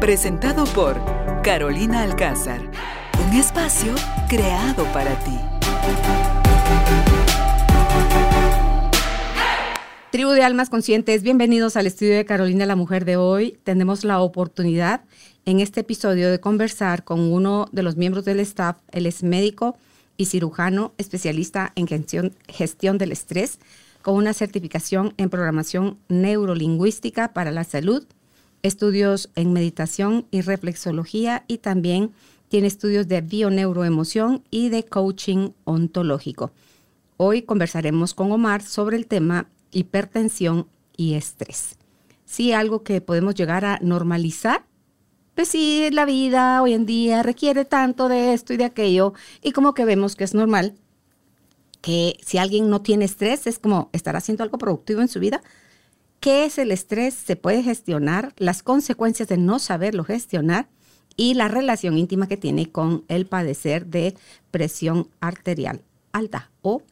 [0.00, 0.96] Presentado por
[1.42, 2.70] Carolina Alcázar.
[3.26, 3.96] Un espacio
[4.28, 5.36] creado para ti.
[10.12, 13.58] Tribu de Almas Conscientes, bienvenidos al estudio de Carolina, la mujer de hoy.
[13.64, 15.00] Tenemos la oportunidad
[15.46, 18.76] en este episodio de conversar con uno de los miembros del staff.
[18.92, 19.76] Él es médico
[20.16, 23.58] y cirujano especialista en gestión, gestión del estrés,
[24.02, 28.06] con una certificación en programación neurolingüística para la salud,
[28.62, 32.12] estudios en meditación y reflexología y también
[32.48, 36.52] tiene estudios de bioneuroemoción y de coaching ontológico.
[37.16, 40.66] Hoy conversaremos con Omar sobre el tema hipertensión
[40.96, 41.76] y estrés.
[42.24, 44.64] Sí, algo que podemos llegar a normalizar.
[45.34, 49.52] Pues sí, la vida hoy en día requiere tanto de esto y de aquello y
[49.52, 50.74] como que vemos que es normal
[51.80, 55.42] que si alguien no tiene estrés es como estar haciendo algo productivo en su vida.
[56.20, 57.14] ¿Qué es el estrés?
[57.14, 58.34] ¿Se puede gestionar?
[58.36, 60.68] Las consecuencias de no saberlo gestionar
[61.16, 64.14] y la relación íntima que tiene con el padecer de
[64.50, 66.82] presión arterial alta o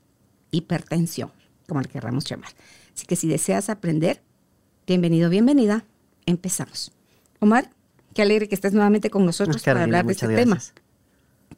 [0.50, 1.30] hipertensión
[1.66, 2.50] como le querramos llamar.
[2.94, 4.22] Así que si deseas aprender,
[4.86, 5.84] bienvenido, bienvenida,
[6.24, 6.92] empezamos.
[7.40, 7.70] Omar,
[8.14, 10.60] qué alegre que estés nuevamente con nosotros para hablar de este tema.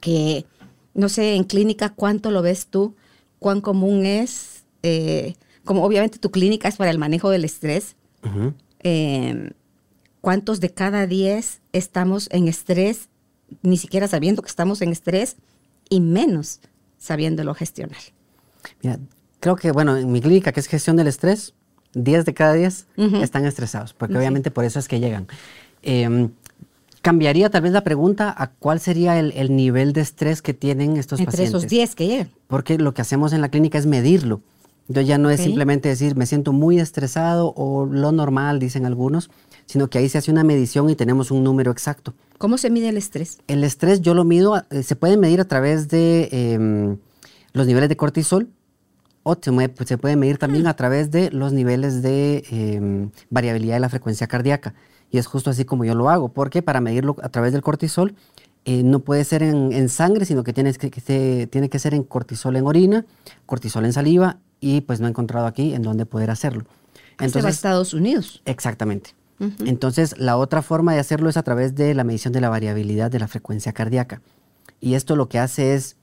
[0.01, 0.47] Que
[0.95, 2.95] no sé en clínica cuánto lo ves tú,
[3.39, 5.35] cuán común es, eh,
[5.69, 7.95] como obviamente tu clínica es para el manejo del estrés.
[8.81, 9.51] Em,
[10.23, 13.11] ¿Cuántos de cada diez estamos en estrés,
[13.61, 15.37] ni siquiera sabiendo que estamos en estrés,
[15.91, 16.61] y menos
[16.97, 17.99] sabiéndolo gestionar?
[18.83, 18.99] Mira,
[19.41, 21.53] creo que, bueno, en mi clínica, que es gestión del estrés,
[21.93, 22.87] 10 de cada 10
[23.21, 25.27] están estresados, porque obviamente por eso es que llegan.
[25.83, 26.31] Em,
[27.03, 31.21] cambiaría tal vez la pregunta a cuál sería el, nivel de estrés que tienen estos
[31.21, 31.55] Entre pacientes.
[31.55, 32.31] esos 10 que llegan.
[32.47, 34.41] Porque lo que hacemos en la clínica es medirlo.
[34.89, 39.31] Entonces ya no es simplemente decir me siento muy estresado o lo normal, dicen algunos,
[39.67, 42.15] sino que ahí se hace una medición y tenemos un número exacto.
[42.39, 43.39] ¿Cómo se mide el estrés?
[43.49, 46.97] El estrés yo lo mido, eh, se puede medir a través de em,
[47.53, 48.49] los niveles de cortisol,
[49.25, 49.37] o
[49.85, 54.27] se, puede medir también a través de los niveles de em, variabilidad de la frecuencia
[54.27, 54.75] cardíaca.
[55.11, 58.15] Y es justo así como yo lo hago, porque para medirlo a través del cortisol
[58.65, 62.57] eh, no puede ser en, sangre, sino que, tiene que, tiene que ser en cortisol
[62.57, 63.05] en orina,
[63.45, 66.65] cortisol en saliva, y pues no he encontrado aquí en dónde poder hacerlo.
[67.13, 68.43] Entonces, va a Estados Unidos.
[68.45, 69.15] Exactamente.
[69.65, 73.09] Entonces, la otra forma de hacerlo es a través de la medición de la variabilidad
[73.09, 74.21] de la frecuencia cardíaca.
[74.81, 75.97] Y esto lo que hace es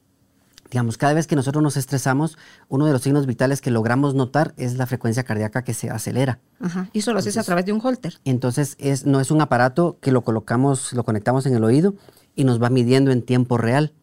[0.72, 2.38] Digamos, cada vez que nosotros nos estresamos,
[2.70, 6.40] uno de los signos vitales que logramos notar es la frecuencia cardíaca que se acelera.
[6.60, 6.90] Ajá.
[6.92, 8.20] Y eso lo haces a través de un holter.
[8.26, 11.94] Entonces, es, no es un aparato que lo colocamos, lo conectamos en el oído
[12.36, 13.94] y nos va midiendo en tiempo real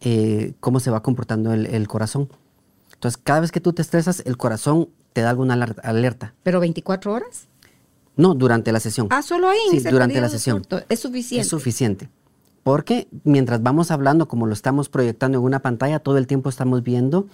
[0.00, 2.28] eh, cómo se va comportando el, corazón.
[3.06, 6.34] Entonces, cada vez que tú te estresas, el corazón te da alguna alerta.
[6.42, 7.46] ¿Pero 24 horas?
[8.16, 9.06] No, durante la sesión.
[9.10, 9.58] Ah, solo ahí.
[9.70, 10.66] Sí, durante la sesión.
[10.88, 11.40] Es suficiente.
[11.42, 12.08] Es suficiente.
[12.64, 16.82] Porque mientras vamos hablando, como lo estamos proyectando en una pantalla, todo el tiempo estamos
[16.82, 17.28] viendo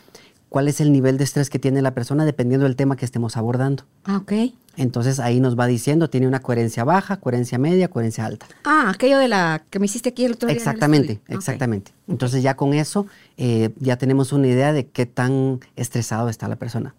[0.53, 3.39] cuál es el nivel de estrés que tiene la persona dependiendo del tema que estemos
[3.39, 3.85] abordando.
[4.05, 4.53] Ah, ok.
[4.77, 8.47] Entonces ahí nos va diciendo, tiene una coherencia baja, coherencia media, coherencia alta.
[8.63, 10.55] Ah, aquello de la que me hiciste aquí el otro día.
[10.55, 11.93] Exactamente, exactamente.
[12.07, 13.07] Entonces ya con eso
[13.39, 16.95] eh, ya tenemos una idea de qué tan estresado está la persona.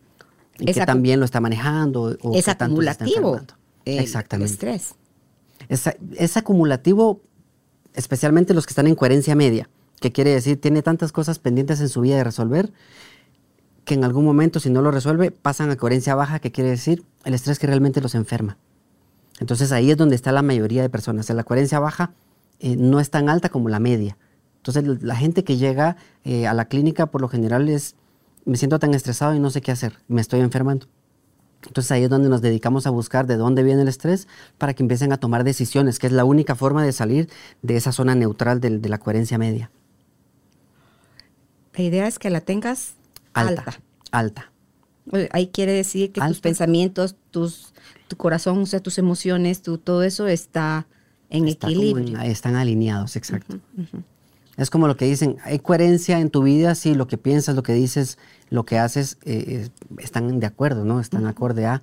[0.58, 2.18] Y qué tan bien lo está manejando.
[2.24, 3.40] O es acumulativo.
[3.86, 4.66] Exactamente.
[4.66, 4.96] El estrés.
[6.18, 7.22] es acumulativo
[7.94, 9.70] especialmente los que están en coherencia media,
[10.00, 12.72] que quiere decir tiene tantas cosas pendientes en su vida de resolver
[13.86, 17.04] que en algún momento si no lo resuelve pasan a coherencia baja, que quiere decir
[17.26, 18.58] el estrés que realmente los enferma.
[19.40, 21.30] Entonces ahí es donde está la mayoría de personas.
[21.30, 22.14] En la coherencia baja
[22.60, 24.18] eh, no es tan alta como la media.
[24.58, 27.96] Entonces la gente que llega eh, a la clínica por lo general es,
[28.46, 30.88] me siento tan estresado y no sé qué hacer, me estoy enfermando.
[31.68, 34.28] Entonces ahí es donde nos dedicamos a buscar de dónde viene el estrés
[34.58, 37.30] para que empiecen a tomar decisiones, que es la única forma de salir
[37.62, 39.72] de esa zona neutral de, la coherencia media.
[41.74, 42.94] La idea es que la tengas
[43.34, 43.80] alta.
[44.12, 44.52] Alta.
[45.32, 47.74] Ahí quiere decir que tus pensamientos, tus,
[48.08, 50.88] tu corazón, o sea, tus emociones, tu, todo eso está
[51.30, 52.20] en equilibrio.
[52.22, 53.60] están alineados, exacto.
[54.56, 57.64] Es como lo que dicen, hay coherencia en tu vida si lo que piensas, lo
[57.64, 58.18] que dices,
[58.50, 61.00] lo que haces eh, están de acuerdo, ¿no?
[61.00, 61.82] Están acorde a,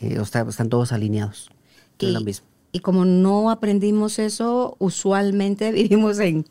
[0.00, 1.50] eh, o están todos alineados.
[1.98, 2.46] Y, lo mismo.
[2.72, 6.44] Y como no aprendimos eso, usualmente vivimos en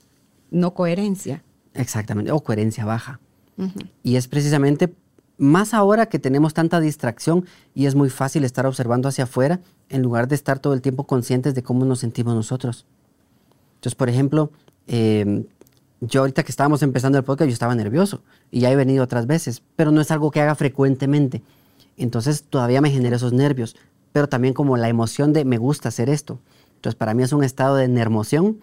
[0.49, 1.43] no coherencia.
[1.73, 3.19] Exactamente, o coherencia baja.
[4.03, 4.93] Y es precisamente
[5.37, 9.59] más ahora que tenemos tanta distracción y es muy fácil estar observando hacia afuera
[9.89, 12.85] en lugar de estar todo el tiempo conscientes de cómo nos sentimos nosotros.
[13.75, 14.51] Entonces, por ejemplo,
[14.87, 15.45] em,
[16.01, 18.21] yo ahorita que estábamos empezando el podcast, yo estaba nervioso
[18.51, 21.43] y ya he venido otras veces, pero no es algo que haga frecuentemente.
[21.97, 23.75] Entonces todavía me genera esos nervios,
[24.11, 26.39] pero también como la emoción de me gusta hacer esto.
[26.75, 28.59] Entonces para mí es un estado de nermoción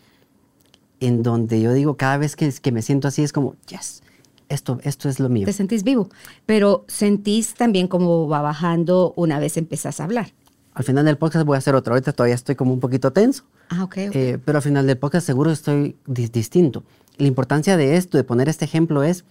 [1.01, 4.04] en donde yo digo cada vez que, que me siento así es como, yes,
[4.49, 5.47] esto, esto es lo mío.
[5.47, 6.09] Te sentís vivo,
[6.47, 10.33] pero sentís también como va bajando una vez empezás a hablar.
[10.75, 11.95] Al final del podcast voy a hacer otro.
[11.95, 13.45] Ahorita todavía estoy como un poquito tenso.
[13.69, 13.97] Ah, ok.
[13.97, 16.83] Eh, pero al final del podcast seguro estoy distinto.
[17.17, 19.25] La importancia de esto, de poner este ejemplo, es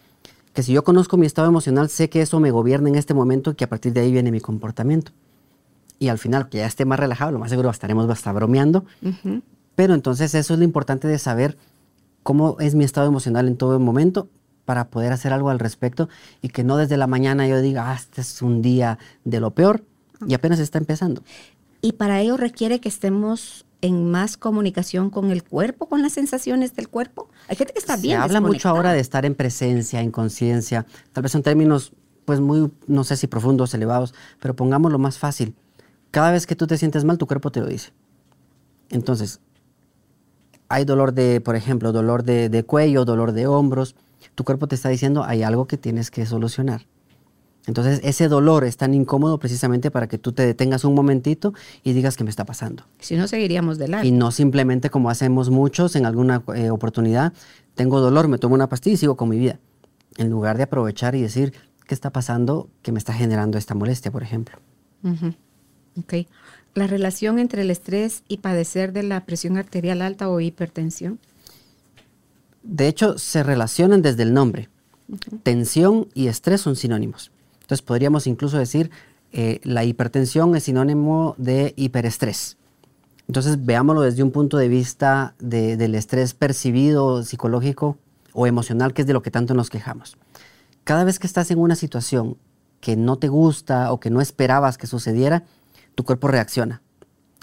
[0.53, 3.51] que si yo conozco mi estado emocional, sé que eso me gobierna en este momento
[3.51, 5.11] y que a partir de ahí viene mi comportamiento.
[5.99, 8.85] Y al final, que ya esté más relajado, lo más seguro estaremos hasta bromeando.
[9.75, 11.57] Pero entonces eso es lo importante de saber
[12.23, 14.29] cómo es mi estado emocional en todo momento
[14.65, 16.09] para poder hacer algo al respecto
[16.41, 19.51] y que no desde la mañana yo diga, ah, este es un día de lo
[19.51, 19.83] peor
[20.27, 21.23] y apenas está empezando.
[21.81, 26.73] Y para ello requiere que estemos en más comunicación con el cuerpo, con las sensaciones
[26.73, 27.29] del cuerpo.
[27.49, 28.17] Hay gente que está bien.
[28.17, 31.91] Se habla mucho ahora de estar en presencia, en conciencia, tal vez son términos
[32.23, 35.55] pues muy, no sé si profundos, elevados, pero pongámoslo más fácil.
[36.11, 37.91] Cada vez que tú te sientes mal, tu cuerpo te lo dice.
[38.89, 39.41] Entonces,
[40.69, 43.95] hay dolor de, por ejemplo, dolor de, de cuello, dolor de hombros,
[44.35, 46.85] tu cuerpo te está diciendo hay algo que tienes que solucionar.
[47.65, 51.53] Entonces ese dolor es tan incómodo precisamente para que tú te detengas un momentito
[51.83, 52.83] y digas qué me está pasando.
[52.99, 54.05] Si no, seguiríamos de largo.
[54.07, 57.31] Y no simplemente como hacemos muchos en alguna eh, oportunidad,
[57.75, 59.59] tengo dolor, me tomo una pastilla y sigo con mi vida.
[60.17, 61.53] En lugar de aprovechar y decir
[61.87, 64.57] qué está pasando que me está generando esta molestia, por ejemplo.
[65.97, 66.27] Ok.
[66.75, 71.19] La relación entre el estrés y padecer de la presión arterial alta o hipertensión.
[72.63, 74.69] De hecho, se relacionan desde el nombre.
[75.43, 77.31] Tensión y estrés son sinónimos.
[77.61, 78.89] Entonces podríamos incluso decir,
[79.31, 82.57] eh, la hipertensión es sinónimo de hiperestrés.
[83.27, 87.97] Entonces veámoslo desde un punto de vista del estrés percibido, psicológico
[88.31, 90.17] o emocional, que es de lo que tanto nos quejamos.
[90.83, 92.37] Cada vez que estás en una situación
[92.81, 95.43] que no te gusta o que no esperabas que sucediera,
[95.95, 96.81] tu cuerpo reacciona.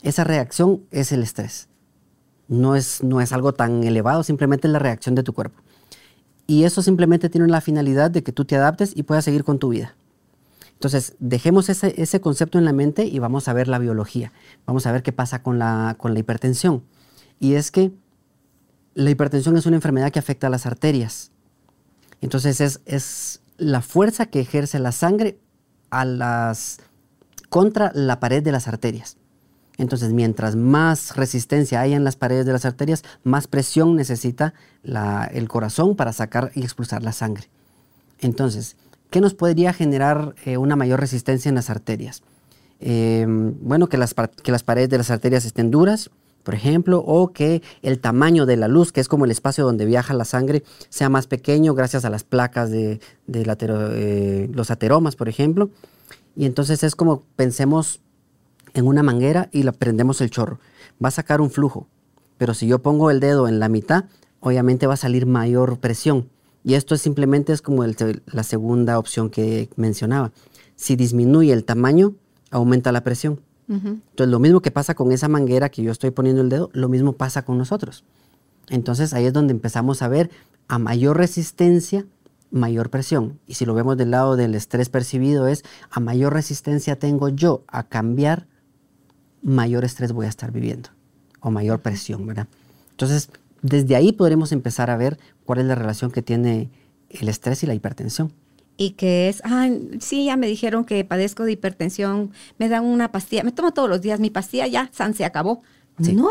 [0.02, 1.69] Esa reacción es el estrés
[2.50, 5.62] no es, no es algo tan elevado, simplemente es la reacción de tu cuerpo.
[6.48, 9.60] Y eso simplemente tiene la finalidad de que tú te adaptes y puedas seguir con
[9.60, 9.94] tu vida.
[10.72, 14.32] Entonces, dejemos ese, concepto en la mente y vamos a ver la biología.
[14.66, 16.82] Vamos a ver qué pasa con la, con la hipertensión.
[17.38, 17.92] Y es que
[18.94, 21.30] la hipertensión es una enfermedad que afecta a las arterias.
[22.20, 25.38] Entonces, es, es la fuerza que ejerce la sangre
[25.90, 26.80] a las,
[27.48, 29.19] contra la pared de las arterias.
[29.80, 34.52] Entonces, mientras más resistencia hay en las paredes de las arterias, más presión necesita
[35.32, 37.48] el corazón para sacar y expulsar la sangre.
[38.20, 38.76] Entonces,
[39.08, 42.22] ¿qué nos podría generar eh, una mayor resistencia en las arterias?
[42.78, 46.10] Em, bueno, que las, paredes de las arterias estén duras,
[46.42, 49.86] por ejemplo, o que el tamaño de la luz, que es como el espacio donde
[49.86, 53.00] viaja la sangre, sea más pequeño gracias a las placas de,
[53.32, 55.70] eh, los ateromas, por ejemplo.
[56.36, 58.00] Y entonces es como pensemos
[58.74, 60.58] en una manguera y la prendemos el chorro.
[61.02, 61.86] Va a sacar un flujo,
[62.38, 64.04] pero si yo pongo el dedo en la mitad,
[64.40, 66.28] obviamente va a salir mayor presión.
[66.62, 70.32] Y esto es simplemente es como la segunda opción que mencionaba.
[70.76, 72.14] Si disminuye el tamaño,
[72.50, 73.40] aumenta la presión.
[73.68, 76.88] Entonces, lo mismo que pasa con esa manguera que yo estoy poniendo el dedo, lo
[76.88, 78.04] mismo pasa con nosotros.
[78.68, 80.30] Entonces, ahí es donde empezamos a ver
[80.66, 82.04] a mayor resistencia,
[82.50, 83.38] mayor presión.
[83.46, 87.62] Y si lo vemos del lado del estrés percibido, es a mayor resistencia tengo yo
[87.68, 88.48] a cambiar,
[89.42, 90.90] mayor estrés voy a estar viviendo
[91.40, 92.48] o mayor presión, ¿verdad?
[92.92, 93.30] Entonces,
[93.62, 96.70] desde ahí podremos empezar a ver cuál es la relación que tiene
[97.08, 98.32] el estrés y la hipertensión.
[98.76, 99.68] Y que es, ah,
[100.00, 103.88] sí, ya me dijeron que padezco de hipertensión, me dan una pastilla, me tomo todos
[103.88, 105.62] los días mi pastilla, ya, San se acabó.
[105.98, 106.28] No,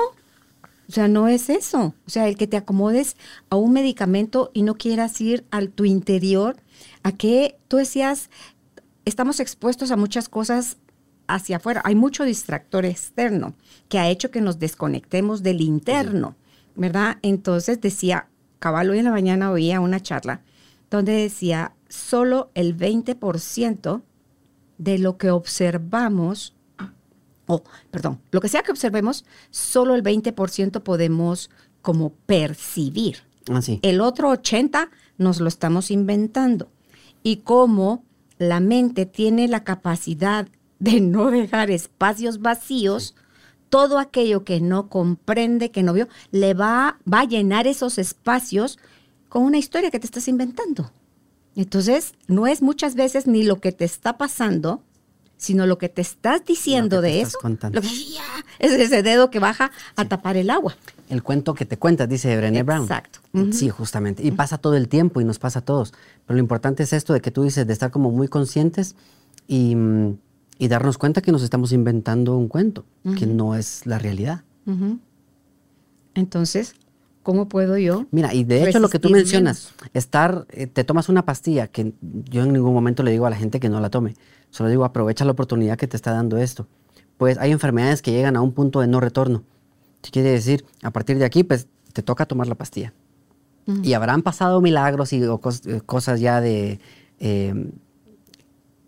[0.89, 1.93] o sea, no es eso.
[2.07, 3.17] O sea, el que te acomodes
[3.51, 6.57] a un medicamento y no quieras ir a tu interior,
[7.03, 8.31] a que tú decías,
[9.05, 10.77] estamos expuestos a muchas cosas
[11.29, 11.81] hacia afuera.
[11.85, 13.53] Hay mucho distractor externo
[13.87, 16.35] que ha hecho que nos desconectemos del interno,
[16.75, 17.17] ¿verdad?
[17.21, 18.27] Entonces decía,
[18.59, 20.41] cabal, hoy en la mañana oía una charla
[20.89, 24.01] donde decía, solo el 20%
[24.77, 26.55] de lo que observamos,
[27.45, 31.49] o perdón, lo que sea que observemos, solo el 20% podemos
[31.81, 33.17] como percibir.
[33.53, 33.79] Así.
[33.83, 36.71] Ah, el otro 80% nos lo estamos inventando.
[37.21, 38.03] Y como
[38.37, 40.47] la mente tiene la capacidad
[40.79, 43.15] de no dejar espacios vacíos,
[43.69, 48.79] todo aquello que no comprende, que no vio, le va, va a llenar esos espacios
[49.27, 50.91] con una historia que te estás inventando.
[51.55, 54.81] Entonces, no es muchas veces ni lo que te está pasando,
[55.37, 57.37] sino lo que te estás diciendo de eso.
[57.43, 57.87] Lo que,
[58.59, 60.75] es ese dedo que baja a tapar el agua.
[61.09, 62.83] El cuento que te cuentas, dice Brené Brown.
[62.83, 63.19] Exacto.
[63.51, 64.21] Sí, justamente.
[64.21, 65.93] Y pasa todo el tiempo y nos pasa a todos.
[66.25, 68.95] Pero lo importante es esto de que tú dices, de estar como muy conscientes
[69.47, 69.75] y,
[70.59, 72.85] y darnos cuenta que nos estamos inventando un cuento,
[73.17, 74.43] que no es la realidad.
[76.13, 76.75] Entonces,
[77.23, 78.05] ¿cómo puedo yo?
[78.11, 81.93] Mira, y de hecho lo que tú mencionas, estar, eh, te tomas una pastilla, que
[82.01, 84.13] yo en ningún momento le digo a la gente que no la tome
[84.51, 86.67] Solo digo, aprovecha la oportunidad que te está dando esto.
[87.17, 89.43] Pues hay enfermedades que llegan a un punto de no retorno.
[90.01, 90.65] ¿Qué quiere decir?
[90.81, 92.93] A partir de aquí, pues te toca tomar la pastilla.
[93.83, 96.79] Y habrán pasado milagros y eh, cosas ya de...
[97.19, 97.71] Eh,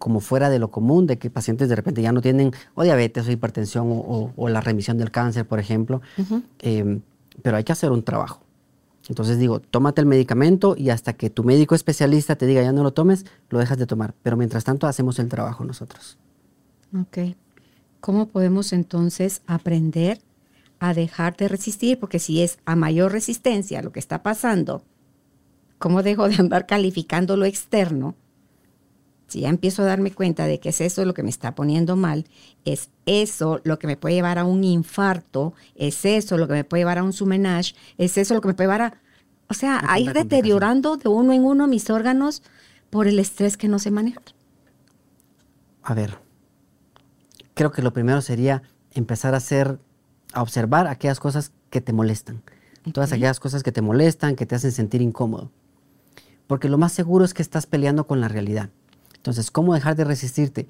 [0.01, 3.27] como fuera de lo común, de que pacientes de repente ya no tienen o diabetes
[3.27, 6.01] o hipertensión o, la remisión del cáncer, por ejemplo.
[6.59, 6.99] Eh,
[7.43, 8.41] pero hay que hacer un trabajo.
[9.09, 12.81] Entonces digo, tómate el medicamento y hasta que tu médico especialista te diga ya no
[12.81, 14.15] lo tomes, lo dejas de tomar.
[14.23, 16.17] Pero mientras tanto hacemos el trabajo nosotros.
[16.99, 17.35] Ok.
[17.99, 20.19] ¿Cómo podemos entonces aprender
[20.79, 21.99] a dejar de resistir?
[21.99, 24.81] Porque si es a mayor resistencia lo que está pasando,
[25.77, 28.15] ¿cómo dejo de andar calificando lo externo?
[29.31, 31.95] Si ya empiezo a darme cuenta de que es eso lo que me está poniendo
[31.95, 32.25] mal,
[32.65, 36.63] es eso lo que me puede llevar a un infarto, es eso lo que me
[36.65, 39.01] puede llevar a un sumenage, es eso lo que me puede llevar a...
[39.47, 42.43] O sea, a ir deteriorando de uno en uno mis órganos
[42.89, 44.19] por el estrés que no se maneja.
[45.81, 46.17] A ver,
[47.53, 49.79] creo que lo primero sería empezar a hacer,
[50.33, 52.43] a observar aquellas cosas que te molestan.
[52.91, 55.51] Todas aquellas cosas que te molestan, que te hacen sentir incómodo.
[56.47, 58.71] Porque lo más seguro es que estás peleando con la realidad.
[59.21, 60.67] Entonces, ¿cómo dejar de resistirte?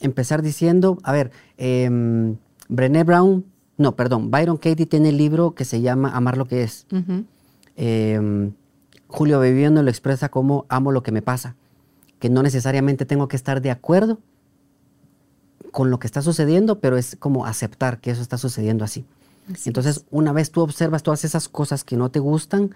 [0.00, 1.88] Empezar diciendo, a ver, eh,
[2.68, 3.44] Brené Brown,
[3.76, 6.86] no, perdón, Byron Katie tiene el libro que se llama Amar lo que es.
[7.76, 8.52] Em,
[9.06, 11.54] Julio Bebiendo lo expresa como amo lo que me pasa,
[12.18, 14.18] que no necesariamente tengo que estar de acuerdo
[15.70, 19.04] con lo que está sucediendo, pero es como aceptar que eso está sucediendo así.
[19.64, 22.74] Entonces, una vez tú observas todas esas cosas que no te gustan,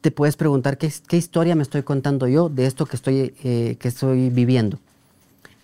[0.00, 3.88] te puedes preguntar qué, historia me estoy contando yo de esto que estoy, eh, que
[3.88, 4.78] estoy viviendo.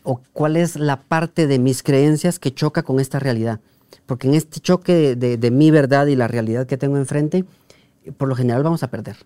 [0.03, 3.61] O cuál es la parte de mis creencias que choca con esta realidad.
[4.07, 7.45] Porque en este choque de, mi verdad y la realidad que tengo enfrente,
[8.19, 9.17] por lo general vamos a perder.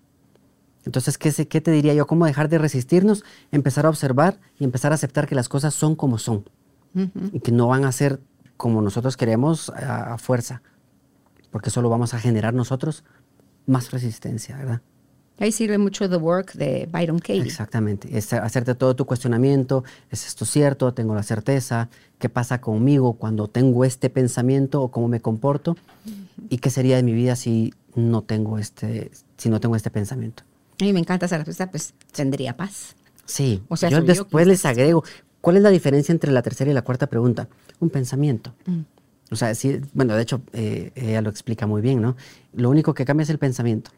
[0.85, 2.07] Entonces, ¿qué, ¿qué te diría yo?
[2.07, 3.25] ¿Cómo dejar de resistirnos?
[3.51, 6.45] Empezar a observar y empezar a aceptar que las cosas son como son.
[7.33, 8.19] Y que no van a ser
[8.57, 10.61] como nosotros queremos a, a fuerza.
[11.51, 13.03] Porque solo vamos a generar nosotros
[13.65, 14.81] más resistencia, ¿verdad?
[15.39, 17.41] Ahí sirve mucho The Work de Byron Katie.
[17.41, 20.93] Exactamente, es hacerte todo tu cuestionamiento, ¿es esto cierto?
[20.93, 21.89] ¿Tengo la certeza?
[22.19, 25.77] ¿Qué pasa conmigo cuando tengo este pensamiento o cómo me comporto?
[26.49, 30.43] ¿Y qué sería de mi vida si no tengo este, si no tengo este pensamiento?
[30.81, 32.95] A mí me encanta esa respuesta, pues tendría paz.
[33.25, 35.03] Sí, o sea, yo después les agrego,
[35.39, 37.47] ¿cuál es la diferencia entre la tercera y la cuarta pregunta?
[37.79, 38.53] Un pensamiento.
[38.65, 38.79] Mm.
[39.31, 42.15] O sea, sí, bueno, de hecho, eh, ella lo explica muy bien, ¿no?
[42.53, 43.91] Lo único que cambia es el pensamiento.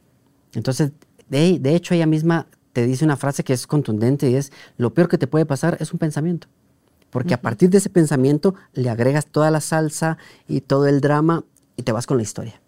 [0.53, 0.91] Entonces,
[1.31, 5.07] de, hecho, ella misma te dice una frase que es contundente y es, lo peor
[5.07, 6.47] que te puede pasar es un pensamiento.
[7.09, 11.43] Porque a partir de ese pensamiento le agregas toda la salsa y todo el drama
[11.75, 12.61] y te vas con la historia.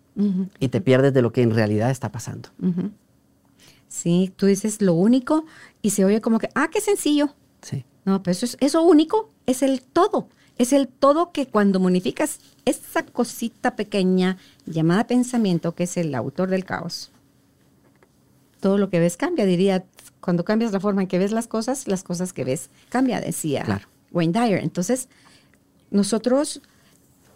[0.60, 2.50] Y te pierdes de lo que en realidad está pasando.
[3.88, 5.46] Sí, tú dices lo único
[5.82, 7.34] y se oye como que, ah, qué sencillo.
[7.62, 7.86] Sí.
[8.06, 10.28] No, pero eso, es, eso único es el todo.
[10.58, 16.50] Es el todo que cuando modificas esa cosita pequeña llamada pensamiento, que es el autor
[16.50, 17.13] del caos,
[18.64, 19.46] todo lo que ves cambia.
[19.46, 19.84] Diría,
[20.22, 23.82] cuando cambias la forma en que ves las cosas, las cosas que ves cambia, decía
[24.14, 24.64] Wayne Dyer.
[24.64, 25.10] Entonces,
[25.92, 26.62] nosotros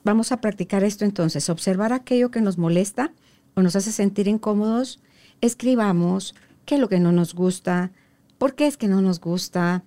[0.05, 3.11] vamos a practicar esto entonces, observar aquello que nos molesta
[3.55, 5.01] o nos hace sentir incómodos,
[5.41, 7.91] escribamos qué es lo que no nos gusta,
[8.37, 9.83] por qué es que no nos gusta,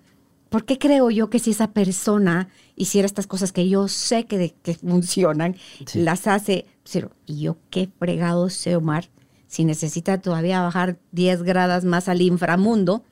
[0.49, 4.53] por qué creo yo que si esa persona hiciera estas cosas que yo sé que,
[4.61, 5.55] que funcionan,
[5.95, 9.09] las hace, pero ¿y yo qué fregado sé, Omar?
[9.51, 13.03] Si necesita todavía bajar 10 grados más al inframundo,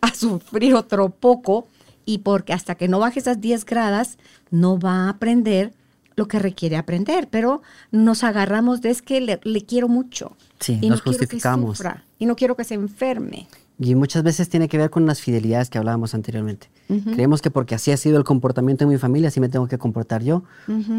[0.00, 1.68] a sufrir otro poco,
[2.04, 4.18] y porque hasta que no baje esas 10 grados,
[4.50, 5.72] no va a aprender
[6.16, 10.36] lo que requiere aprender, pero nos agarramos de es que le, quiero mucho.
[10.58, 11.80] Sí, y nos no justificamos.
[12.18, 13.46] y no quiero que se enferme.
[13.78, 16.70] Y muchas veces tiene que ver con las fidelidades que hablábamos anteriormente.
[17.14, 19.78] Creemos que porque así ha sido el comportamiento en mi familia, así me tengo que
[19.78, 20.42] comportar yo,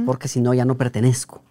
[0.05, 1.41] porque si no ya no pertenezco.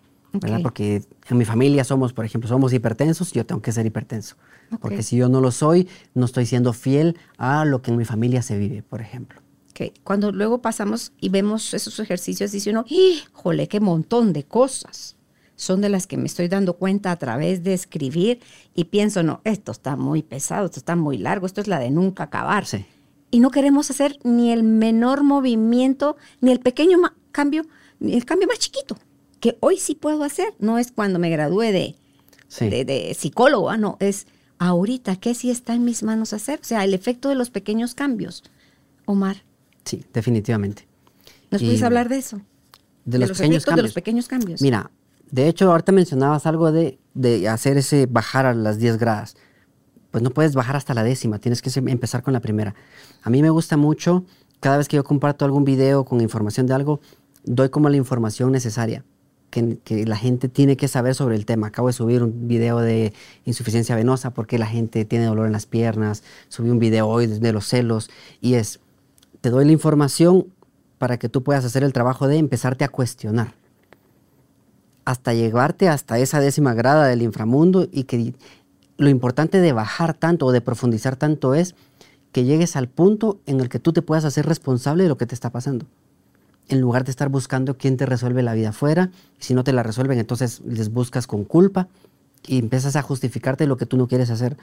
[0.63, 4.37] Porque en mi familia somos, por ejemplo, somos hipertensos, yo tengo que ser hipertenso.
[4.81, 8.05] Porque si yo no lo soy, no estoy siendo fiel a lo que en mi
[8.05, 9.41] familia se vive, por ejemplo.
[9.75, 12.87] que cuando luego pasamos y vemos esos ejercicios, dice uno,
[13.33, 15.17] ¡jole, qué montón de cosas!
[15.57, 18.41] Son de las que me estoy dando cuenta a través de escribir
[18.75, 21.91] y pienso, no, esto está muy pesado, esto está muy largo, esto es la de
[21.91, 22.67] nunca acabar.
[22.67, 22.87] Sí.
[23.31, 26.99] Y no queremos hacer ni el menor movimiento, ni el pequeño
[27.31, 27.67] cambio,
[28.01, 28.97] ni el cambio más chiquito,
[29.45, 30.55] que hoy sí puedo hacer.
[30.59, 31.97] No es cuando me gradúe de,
[32.49, 32.71] Sí.
[32.71, 34.27] de, de psicólogo, ah, no, es
[34.59, 36.61] ahorita, ¿qué sí está en mis manos hacer?
[36.63, 38.43] O sea, el efecto de los pequeños cambios.
[39.05, 39.43] Omar,
[39.85, 40.87] Sí, definitivamente.
[41.51, 42.41] ¿nos Y puedes hablar de eso?
[43.05, 43.85] De los, los pequeños efectos de cambios.
[43.85, 44.63] los pequeños cambios.
[44.63, 44.91] Mira,
[45.31, 49.37] de hecho, ahorita mencionabas algo de, de hacer ese bajar a las 10 gradas.
[50.11, 52.75] Pues no puedes bajar hasta la décima, tienes que empezar con la primera.
[53.23, 54.25] A mí me gusta mucho,
[54.61, 57.01] cada vez que yo comparto algún video con información de algo,
[57.45, 59.05] doy como la información necesaria
[59.63, 61.69] que, la gente tiene que saber sobre el tema.
[61.69, 63.13] Acabo de subir un video de
[63.45, 66.25] insuficiencia venosa porque la gente tiene dolor en las piernas.
[66.49, 68.81] Subí un video hoy de, de los celos y es,
[69.41, 70.47] te doy la información
[70.99, 73.55] para que tú puedas hacer el trabajo de empezarte a cuestionar
[75.05, 78.35] hasta llevarte hasta esa décima grada del inframundo y que
[78.97, 81.75] lo importante de bajar tanto o de profundizar tanto es
[82.33, 85.27] que llegues al punto en el que tú te puedas hacer responsable de lo que
[85.27, 85.87] te está pasando.
[86.69, 89.83] En lugar de estar buscando quién te resuelve la vida afuera, si no te la
[89.83, 91.89] resuelven, entonces les buscas con culpa
[92.47, 94.57] y empiezas a justificarte lo que tú no quieres hacer.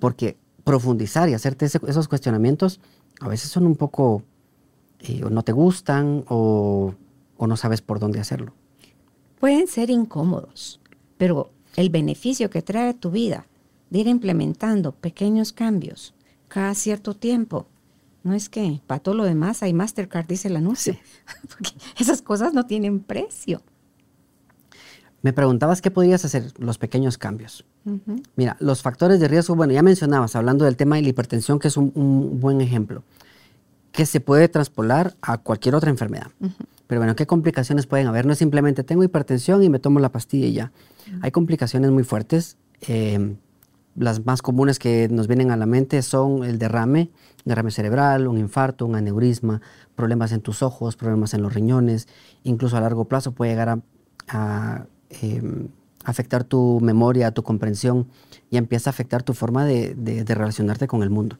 [0.00, 2.80] Porque profundizar y hacerte ese- esos cuestionamientos
[3.20, 4.22] a veces son un poco,
[5.00, 6.94] eh, o no te gustan o,
[7.36, 8.52] o no sabes por dónde hacerlo.
[9.40, 10.80] Pueden ser incómodos,
[11.18, 13.46] pero el beneficio que trae a tu vida
[13.90, 16.14] de ir implementando pequeños cambios
[16.48, 17.66] cada cierto tiempo,
[18.24, 20.96] no es que para todo lo demás hay Mastercard, dice el anuncio,
[21.48, 23.62] porque esas cosas no tienen precio.
[25.22, 27.64] Me preguntabas qué podrías hacer los pequeños cambios.
[28.34, 31.68] Mira, los factores de riesgo, bueno, ya mencionabas, hablando del tema de la hipertensión, que
[31.68, 33.04] es un, un buen ejemplo,
[33.92, 36.28] que se puede traspolar a cualquier otra enfermedad.
[36.88, 38.26] Pero bueno, ¿qué complicaciones pueden haber?
[38.26, 40.72] No es simplemente tengo hipertensión y me tomo la pastilla y ya.
[41.20, 42.56] Hay complicaciones muy fuertes.
[42.80, 43.36] eh,
[43.96, 47.10] las más comunes que nos vienen a la mente son el derrame,
[47.44, 49.60] derrame cerebral, un infarto, un aneurisma,
[49.94, 52.08] problemas en tus ojos, problemas en los riñones,
[52.42, 53.80] incluso a largo plazo puede llegar
[54.28, 55.68] a, em,
[56.04, 58.08] afectar tu memoria, tu comprensión
[58.50, 61.36] y empieza a afectar tu forma de, de- de relacionarte con el mundo.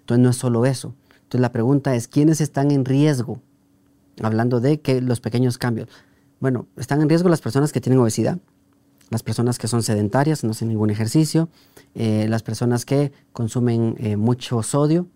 [0.00, 0.94] Entonces no es solo eso.
[1.16, 3.40] Entonces la pregunta es, ¿quiénes están en riesgo?
[4.22, 5.88] Hablando de que los pequeños cambios.
[6.40, 8.38] Bueno, están en riesgo las personas que tienen obesidad,
[9.10, 11.48] las personas que son sedentarias, no hacen ningún ejercicio,
[11.94, 15.06] eh, las personas que consumen eh, mucho sodio,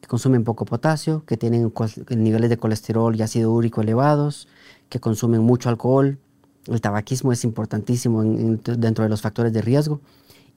[0.00, 4.48] que consumen poco potasio, que tienen cos- niveles de colesterol y ácido úrico elevados,
[4.88, 6.18] que consumen mucho alcohol.
[6.66, 10.00] El tabaquismo es importantísimo en- en- dentro de los factores de riesgo.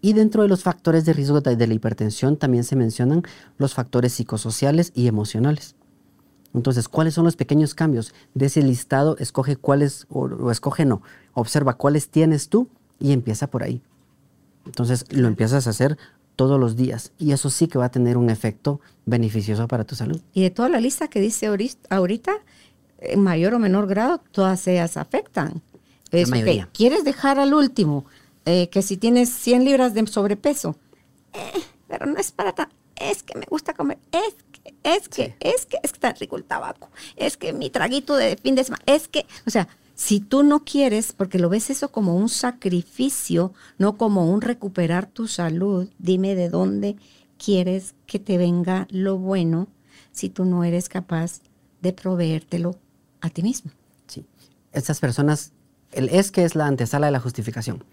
[0.01, 3.23] Y dentro de los factores de riesgo de, de la hipertensión también se mencionan
[3.57, 5.75] los factores psicosociales y emocionales.
[6.53, 8.13] Entonces, ¿cuáles son los pequeños cambios?
[8.33, 11.01] De ese listado, escoge cuáles, o, o escoge no,
[11.33, 13.81] observa cuáles tienes tú y empieza por ahí.
[14.65, 15.97] Entonces, lo empiezas a hacer
[16.35, 19.95] todos los días y eso sí que va a tener un efecto beneficioso para tu
[19.95, 20.21] salud.
[20.33, 21.49] Y de toda la lista que dice
[21.89, 22.33] ahorita,
[22.99, 25.61] en mayor o menor grado, todas ellas afectan.
[26.11, 26.69] Es, mayoría.
[26.73, 28.05] ¿Quieres dejar al último
[28.45, 30.75] eh, que si tienes 100 libras de sobrepeso?
[31.33, 32.69] Eh, pero no es para tan...
[32.95, 33.97] Es que me gusta comer.
[34.11, 36.89] Es que, es que, es que, es que está rico el tabaco.
[37.17, 38.83] Es que mi traguito de fin de semana.
[38.85, 43.53] Es que, o sea, si tú no quieres, porque lo ves eso como un sacrificio,
[43.77, 46.97] no como un recuperar tu salud, dime de dónde
[47.37, 49.67] quieres que te venga lo bueno
[50.11, 51.41] si tú no eres capaz
[51.81, 52.75] de proveértelo
[53.21, 53.71] a ti mismo.
[54.07, 54.25] Sí.
[54.73, 55.53] Estas personas,
[55.91, 57.83] el es que es la antesala de la justificación.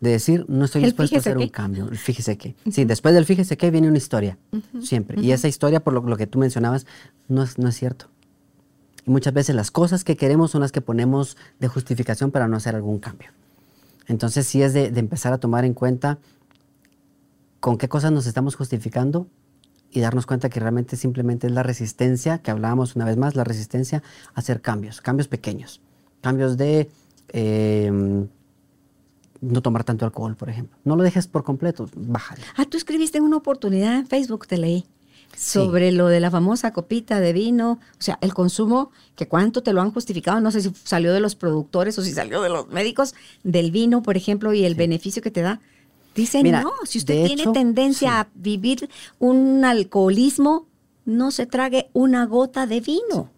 [0.00, 1.88] De decir, no estoy El dispuesto a hacer un cambio.
[1.88, 2.54] el Fíjese que.
[2.70, 4.38] Sí, después del fíjese que viene una historia.
[4.80, 5.20] Siempre.
[5.20, 6.86] Y esa historia, por lo, lo que tú mencionabas,
[7.28, 8.08] no es, no es cierto.
[9.06, 12.56] Y muchas veces las cosas que queremos son las que ponemos de justificación para no
[12.56, 13.30] hacer algún cambio.
[14.06, 16.18] Entonces sí es de, empezar a tomar en cuenta
[17.60, 19.26] con qué cosas nos estamos justificando
[19.90, 23.44] y darnos cuenta que realmente simplemente es la resistencia, que hablábamos una vez más, la
[23.44, 24.02] resistencia
[24.34, 25.80] a hacer cambios, cambios pequeños,
[26.20, 26.90] cambios de
[27.28, 28.26] eh,
[29.40, 30.76] no tomar tanto alcohol, por ejemplo.
[30.84, 32.42] No lo dejes por completo, bájale.
[32.56, 34.86] Ah, tú escribiste una oportunidad en Facebook, te leí,
[35.36, 39.72] sobre lo de la famosa copita de vino, o sea, el consumo, que cuánto te
[39.72, 42.68] lo han justificado, no sé si salió de los productores o si salió de los
[42.68, 45.60] médicos, del vino, por ejemplo, y el beneficio que te da.
[46.14, 48.14] Dicen, Mira, no, si usted tiene hecho, tendencia sí.
[48.14, 50.66] a vivir un alcoholismo,
[51.04, 53.30] no se trague una gota de vino.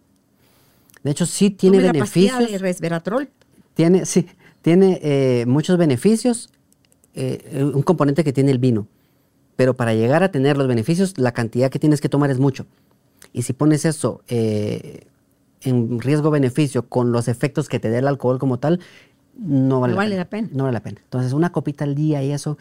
[1.02, 2.50] De hecho, sí tiene Tome la beneficios.
[2.50, 3.30] de resveratrol.
[3.74, 4.26] Tiene, sí,
[4.61, 6.50] tiene eh, muchos beneficios,
[7.14, 8.87] eh, un componente que tiene el vino.
[9.57, 12.66] Pero para llegar a tener los beneficios, la cantidad que tienes que tomar es mucho.
[13.33, 15.07] Y si pones eso eh,
[15.62, 18.81] en riesgo-beneficio con los efectos que te dé el alcohol como tal,
[19.38, 20.49] no vale, No vale la pena.
[20.53, 21.01] No vale la pena.
[21.03, 22.57] Entonces, una copita al día y eso,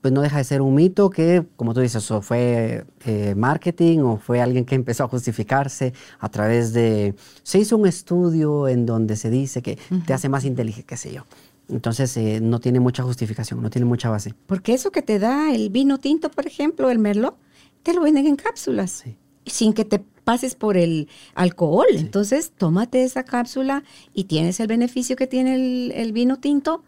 [0.00, 4.00] pues no deja de ser un mito que, como tú dices, o fue eh, marketing
[4.00, 7.14] o fue alguien que empezó a justificarse a través de...
[7.42, 11.12] Se hizo un estudio en donde se dice que te hace más inteligente, qué sé
[11.12, 11.24] yo.
[11.68, 14.34] Entonces, eh, no tiene mucha justificación, no tiene mucha base.
[14.46, 17.36] Porque eso que te da el vino tinto, por ejemplo, el merlot,
[17.82, 19.02] te lo venden en cápsulas.
[19.04, 19.16] Sí.
[19.46, 21.86] Sin que te pases por el alcohol.
[21.92, 26.84] Entonces, tómate esa cápsula y tienes el beneficio que tiene el, el vino tinto,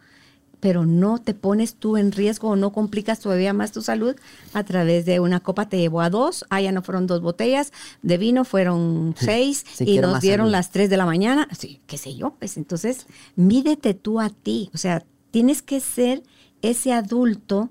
[0.60, 4.16] pero no te pones tú en riesgo o no complicas todavía más tu salud
[4.54, 7.72] a través de una copa te llevó a dos, ah, ya no fueron dos botellas,
[8.02, 10.52] de vino fueron seis Sí, y nos dieron salud.
[10.52, 14.70] las tres de la mañana, sí, qué sé yo, pues entonces mídete tú a ti,
[14.74, 16.22] o sea, tienes que ser
[16.62, 17.70] ese adulto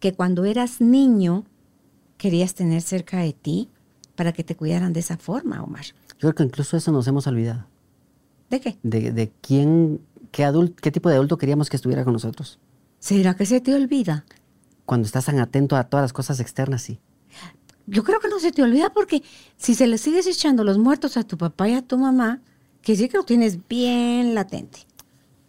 [0.00, 1.44] que cuando eras niño
[2.16, 3.68] querías tener cerca de ti
[4.16, 5.84] para que te cuidaran de esa forma, Omar.
[5.84, 7.66] Yo creo que incluso eso nos hemos olvidado.
[8.50, 8.76] ¿De qué?
[8.82, 12.58] De, de quién, qué, adul- qué tipo de adulto queríamos que estuviera con nosotros.
[12.98, 14.24] ¿Será que se te olvida?
[14.86, 17.00] Cuando estás tan atento a todas las cosas externas, sí.
[17.86, 19.22] Yo creo que no se te olvida porque
[19.56, 22.40] si se le sigues echando los muertos a tu papá y a tu mamá,
[22.82, 24.80] que sí que lo tienes bien latente.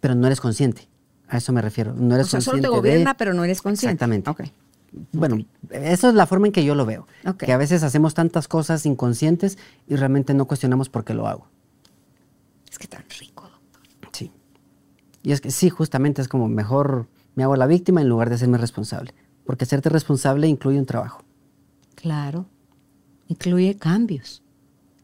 [0.00, 0.88] Pero no eres consciente.
[1.28, 1.94] A eso me refiero.
[1.94, 3.92] No eres O sea, solo te consciente de- gobierna, pero no eres consciente.
[3.92, 4.28] Exactamente.
[4.30, 4.42] Ok.
[5.12, 7.06] Bueno, esa es la forma en que yo lo veo.
[7.26, 7.44] Ok.
[7.44, 9.56] Que a veces hacemos tantas cosas inconscientes
[9.88, 11.46] y realmente no cuestionamos por qué lo hago.
[12.70, 13.31] Es que tan rico.
[15.22, 18.34] Y es que sí, justamente es como mejor me hago la víctima en lugar de
[18.34, 19.14] hacerme responsable.
[19.44, 21.22] Porque hacerte responsable incluye un trabajo.
[21.94, 22.46] Claro.
[23.28, 24.42] Incluye cambios.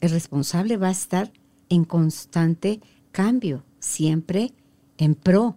[0.00, 1.32] El responsable va a estar
[1.68, 2.80] en constante
[3.12, 4.52] cambio, siempre
[4.96, 5.56] en pro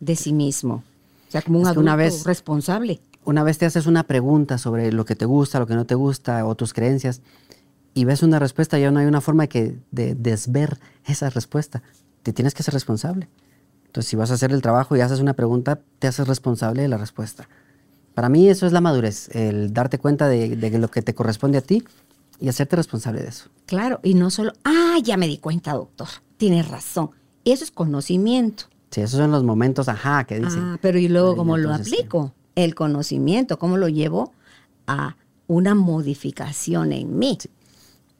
[0.00, 0.82] de sí mismo.
[1.28, 3.00] O sea, como un adulto una vez- responsable.
[3.24, 5.94] Una vez te haces una pregunta sobre lo que te gusta, lo que no te
[5.94, 7.20] gusta o tus creencias
[7.94, 11.82] y ves una respuesta, ya no hay una forma que, de desver esa respuesta.
[12.22, 13.28] Te tienes que ser responsable.
[13.90, 16.86] Entonces, si vas a hacer el trabajo y haces una pregunta, te haces responsable de
[16.86, 17.48] la respuesta.
[18.14, 21.58] Para mí eso es la madurez, el darte cuenta de, de lo que te corresponde
[21.58, 21.82] a ti
[22.38, 23.48] y hacerte responsable de eso.
[23.66, 27.10] Claro, y no solo, ah, ya me di cuenta, doctor, tienes razón.
[27.44, 28.66] Eso es conocimiento.
[28.92, 30.60] Sí, esos son los momentos, ajá, que dicen.
[30.60, 31.82] Ah, pero y luego Ay, cómo lo sí.
[31.82, 34.32] aplico, el conocimiento, cómo lo llevo
[34.86, 35.16] a
[35.48, 37.38] una modificación en mí,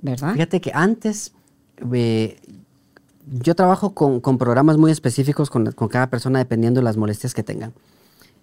[0.00, 0.32] ¿verdad?
[0.32, 1.32] Fíjate que antes
[1.92, 2.40] eh,
[3.30, 7.32] yo trabajo con, con programas muy específicos con, con cada persona dependiendo de las molestias
[7.34, 7.72] que tengan.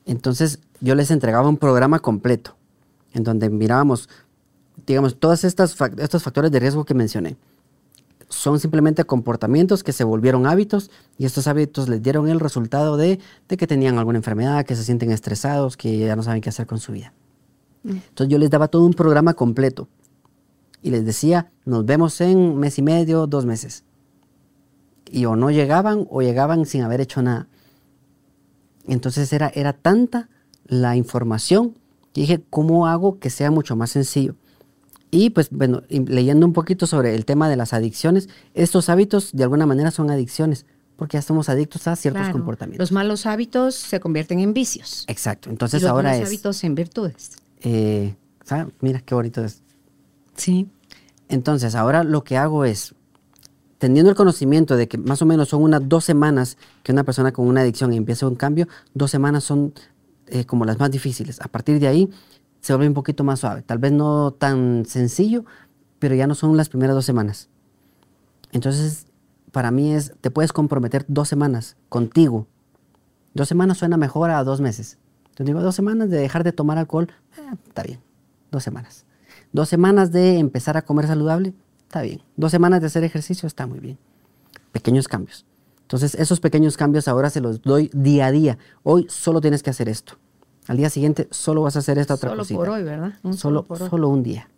[0.05, 2.55] Entonces yo les entregaba un programa completo
[3.13, 4.09] en donde mirábamos,
[4.85, 7.35] digamos, todos estos factores de riesgo que mencioné.
[8.29, 13.19] Son simplemente comportamientos que se volvieron hábitos y estos hábitos les dieron el resultado de,
[13.47, 16.67] de que tenían alguna enfermedad, que se sienten estresados, que ya no saben qué hacer
[16.67, 17.13] con su vida.
[17.83, 19.87] Entonces yo les daba todo un programa completo
[20.81, 23.83] y les decía, nos vemos en mes y medio, dos meses.
[25.11, 27.47] Y o no llegaban o llegaban sin haber hecho nada.
[28.87, 30.29] Entonces era, era tanta
[30.65, 31.75] la información
[32.13, 34.35] que dije, ¿cómo hago que sea mucho más sencillo?
[35.11, 39.43] Y pues bueno, leyendo un poquito sobre el tema de las adicciones, estos hábitos de
[39.43, 40.65] alguna manera son adicciones,
[40.97, 42.79] porque ya somos adictos a ciertos Claro, comportamientos.
[42.79, 45.05] Los malos hábitos se convierten en vicios.
[45.07, 47.31] Exacto, y entonces los ahora buenos es, hábitos en virtudes.
[47.61, 48.71] eh, ¿sabe?
[48.81, 49.63] mira qué bonito es.
[50.35, 50.67] Sí.
[51.29, 52.93] Entonces, ahora lo que hago es,
[53.77, 57.31] teniendo el conocimiento de que más o menos son unas dos semanas que una persona
[57.31, 59.73] con una adicción empieza un cambio, dos semanas son
[60.27, 61.39] eh, como las más difíciles.
[61.41, 62.09] A partir de ahí
[62.61, 63.61] se vuelve un poquito más suave.
[63.61, 65.45] Tal vez no tan sencillo,
[65.99, 67.49] pero ya no son las primeras dos semanas.
[68.51, 69.05] Entonces,
[69.51, 72.47] para mí es, te puedes comprometer dos semanas contigo.
[73.33, 74.97] Dos semanas suena mejor a dos meses.
[75.25, 77.99] Entonces digo, dos semanas de dejar de tomar alcohol, eh, está bien.
[78.51, 79.05] Dos semanas.
[79.51, 81.53] Dos semanas de empezar a comer saludable,
[81.87, 82.21] está bien.
[82.35, 83.97] Dos semanas de hacer ejercicio, está muy bien.
[84.71, 85.45] Pequeños cambios.
[85.81, 88.57] Entonces, esos pequeños cambios ahora se los doy día a día.
[88.83, 90.13] Hoy solo tienes que hacer esto.
[90.67, 92.59] Al día siguiente solo vas a hacer esta otra Solo cosita.
[92.59, 93.13] por hoy, ¿verdad?
[93.23, 93.89] Un Solo, solo por hoy.
[93.89, 94.49] solo un día.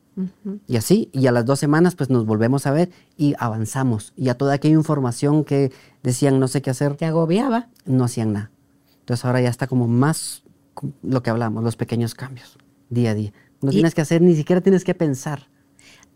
[0.67, 4.11] Y así, y a las dos semanas, pues nos volvemos a ver y avanzamos.
[4.17, 5.71] Y a toda aquella información que
[6.03, 7.69] decían no sé qué hacer, Te agobiaba.
[7.85, 8.51] no hacían nada.
[9.01, 10.43] Entonces ahora ya está como más
[11.03, 12.57] lo que hablamos, los pequeños cambios,
[12.89, 13.31] día a día.
[13.61, 15.47] No Y- tienes que hacer, ni siquiera tienes que pensar.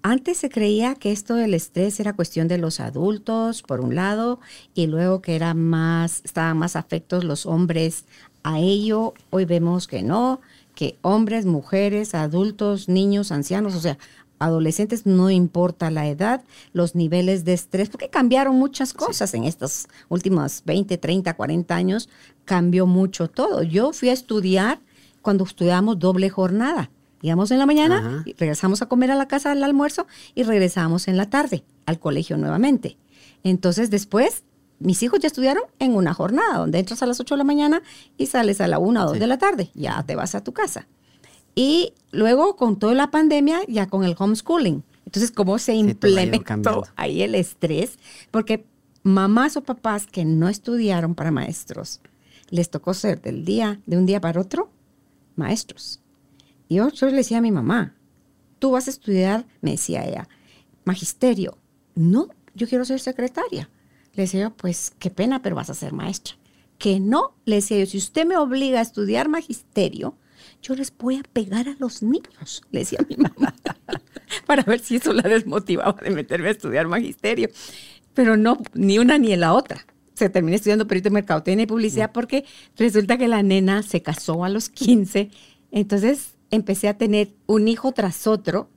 [0.05, 4.41] Antes se creía que esto del estrés era cuestión de los adultos, por un lado,
[4.75, 8.03] y luego que era más, estaban más afectos los hombres
[8.43, 9.13] a ello.
[9.29, 10.41] Hoy vemos que no,
[10.75, 13.97] que hombres, mujeres, adultos, niños, ancianos, o sea,
[14.39, 19.87] adolescentes, no importa la edad, los niveles de estrés, porque cambiaron muchas cosas en estos
[20.09, 22.09] últimos 20, 30, 40 años,
[22.43, 23.63] cambió mucho todo.
[23.63, 24.81] Yo fui a estudiar
[25.21, 26.91] cuando estudiamos doble jornada.
[27.23, 30.05] Íbamos en la mañana, y regresamos a comer a la casa al almuerzo
[30.35, 32.97] y regresábamos en la tarde al colegio nuevamente.
[33.43, 34.43] Entonces después,
[34.79, 37.81] mis hijos ya estudiaron en una jornada donde entras a las 8 de la mañana
[38.17, 39.19] y sales a la 1 o 2 Sí.
[39.19, 39.71] de la tarde.
[39.73, 40.85] Ya te vas a tu casa.
[41.55, 44.83] Y luego con toda la pandemia, ya con el homeschooling.
[45.05, 46.87] Entonces, ¿cómo se implementó cambiando.
[46.97, 47.99] ahí el estrés?
[48.31, 48.65] Porque
[49.03, 52.01] mamás o papás que no estudiaron para maestros,
[52.49, 54.69] les tocó ser del día, de un día para otro,
[55.35, 56.01] maestros.
[56.73, 57.95] Yo, yo le decía a mi mamá,
[58.59, 60.27] tú vas a estudiar, me decía ella,
[60.85, 61.57] magisterio.
[61.95, 63.69] No, yo quiero ser secretaria.
[64.13, 66.35] Le decía yo, pues qué pena, pero vas a ser maestra.
[66.77, 70.15] Que no, le decía yo, si usted me obliga a estudiar magisterio,
[70.61, 73.53] yo les voy a pegar a los niños, le decía mi mamá,
[74.45, 77.49] para ver si eso la desmotivaba de meterme a estudiar magisterio.
[78.13, 79.85] Pero no, ni una ni la otra.
[80.13, 82.45] Se terminé estudiando perito en mercadotecnia y publicidad porque
[82.77, 85.31] resulta que la nena se casó a los 15.
[85.71, 88.69] Entonces empecé a tener un hijo tras otro.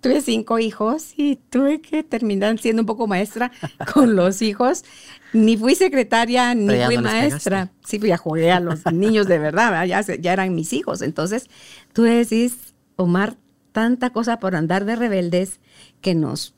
[0.00, 3.50] Tuve cinco hijos y tuve que terminar siendo un poco maestra
[3.94, 4.84] con los hijos.
[5.32, 7.72] Ni fui secretaria, ni Pero fui no maestra.
[7.84, 11.02] Sí, ya jugué a los niños de verdad, ya, ya eran mis hijos.
[11.02, 11.48] Entonces,
[11.92, 13.36] tú decís, Omar,
[13.72, 15.60] tanta cosa por andar de rebeldes
[16.00, 16.54] que nos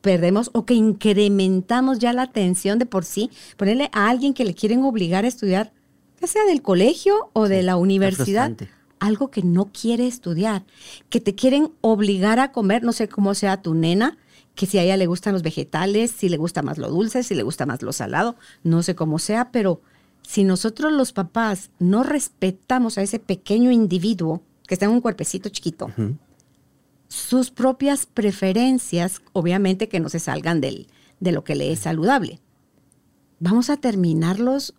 [0.00, 3.30] perdemos o que incrementamos ya la atención de por sí.
[3.56, 5.72] Ponerle a alguien que le quieren obligar a estudiar,
[6.20, 8.52] ya sea del colegio o de la universidad.
[8.98, 10.64] Algo que no quiere estudiar,
[11.10, 14.18] que te quieren obligar a comer, no sé cómo sea tu nena,
[14.54, 17.34] que si a ella le gustan los vegetales, si le gusta más lo dulce, si
[17.34, 19.80] le gusta más lo salado, no sé cómo sea, pero
[20.22, 25.50] si nosotros los papás no respetamos a ese pequeño individuo que está en un cuerpecito
[25.50, 25.90] chiquito,
[27.08, 30.88] sus propias preferencias, obviamente que no se salgan del,
[31.20, 32.40] de lo que le es saludable.
[33.38, 34.74] Vamos a terminarlos,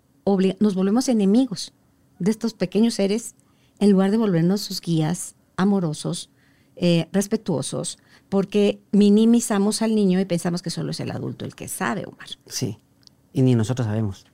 [0.60, 1.74] nos volvemos enemigos
[2.20, 3.36] de estos pequeños seres
[3.80, 6.30] en lugar de volvernos sus guías amorosos,
[6.76, 7.98] eh, respetuosos,
[8.30, 12.28] porque minimizamos al niño y pensamos que solo es el adulto el que sabe, Omar.
[12.46, 12.80] Sí,
[13.34, 14.26] y ni nosotros sabemos.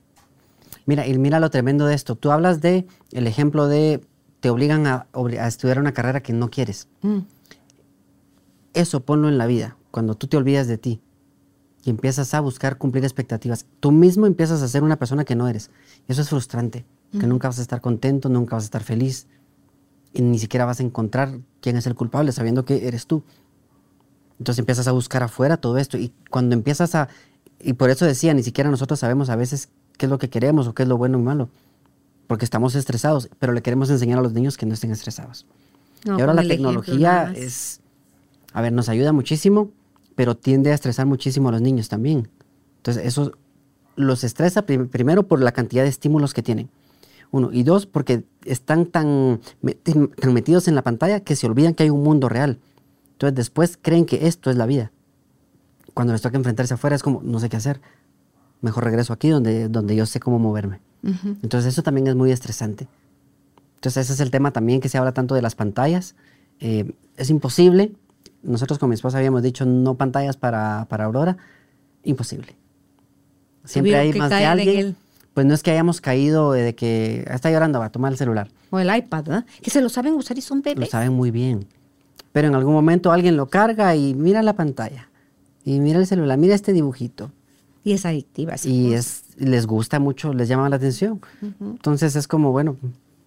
[0.86, 2.16] Mira, y mira lo tremendo de esto.
[2.16, 4.00] Tú hablas de el ejemplo de
[4.40, 5.06] te obligan a,
[5.46, 6.88] estudiar una carrera que no quieres.
[7.00, 7.20] Mm.
[8.74, 11.00] Eso ponlo en la vida, cuando tú te olvidas de ti
[11.84, 13.66] y empiezas a buscar cumplir expectativas.
[13.80, 15.70] Tú mismo empiezas a ser una persona que no eres.
[16.08, 16.84] Eso es frustrante,
[17.18, 19.26] que nunca vas a estar contento, nunca vas a estar feliz
[20.12, 23.22] y ni siquiera vas a encontrar quién es el culpable sabiendo que eres tú.
[24.38, 27.08] Entonces empiezas a buscar afuera todo esto y cuando empiezas a...
[27.60, 30.66] Y por eso decía, ni siquiera nosotros sabemos a veces qué es lo que queremos
[30.66, 31.48] o qué es lo bueno y malo,
[32.26, 35.46] porque estamos estresados, pero le queremos enseñar a los niños que no estén estresados.
[36.04, 37.80] No, y ahora la tecnología es,
[38.52, 39.70] a ver, nos ayuda muchísimo,
[40.16, 42.28] pero tiende a estresar muchísimo a los niños también.
[42.78, 43.32] Entonces eso
[43.96, 46.68] los estresa prim- primero por la cantidad de estímulos que tienen.
[47.34, 47.50] Uno.
[47.52, 51.82] Y dos, porque están tan, meti- tan metidos en la pantalla que se olvidan que
[51.82, 52.58] hay un mundo real.
[53.12, 54.92] Entonces después creen que esto es la vida.
[55.94, 57.80] Cuando les toca enfrentarse afuera es como, no sé qué hacer.
[58.60, 60.78] Mejor regreso aquí donde, donde yo sé cómo moverme.
[61.42, 62.86] Entonces eso también es muy estresante.
[63.74, 66.14] Entonces ese es el tema también que se habla tanto de las pantallas.
[66.60, 67.92] Eh, es imposible.
[68.44, 71.36] Nosotros con mi esposa habíamos dicho no pantallas para, para Aurora.
[72.04, 72.54] Imposible.
[73.64, 74.96] Siempre hay más de alguien.
[75.34, 78.48] Pues no es que hayamos caído de que está llorando, va a tomar el celular.
[78.70, 79.46] O el iPad, ¿verdad?
[79.62, 80.90] Que se lo saben usar y son Lo bebés.
[80.90, 81.66] saben muy bien.
[82.32, 85.08] Pero en algún momento alguien lo carga y mira la pantalla.
[85.64, 87.30] Y mira el celular, mira este dibujito.
[87.82, 88.54] Y es adictiva.
[88.54, 91.20] esa y es, les gusta mucho, les llama la atención.
[91.60, 92.76] Entonces es como, bueno,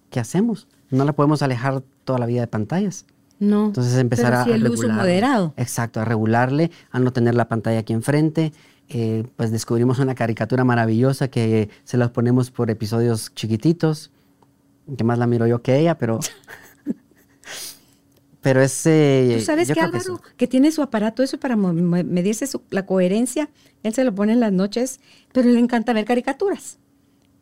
[0.09, 0.67] ¿qué hacemos?
[0.89, 3.05] No la podemos alejar toda la vida de pantallas.
[3.39, 3.67] No.
[3.67, 5.01] Entonces empezar pero a, sí a el uso regularle.
[5.01, 5.53] moderado.
[5.57, 8.51] Exacto, a regularle, a no tener la pantalla aquí enfrente.
[8.89, 14.11] Eh, pues descubrimos una caricatura maravillosa que se las ponemos por episodios chiquititos,
[14.97, 16.19] que más la miro yo que ella, pero...
[18.41, 18.85] pero es...
[18.85, 22.85] eh, ¿Tú sabes que Álvaro, eso- que, tiene su aparato eso para medirse su- la
[22.85, 23.49] coherencia?
[23.83, 24.99] Él se lo pone en las noches,
[25.33, 26.79] pero le encanta ver caricaturas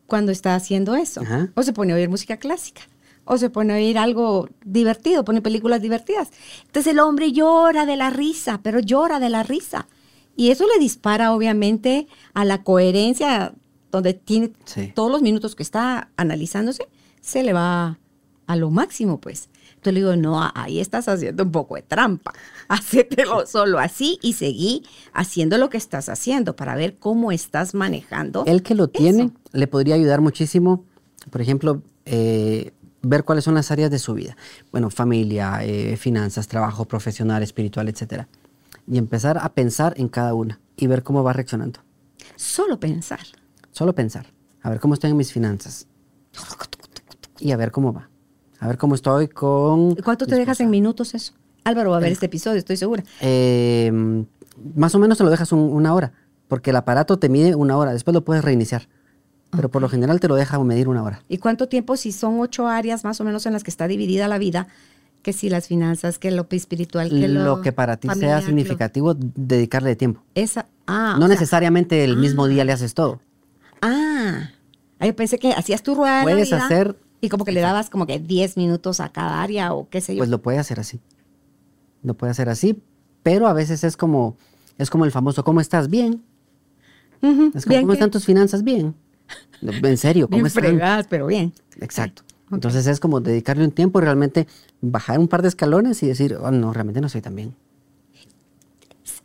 [0.06, 1.20] cuando está haciendo eso.
[1.22, 1.50] Ajá.
[1.54, 2.82] O se pone a oír música clásica.
[3.24, 6.30] O se pone a oír algo divertido, pone películas divertidas.
[6.66, 9.88] Entonces el hombre llora de la risa, pero llora de la risa.
[10.36, 13.54] Y eso le dispara obviamente a la coherencia
[13.90, 14.92] donde tiene Sí.
[14.94, 16.86] todos los minutos que está analizándose,
[17.20, 17.98] se le va
[18.46, 19.48] a lo máximo, pues.
[19.70, 22.32] Entonces le digo, no, ahí estás haciendo un poco de trampa.
[22.68, 28.44] Hacételo solo así y seguí haciendo lo que estás haciendo para ver cómo estás manejando.
[28.46, 28.92] El que lo eso.
[28.92, 30.84] tiene le podría ayudar muchísimo,
[31.30, 32.72] por ejemplo, eh,
[33.02, 34.36] ver cuáles son las áreas de su vida.
[34.72, 38.28] Bueno, familia, eh, finanzas, trabajo profesional, espiritual, etcétera.
[38.88, 41.80] Y empezar a pensar en cada una y ver cómo va reaccionando.
[42.36, 43.20] Solo pensar.
[43.72, 44.26] Solo pensar,
[44.62, 45.86] a ver cómo estoy en mis finanzas
[47.38, 48.08] y a ver cómo va.
[48.58, 49.90] A ver cómo estoy con...
[49.92, 51.34] ¿Y ¿Cuánto te dejas en minutos eso?
[51.64, 53.04] Álvaro va a ver este episodio, estoy segura.
[53.20, 53.92] Eh,
[54.74, 56.12] más o menos te lo dejas un- una hora,
[56.48, 58.88] porque el aparato te mide una hora, después lo puedes reiniciar.
[59.50, 61.22] Pero por lo general te lo deja medir una hora.
[61.28, 64.26] ¿Y cuánto tiempo, si son ocho áreas más o menos en las que está dividida
[64.28, 64.68] la vida,
[65.26, 68.40] que si las finanzas, que lo espiritual, que lo, Lo que para ti familiar, sea
[68.42, 70.22] lo- significativo, dedicarle tiempo.
[70.36, 73.20] Esa, ah, no sea, necesariamente el mismo día le haces todo.
[73.82, 74.50] ah,
[75.00, 77.90] Ah, yo pensé que hacías tu rueda Puedes vida hacer- y como que le dabas
[77.90, 80.18] como que 10 minutos a cada área o qué sé yo.
[80.20, 81.00] Pues lo puede hacer así.
[82.04, 82.80] Lo puede hacer así,
[83.24, 84.36] pero a veces es como,
[84.78, 85.90] es como el famoso, ¿cómo estás?
[85.90, 86.22] Bien.
[87.20, 88.62] Es como, bien ¿cómo que- están tus finanzas?
[88.62, 88.94] Bien.
[89.60, 90.62] En serio, ¿cómo bien están?
[90.62, 91.52] fregadas, pero bien.
[91.80, 92.22] Exacto.
[92.46, 92.52] Ok.
[92.54, 94.46] Entonces es como dedicarle un tiempo y realmente
[94.80, 97.54] bajar un par de escalones y decir, oh, no, realmente no soy tan bien.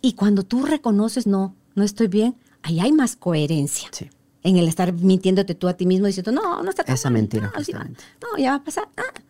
[0.01, 3.89] Y cuando tú reconoces, no, no estoy bien, ahí hay más coherencia.
[3.91, 4.09] Sí.
[4.43, 7.21] En el estar mintiéndote tú a ti mismo diciendo, no, no está tan Esa mal,
[7.21, 8.03] mentira, no, sí justamente.
[8.21, 8.89] no, ya va a pasar.
[8.97, 9.21] ah".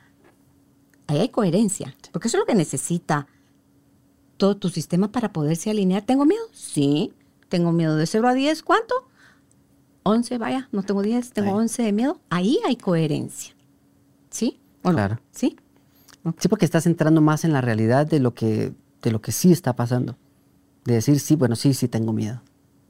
[1.07, 3.27] Ahí hay coherencia, porque eso es lo que necesita
[4.37, 6.03] todo tu sistema para poderse alinear.
[6.03, 6.43] ¿Tengo miedo?
[6.53, 7.11] Sí.
[7.49, 8.63] ¿Tengo miedo de 0 a 10?
[8.63, 8.95] ¿Cuánto?
[10.03, 11.55] 11, vaya, no tengo 10, tengo Ahí.
[11.57, 12.21] 11 de miedo.
[12.29, 13.53] Ahí hay coherencia.
[14.31, 14.59] ¿Sí?
[14.81, 15.19] Claro.
[15.31, 15.55] ¿Sí?
[16.39, 19.51] Sí, porque estás entrando más en la realidad de lo que, de lo que sí
[19.51, 20.17] está pasando.
[20.85, 22.41] De decir, sí, bueno, sí, sí tengo miedo.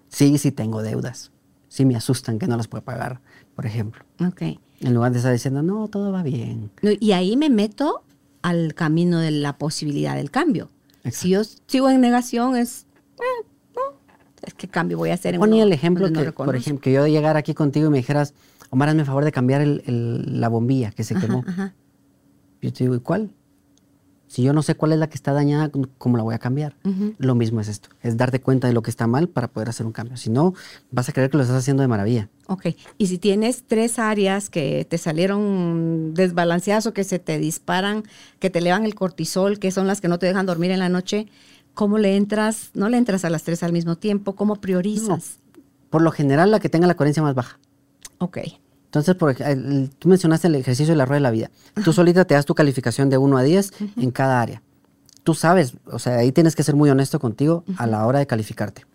[0.09, 1.31] Sí, sí tengo deudas.
[1.67, 3.21] Sí me asustan que no las puedo pagar,
[3.55, 4.03] por ejemplo.
[4.25, 4.41] Ok.
[4.81, 6.71] En lugar de estar diciendo, no, todo va bien.
[6.99, 8.03] Y ahí me meto
[8.41, 10.69] al camino de la posibilidad del cambio.
[11.03, 11.17] Exacto.
[11.19, 12.85] Si yo sigo en negación, es.
[13.17, 13.81] eh, no,
[14.41, 16.91] es que cambio voy a hacer Ponía el ejemplo donde no que, por ejemplo, que
[16.91, 18.33] yo llegara aquí contigo y me dijeras,
[18.71, 21.43] Omar, hazme el favor de cambiar el- el- la bombilla que se Ajá, quemó.
[21.47, 21.73] ajá.
[22.61, 23.29] Yo te digo, ¿y cuál?
[24.27, 26.77] Si yo no sé cuál es la que está dañada, ¿cómo la voy a cambiar?
[27.17, 29.85] Lo mismo es esto, es darte cuenta de lo que está mal para poder hacer
[29.85, 30.15] un cambio.
[30.15, 30.53] Si no,
[30.89, 32.29] vas a creer que lo estás haciendo de maravilla.
[32.47, 32.67] Ok.
[32.97, 38.03] Y si tienes tres áreas que te salieron desbalanceadas o que se te disparan,
[38.39, 40.87] que te elevan el cortisol, que son las que no te dejan dormir en la
[40.87, 41.27] noche,
[41.73, 42.71] ¿cómo le entras?
[42.73, 44.35] No le entras a las tres al mismo tiempo.
[44.35, 45.39] ¿Cómo priorizas?
[45.89, 47.59] Por lo general, la que tenga la coherencia más baja.
[48.21, 48.37] Ok.
[48.85, 51.51] Entonces, por el- tú mencionaste el ejercicio de la rueda de la vida.
[51.83, 54.61] Tú solita te das tu calificación de 1 a 10 en cada área.
[55.23, 58.27] Tú sabes, o sea, ahí tienes que ser muy honesto contigo a la hora de
[58.27, 58.85] calificarte.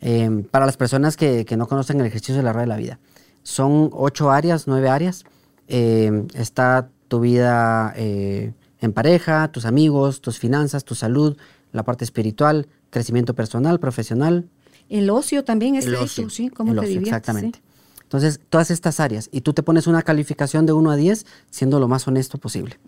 [0.00, 2.76] Eh, para las personas que, que no conocen el ejercicio de la rueda de la
[2.76, 2.98] vida,
[3.42, 5.24] son ocho áreas, nueve áreas.
[5.68, 11.36] Eh, está tu vida eh, en pareja, tus amigos, tus finanzas, tu salud,
[11.72, 14.48] la parte espiritual, crecimiento personal, profesional,
[14.88, 16.48] El ocio también es el ocio, ¿sí?
[16.48, 17.00] ¿Cómo el te ocio?
[17.00, 17.58] Exactamente.
[17.58, 17.64] sí?
[18.06, 21.80] Entonces, todas estas áreas, y tú te pones una calificación de 1 a 10, siendo
[21.80, 22.78] lo más honesto posible.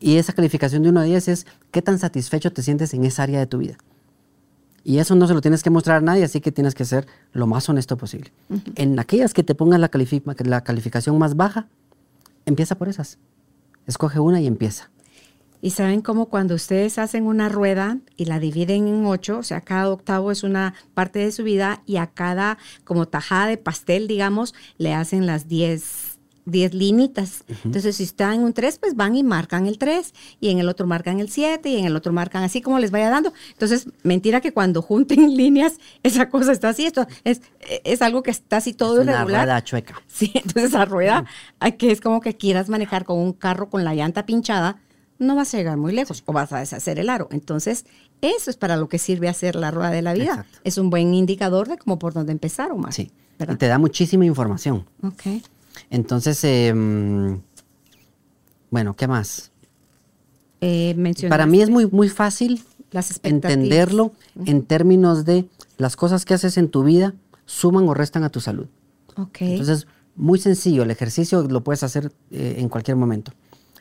[0.00, 3.24] Y esa calificación de 1 a 10 es qué tan satisfecho te sientes en esa
[3.24, 3.76] área de tu vida.
[4.84, 7.06] Y eso no se lo tienes que mostrar a nadie, así que tienes que ser
[7.32, 8.32] lo más honesto posible.
[8.76, 11.66] En aquellas que te pongan la, califi- la calificación más baja,
[12.46, 13.18] empieza por esas.
[13.86, 14.88] Escoge una y empieza.
[15.60, 19.60] Y saben cómo cuando ustedes hacen una rueda y la dividen en ocho, o sea,
[19.60, 24.06] cada octavo es una parte de su vida y a cada como tajada de pastel,
[24.06, 27.44] digamos, le hacen las diez, diez linitas.
[27.64, 30.68] Entonces, si está en un tres, pues van y marcan el tres, y en el
[30.68, 33.32] otro marcan el siete, y en el otro marcan así como les vaya dando.
[33.50, 37.42] Entonces, mentira que cuando junten líneas, esa cosa está así, esto es,
[37.84, 39.44] es algo que está así todo es una irregular.
[39.46, 40.00] rueda chueca.
[40.06, 41.24] Sí, entonces esa rueda,
[41.58, 44.80] ay, que es como que quieras manejar con un carro con la llanta pinchada,
[45.18, 47.28] no vas a llegar muy lejos o vas a deshacer el aro.
[47.30, 47.86] Entonces,
[48.20, 50.30] eso es para lo que sirve hacer la rueda de la vida.
[50.30, 50.58] Exacto.
[50.64, 52.92] Es un buen indicador de cómo por dónde empezar, Omar.
[52.92, 53.10] Sí.
[53.40, 54.84] Y te da muchísima información.
[55.02, 55.42] Ok.
[55.90, 57.40] Entonces, em,
[58.70, 59.52] bueno, ¿qué más?
[60.60, 60.96] Eh,
[61.28, 64.12] Para mí es muy, muy fácil las entenderlo
[64.44, 67.14] en términos de las cosas que haces en tu vida
[67.46, 68.66] suman o restan a tu salud.
[69.16, 69.40] Ok.
[69.40, 73.32] Entonces, muy sencillo, el ejercicio lo puedes hacer eh, en cualquier momento.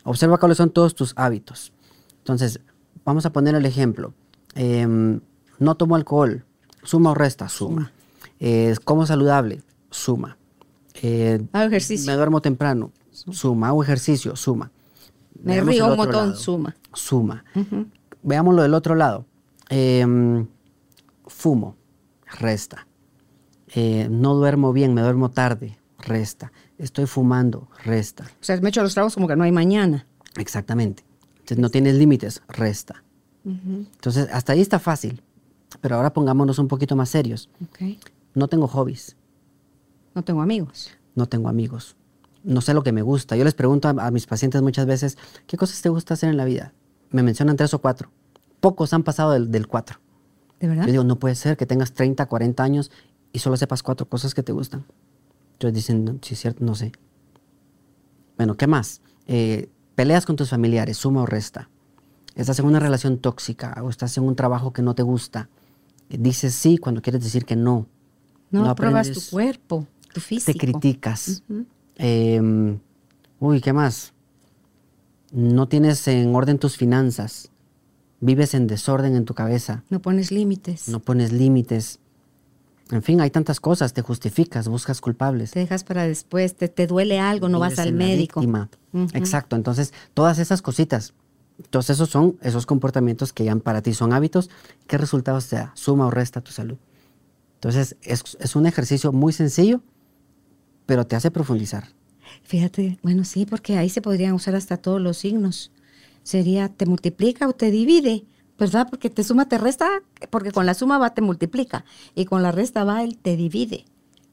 [0.07, 1.73] Observa cuáles son todos tus hábitos.
[2.19, 2.61] Entonces,
[3.03, 4.13] vamos a poner el ejemplo.
[4.55, 5.19] Em,
[5.59, 6.45] no tomo alcohol,
[6.83, 7.91] suma o resta, suma.
[8.39, 10.37] Eh, como saludable, suma.
[11.01, 12.09] Eh, Hago ejercicio.
[12.09, 13.67] Me duermo temprano, suma.
[13.67, 14.71] Hago ejercicio, suma.
[15.43, 16.35] Me Veamos río un montón, lado.
[16.39, 16.75] suma.
[16.93, 17.43] Suma.
[18.23, 19.25] Veámoslo del otro lado.
[19.69, 20.47] Em,
[21.25, 21.75] fumo,
[22.39, 22.87] resta.
[23.75, 26.51] Eh, no duermo bien, me duermo tarde, resta.
[26.77, 28.25] Estoy fumando, resta.
[28.39, 30.05] O sea, me echo los tragos como que no hay mañana.
[30.37, 31.03] Exactamente.
[31.39, 33.03] Entonces no tienes límites, resta.
[33.45, 35.21] Entonces, hasta ahí está fácil.
[35.81, 37.49] Pero ahora pongámonos un poquito más serios.
[37.63, 37.97] Ok.
[38.35, 39.15] No tengo hobbies,
[40.13, 40.91] No tengo amigos.
[41.15, 41.95] no tengo amigos,
[42.43, 43.35] no sé lo que me gusta.
[43.35, 45.17] Yo les pregunto a, a mis pacientes muchas veces,
[45.47, 46.73] ¿qué cosas te gusta hacer en la vida?
[47.09, 48.11] Me mencionan tres o cuatro.
[48.59, 49.99] Pocos han pasado del, del cuatro.
[50.59, 50.85] ¿De verdad?
[50.85, 52.91] Yo digo, no puede ser que tengas 30, 40 años
[53.33, 54.85] y solo sepas cuatro cosas que te gustan.
[55.57, 56.91] Entonces dicen, "No, sí es cierto, no sé.
[58.37, 59.01] Bueno, ¿qué más?
[59.25, 61.67] Eh, peleas con tus familiares, suma o resta.
[62.35, 65.49] Estás en una relación tóxica o estás en un trabajo que no te gusta.
[66.09, 67.87] Dices sí cuando quieres decir que no.
[68.51, 70.51] No, pruebas tu cuerpo, tu físico.
[70.53, 71.41] Te criticas.
[71.95, 72.77] Em,
[73.39, 74.13] uy, ¿qué más?
[75.31, 77.49] No tienes en orden tus finanzas.
[78.19, 79.83] Vives en desorden en tu cabeza.
[79.89, 80.87] No pones límites.
[80.87, 81.99] No pones límites.
[82.91, 85.51] En fin, hay tantas cosas, te justificas, buscas culpables.
[85.51, 88.41] Te dejas para después, te, te duele algo, no vas al médico.
[89.13, 91.13] Exacto, entonces todas esas cositas,
[91.69, 94.49] todos esos son esos comportamientos que ya para ti son hábitos,
[94.87, 95.71] ¿qué resultados te da?
[95.75, 96.77] Suma o resta tu salud.
[97.55, 99.81] Entonces es, es un ejercicio muy sencillo,
[100.85, 101.89] pero te hace profundizar.
[102.43, 105.71] Fíjate, bueno, sí, porque ahí se podrían usar hasta todos los signos.
[106.23, 108.25] Sería, te multiplica o te divide.
[108.57, 108.87] ¿Verdad?
[108.89, 109.87] Porque te suma, te resta,
[110.29, 111.85] porque con la suma va, te multiplica
[112.15, 113.85] y con la resta va, él te divide.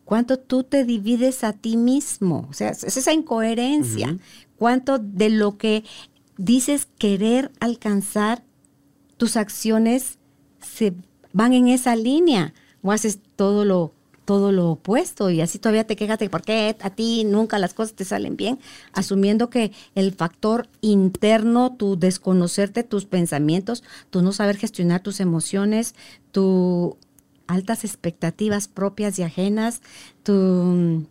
[0.05, 2.47] ¿Cuánto tú te divides a ti mismo?
[2.51, 4.19] O sea, es esa incoherencia.
[4.57, 5.85] ¿Cuánto de lo que
[6.37, 8.43] dices querer alcanzar,
[9.17, 10.19] tus acciones
[10.61, 10.95] se
[11.33, 12.53] van en esa línea?
[12.83, 13.94] ¿O haces todo lo
[14.25, 17.75] todo lo opuesto y así todavía te quejas de por qué a ti nunca las
[17.75, 18.59] cosas te salen bien,
[18.93, 25.95] asumiendo que el factor interno, tu desconocerte tus pensamientos, tu no saber gestionar tus emociones,
[26.33, 26.97] tu
[27.47, 29.83] altas expectativas propias y ajenas,
[30.23, 31.07] tu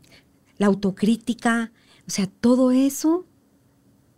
[0.57, 1.72] la autocrítica,
[2.07, 3.26] o sea, todo eso,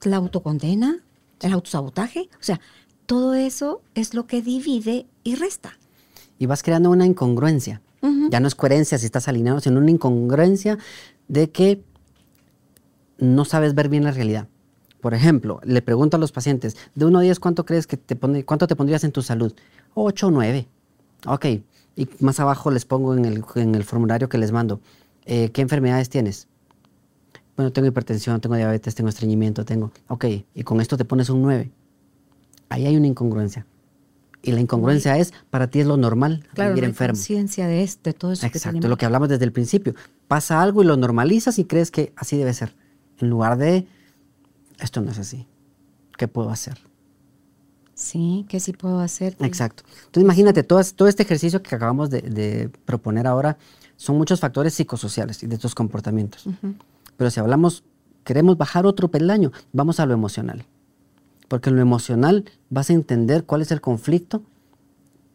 [0.03, 1.03] la autocondena,
[1.41, 2.59] el autosabotaje, o sea,
[3.05, 5.77] todo eso es lo que divide y resta.
[6.37, 7.81] Y vas creando una incongruencia
[8.30, 10.78] ya no es coherencia si estás alineado, sino una incongruencia
[11.28, 11.84] de que
[13.18, 14.47] no sabes ver bien la realidad.
[15.01, 18.16] Por ejemplo, le pregunto a los pacientes, de 1 a 10, ¿cuánto crees que te
[18.16, 19.53] pone, cuánto te pondrías en tu salud?
[19.93, 20.68] 8 o 9.
[21.28, 21.45] Ok.
[21.95, 24.82] Y más abajo les pongo en el, formulario que les mando,
[25.26, 26.47] eh, ¿qué enfermedades tienes?
[27.56, 29.91] Bueno, tengo hipertensión, tengo diabetes, tengo estreñimiento, tengo...
[30.10, 31.72] Ok, y con esto te pones un 9.
[32.68, 33.66] Ahí hay una incongruencia.
[34.45, 37.15] Y la incongruencia es, para ti es lo normal vivir no enfermo.
[37.15, 38.45] conciencia de, esto, de todo eso.
[38.45, 39.95] Exacto, lo que hablamos desde el principio.
[40.27, 42.75] Pasa algo y lo normalizas y crees que así debe ser.
[43.19, 43.87] En lugar de,
[44.79, 45.47] esto no es así.
[46.15, 46.77] ¿Qué puedo hacer?
[47.95, 49.35] Sí, ¿qué sí puedo hacer?
[49.39, 49.83] Exacto.
[49.87, 53.57] Entonces imagínate, todo, todo este ejercicio que acabamos de, proponer ahora
[53.95, 56.47] son muchos factores psicosociales y de estos comportamientos.
[57.17, 57.83] Pero si hablamos,
[58.23, 60.65] queremos bajar otro peldaño, vamos a lo emocional.
[61.47, 64.43] Porque en lo emocional vas a entender cuál es el conflicto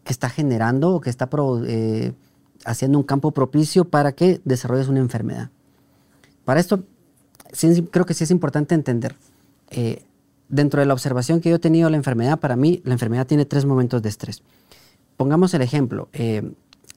[0.05, 1.29] que está generando o que está
[1.67, 2.13] eh,
[2.65, 5.51] haciendo un campo propicio para que desarrolles una enfermedad.
[6.45, 6.85] Para esto,
[7.91, 9.17] creo que sí es importante entender.
[9.71, 10.03] Eh,
[10.49, 13.27] dentro de la observación que yo he tenido de la enfermedad, para mí la enfermedad
[13.27, 14.43] tiene tres momentos de estrés.
[15.17, 16.09] Pongamos el ejemplo.
[16.13, 16.53] Eh,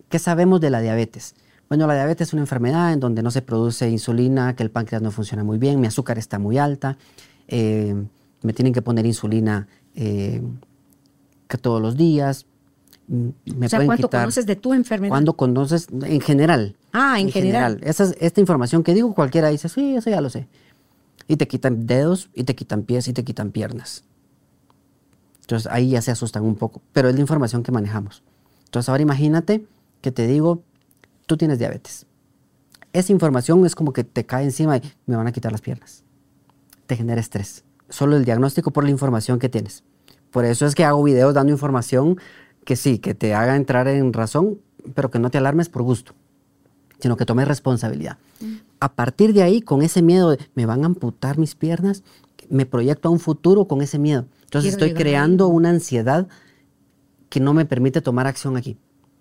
[0.09, 1.36] ¿Qué sabemos de la diabetes?
[1.70, 5.01] Bueno, la diabetes es una enfermedad en donde no se produce insulina, que el páncreas
[5.01, 6.97] no funciona muy bien, mi azúcar está muy alta
[8.44, 10.41] me tienen que poner insulina eh,
[11.48, 12.46] que todos los días.
[13.08, 15.10] Mm, me o sea, ¿cuánto conoces de tu enfermedad?
[15.10, 15.88] ¿Cuándo conoces?
[16.04, 16.76] En general.
[16.91, 17.80] Ah, en, general.
[17.84, 20.48] esta información que digo, cualquiera dice, sí, eso ya lo sé.
[21.28, 24.04] Y te quitan dedos, y te quitan pies, y te quitan piernas.
[25.41, 28.24] Entonces ahí ya se asustan un poco, pero es la información que manejamos.
[28.66, 29.66] Entonces ahora imagínate
[30.02, 30.62] que te digo,
[31.26, 32.06] tú tienes diabetes.
[32.91, 36.04] Esa información es como que te cae encima y me van a quitar las piernas.
[36.86, 39.84] Te genera estrés solo el diagnóstico por la información que tienes.
[40.32, 42.18] Por eso es que hago videos dando información
[42.66, 44.60] que sí, que te haga entrar en razón,
[44.96, 46.14] pero que no te alarmes por gusto,
[47.00, 48.18] sino que tomes responsabilidad.
[48.40, 48.56] Mm.
[48.80, 52.04] A partir de ahí, con ese miedo de me van a amputar mis piernas,
[52.50, 54.26] me proyecto a un futuro con ese miedo.
[54.46, 56.28] Entonces estoy creando una ansiedad
[57.30, 58.78] que no me permite tomar acción aquí.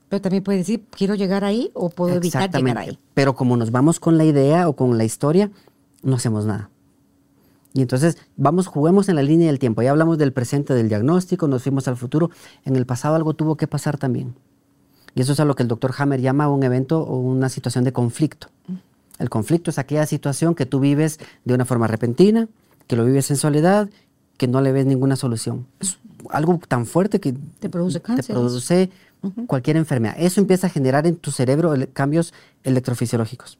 [0.08, 2.98] Pero también puedes decir, quiero llegar ahí o puedo evitar llegar ahí.
[3.14, 5.50] Pero como nos vamos con la idea o con la historia,
[6.02, 6.68] no hacemos nada.
[7.74, 9.82] Y entonces, vamos, juguemos en la línea del tiempo.
[9.82, 12.30] Ya hablamos del presente, del diagnóstico, nos fuimos al futuro.
[12.64, 14.34] En el pasado algo tuvo que pasar también.
[15.14, 17.84] Y eso es a lo que el doctor Hammer llama un evento o una situación
[17.84, 18.48] de conflicto.
[19.18, 22.48] El conflicto es aquella situación que tú vives de una forma repentina,
[22.86, 23.88] que lo vives en soledad,
[24.36, 25.66] que no le ves ninguna solución.
[25.80, 25.98] Es
[26.30, 28.26] algo tan fuerte que te produce cáncer.
[28.26, 28.90] Te produce
[29.46, 30.14] cualquier enfermedad.
[30.18, 33.58] Eso empieza a generar en tu cerebro cambios electrofisiológicos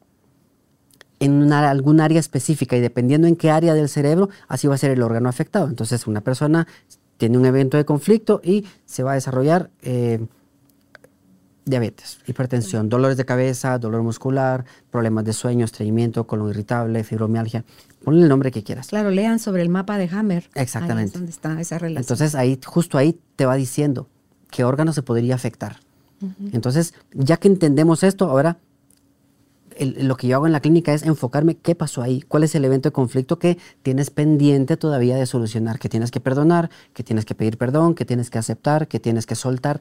[1.23, 4.91] en algún área específica y dependiendo en qué área del cerebro, así va a ser
[4.91, 5.69] el órgano afectado.
[5.69, 6.67] Entonces, una persona
[7.17, 10.27] tiene un evento de conflicto y se va a desarrollar eh,
[11.65, 17.65] diabetes, hipertensión, dolores de cabeza, dolor muscular, problemas de sueño, estreñimiento, colon irritable, fibromialgia.
[18.03, 18.89] Ponle el nombre que quieras.
[18.89, 20.51] Claro, lean sobre el mapa de Hammer.
[20.57, 21.19] Exactamente.
[21.19, 22.03] Ahí está esa relación.
[22.03, 24.09] Entonces, ahí, justo ahí te va diciendo
[24.51, 25.77] qué órgano se podría afectar.
[26.53, 28.59] Entonces, ya que entendemos esto, ahora
[29.83, 32.55] el- lo que yo hago en la clínica es enfocarme qué pasó ahí, cuál es
[32.55, 37.03] el evento de conflicto que tienes pendiente todavía de solucionar, que tienes que perdonar, que
[37.03, 39.81] tienes que pedir perdón, que tienes que aceptar, que tienes que soltar.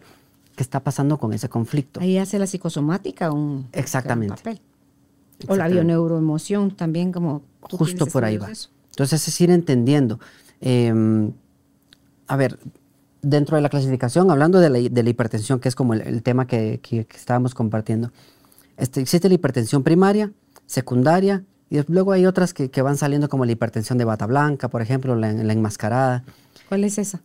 [0.56, 2.02] ¿Qué está pasando con ese conflicto?
[2.02, 4.36] Ahí hace la psicosomática un Exactamente.
[4.36, 4.56] papel.
[5.48, 5.74] O la Exactamente.
[5.76, 8.52] bioneuroemoción también, como Justo por ahí va.
[8.52, 8.70] eso.
[8.90, 10.20] Entonces es ir entendiendo.
[10.60, 10.94] Eh,
[12.28, 12.60] a ver,
[13.22, 16.22] dentro de la clasificación, hablando de la, de la hipertensión, que es como el, el
[16.24, 18.12] tema que, que- que estábamos compartiendo,
[18.78, 20.32] este, existe la hipertensión primaria,
[20.66, 24.70] secundaria, y luego hay otras que, que van saliendo como la hipertensión de bata blanca,
[24.70, 26.24] por ejemplo, la, la enmascarada.
[26.68, 27.22] ¿Cuál es esa?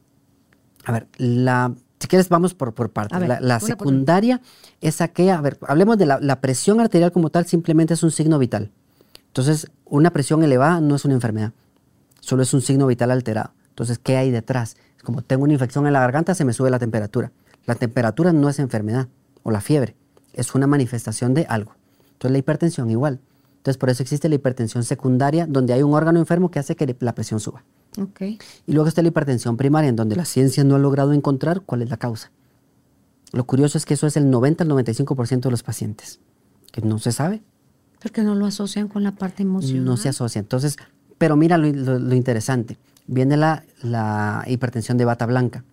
[0.84, 3.26] A ver, la, si quieres vamos por, por partes.
[3.26, 4.40] La, la secundaria
[4.80, 8.12] es aquella, a ver, hablemos de la, la presión arterial como tal, simplemente es un
[8.12, 8.70] signo vital.
[9.28, 11.52] Entonces, una presión elevada no es una enfermedad,
[12.20, 13.50] solo es un signo vital alterado.
[13.70, 14.76] Entonces, ¿qué hay detrás?
[15.02, 17.32] Como tengo una infección en la garganta, se me sube la temperatura.
[17.66, 19.08] La temperatura no es enfermedad,
[19.42, 19.96] o la fiebre,
[20.36, 21.72] es una manifestación de algo.
[22.12, 23.18] Entonces, la hipertensión igual.
[23.58, 26.94] Entonces, por eso existe la hipertensión secundaria, donde hay un órgano enfermo que hace que
[27.00, 27.64] la presión suba.
[28.00, 28.20] Ok.
[28.66, 31.82] Y luego está la hipertensión primaria, en donde la ciencia no ha logrado encontrar cuál
[31.82, 32.30] es la causa.
[33.32, 36.20] Lo curioso es que eso es el 90 al 95% de los pacientes,
[36.72, 37.42] que no se sabe,
[38.00, 39.84] Porque no lo asocian con la parte emocional.
[39.84, 40.38] no se asocia.
[40.38, 40.76] Entonces,
[41.18, 42.78] pero mira lo, lo- lo interesante,
[43.08, 45.64] viene la, la hipertensión de bata blanca.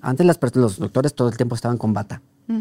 [0.00, 2.22] Antes las los doctores todo el tiempo estaban con bata.
[2.46, 2.60] Mm.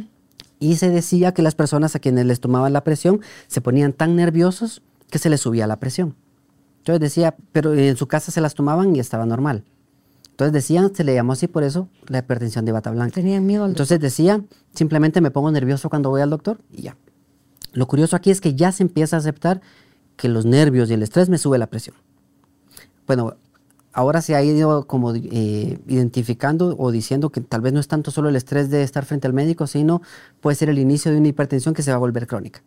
[0.62, 4.16] Y se decía que las personas a quienes les tomaban la presión se ponían tan
[4.16, 6.16] nerviosos que se les subía la presión.
[6.78, 9.64] Entonces decía, pero en su casa se las tomaban y estaba normal.
[10.30, 13.16] Entonces decían, se le llamó así por eso la hipertensión de bata blanca.
[13.16, 14.44] Tenían miedo al Entonces decía,
[14.74, 16.98] simplemente me pongo nervioso cuando voy al doctor y ya.
[17.74, 19.62] Lo curioso aquí es que ya se empieza a aceptar
[20.16, 21.96] que los nervios y el estrés me sube la presión.
[23.08, 23.36] Bueno,
[23.94, 28.12] ahora se ha ido como eh, identificando o diciendo que tal vez no es tanto
[28.12, 30.02] solo el estrés de estar frente al médico, sino
[30.40, 32.64] puede ser el inicio de una hipertensión que se va a volver crónica.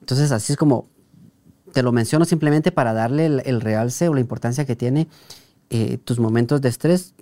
[0.00, 0.88] Entonces así es como
[1.72, 5.06] te lo menciono simplemente para darle el, el realce o la importancia que tiene
[5.70, 7.14] eh, tus momentos de estrés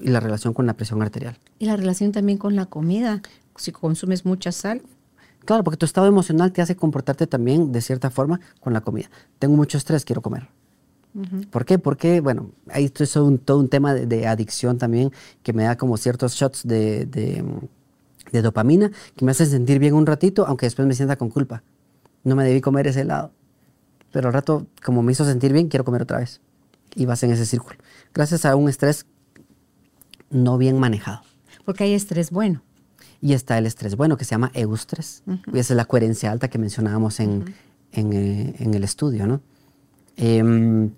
[0.00, 1.38] y la relación con la presión arterial.
[1.58, 3.22] Y la relación también con la comida.
[3.56, 4.82] Si consumes mucha sal,
[5.46, 9.08] Claro, porque tu estado emocional te hace comportarte también de cierta forma con la comida.
[9.38, 10.48] Tengo mucho estrés, quiero comer.
[11.50, 11.78] ¿Por qué?
[11.78, 15.12] Porque, bueno, ahí esto es un, todo un tema de, de adicción también
[15.42, 17.42] que me da como ciertos shots de, de,
[18.32, 21.62] de dopamina que me hacen sentir bien un ratito, aunque después me sienta con culpa.
[22.24, 23.32] No me debí comer ese helado.
[24.12, 26.40] Pero al rato, como me hizo sentir bien, quiero comer otra vez.
[26.94, 27.78] Y vas en ese círculo.
[28.12, 29.06] Gracias a un estrés
[30.30, 31.22] no bien manejado.
[31.64, 32.62] porque hay estrés bueno.
[33.20, 35.22] Y está el estrés bueno, que se llama eustrés.
[35.52, 37.54] Y esa es la coherencia alta que mencionábamos en,
[37.92, 39.40] en, eh, en el estudio, ¿no?
[40.16, 40.90] Em,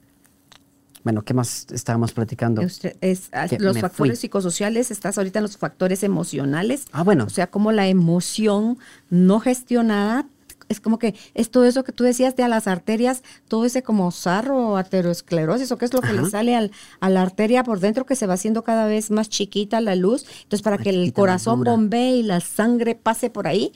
[1.04, 2.62] bueno, ¿qué más estábamos platicando?
[2.62, 4.16] Usted- es- ah, los factores fui.
[4.16, 6.84] psicosociales, estás ahorita en los factores emocionales.
[6.92, 7.24] Ah, bueno.
[7.24, 8.78] O sea, como la emoción
[9.10, 10.26] no gestionada,
[10.68, 13.82] es como que es todo eso que tú decías de a las arterias, todo ese
[13.82, 17.80] como sarro, arteriosclerosis, o qué es lo que le sale al, a la arteria por
[17.80, 20.26] dentro que se va haciendo cada vez más chiquita la luz.
[20.42, 23.72] Entonces, para Más que el corazón bombee y la sangre pase por ahí,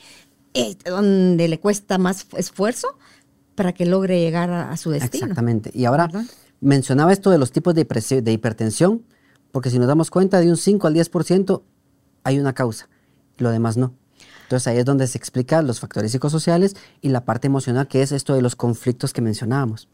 [0.53, 2.87] es donde le cuesta más esfuerzo
[3.55, 5.25] para que logre llegar a, a su destino.
[5.25, 5.71] Exactamente.
[5.73, 6.25] Y ahora ¿Verdad?
[6.63, 7.81] Mencionaba esto de los tipos de,
[8.31, 9.03] hipertensión,
[9.51, 11.61] porque si nos damos cuenta, de un 5 al 10%
[12.23, 12.89] hay una causa,
[13.37, 13.93] lo demás no.
[14.43, 18.11] Entonces ahí es donde se explican los factores psicosociales y la parte emocional, que es
[18.11, 19.87] esto de los conflictos que mencionábamos.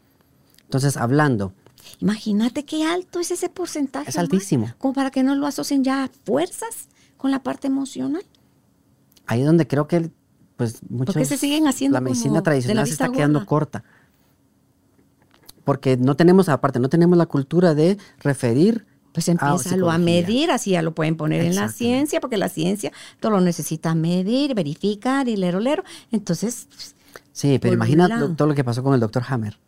[0.62, 1.52] Entonces, hablando,
[1.98, 4.10] Imagínate qué alto es ese porcentaje.
[4.10, 4.72] Es altísimo.
[4.78, 8.22] Como para que no lo asocien ya a fuerzas con la parte emocional.
[9.26, 10.10] ahí es donde creo que
[10.56, 13.46] pues muchos, qué se siguen haciendo la como medicina de la tradicional se está quedando
[13.46, 13.82] corta.
[15.70, 19.98] Porque no tenemos, aparte, no tenemos la cultura de referir Pues a empieza a psicología.
[19.98, 22.90] medir, así ya lo pueden poner en la ciencia, porque la ciencia
[23.20, 25.84] todo lo necesita medir, verificar y lero, lero.
[26.10, 26.96] Entonces, pues,
[27.30, 29.60] Sí, pero imagina todo lo que pasó con el doctor Hammer.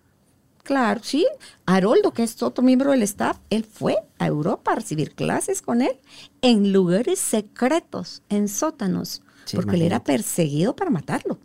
[0.64, 1.24] claro, sí.
[1.66, 5.82] Haroldo, que es otro miembro del staff, él fue a Europa a recibir clases con
[5.82, 5.92] él
[6.40, 11.38] en lugares secretos, en sótanos, Sí, porque él era perseguido para matarlo.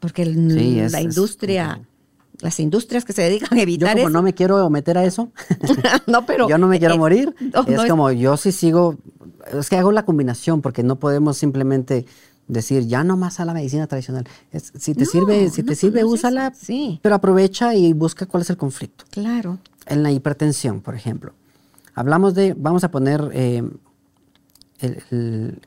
[0.00, 1.82] Porque el- Sí, es- la industria.
[2.40, 4.10] Las industrias que se dedican a Yo evitar como eso.
[4.10, 5.30] no me quiero meter a eso,
[6.06, 8.52] no, pero yo no me quiero eh, morir, no, es no es- como yo sí
[8.52, 8.96] sigo,
[9.58, 12.04] es que hago la combinación porque no podemos simplemente
[12.48, 14.24] decir ya no más a la medicina tradicional.
[14.52, 16.28] Es- si te No, sirve, si te sirve, no es eso.
[16.28, 17.00] úsala, Sí.
[17.02, 19.04] pero aprovecha y busca cuál es el conflicto.
[19.10, 19.58] Claro.
[19.86, 21.32] En la hipertensión, por ejemplo,
[21.94, 23.62] hablamos de, vamos a poner eh,
[24.80, 25.60] el- el-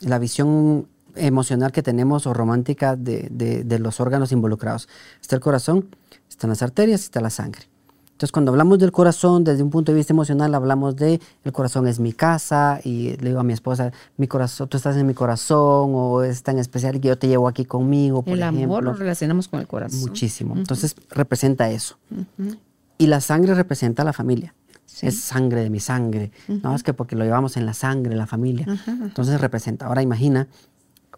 [0.00, 4.88] la visión emocional que tenemos o romántica de, de- de los órganos involucrados.
[5.20, 5.86] Está el corazón,
[6.28, 7.62] están las arterias está la sangre.
[8.12, 11.86] Entonces, cuando hablamos del corazón, desde un punto de vista emocional, hablamos de el corazón
[11.86, 15.12] es mi casa y le digo a mi esposa, mi corazón, tú estás en mi
[15.12, 18.22] corazón o es tan especial que yo te llevo aquí conmigo.
[18.22, 18.64] Por el ejemplo.
[18.64, 20.00] amor lo relacionamos con el corazón.
[20.00, 20.56] Muchísimo.
[20.56, 21.98] Entonces, representa eso.
[22.96, 24.54] Y la sangre representa a la familia.
[24.86, 25.08] Sí.
[25.08, 26.30] Es sangre de mi sangre.
[26.48, 28.66] No, es que porque lo llevamos en la sangre, la familia.
[28.86, 29.84] Entonces, representa.
[29.88, 30.48] Ahora, imagina,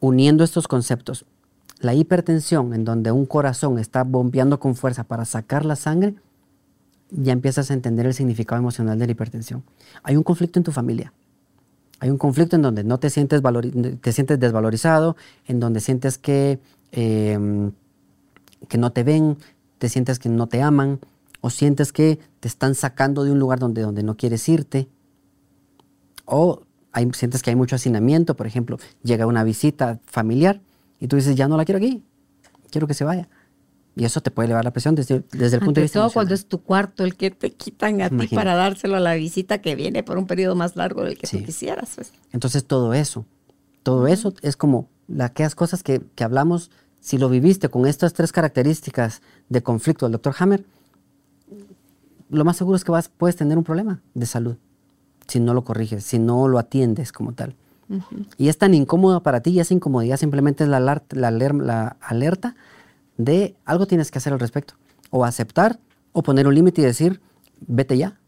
[0.01, 1.25] uniendo estos conceptos,
[1.81, 6.15] la hipertensión, en donde un corazón está bombeando con fuerza para sacar la sangre,
[7.11, 9.63] ya empiezas a entender el significado emocional de la hipertensión.
[10.03, 11.13] Hay un conflicto en tu familia.
[12.01, 13.43] Hay un conflicto en donde no te sientes,
[14.01, 16.61] te sientes desvalorizado, en donde sientes que,
[16.93, 17.71] eh,
[18.69, 19.37] que no te ven,
[19.79, 21.01] te sientes que no te aman,
[21.41, 24.89] o sientes que te están sacando de un lugar donde, donde no quieres irte,
[26.25, 26.63] o
[26.93, 30.61] hay- sientes que hay mucho hacinamiento, por ejemplo, llega una visita familiar
[31.01, 32.03] y tú dices, ya no la quiero aquí,
[32.71, 33.29] quiero que se vaya.
[33.97, 36.13] Y eso te puede elevar la presión desde, desde el punto Ante de vista todo
[36.13, 38.37] cuando es tu cuarto el que te quitan a ti Imagínate.
[38.37, 41.39] para dárselo a la visita que viene por un periodo más largo del que Sí.
[41.39, 41.91] tú quisieras.
[41.97, 42.13] pues.
[42.33, 43.27] Entonces todo eso,
[43.83, 46.71] todo eso es como la- aquellas cosas que, que hablamos,
[47.01, 50.65] si lo viviste con estas tres características de conflicto del doctor Hammer,
[52.31, 54.57] lo más seguro es que vas, puedes tener un problema de salud
[55.29, 57.55] si no lo corriges, si no lo atiendes como tal.
[58.37, 62.55] Y es tan incómodo para ti y esa incomodidad simplemente es la, la la alerta
[63.17, 64.75] de algo tienes que hacer al respecto.
[65.11, 65.79] O aceptar
[66.13, 67.21] o poner un límite y decir,
[67.67, 68.19] vete ya.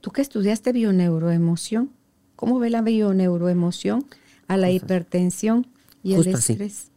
[0.00, 1.90] Tú que estudiaste bioneuroemoción,
[2.36, 4.06] ¿cómo ve la bioneuroemoción
[4.48, 5.66] a la hipertensión
[6.02, 6.90] y el Justo estrés?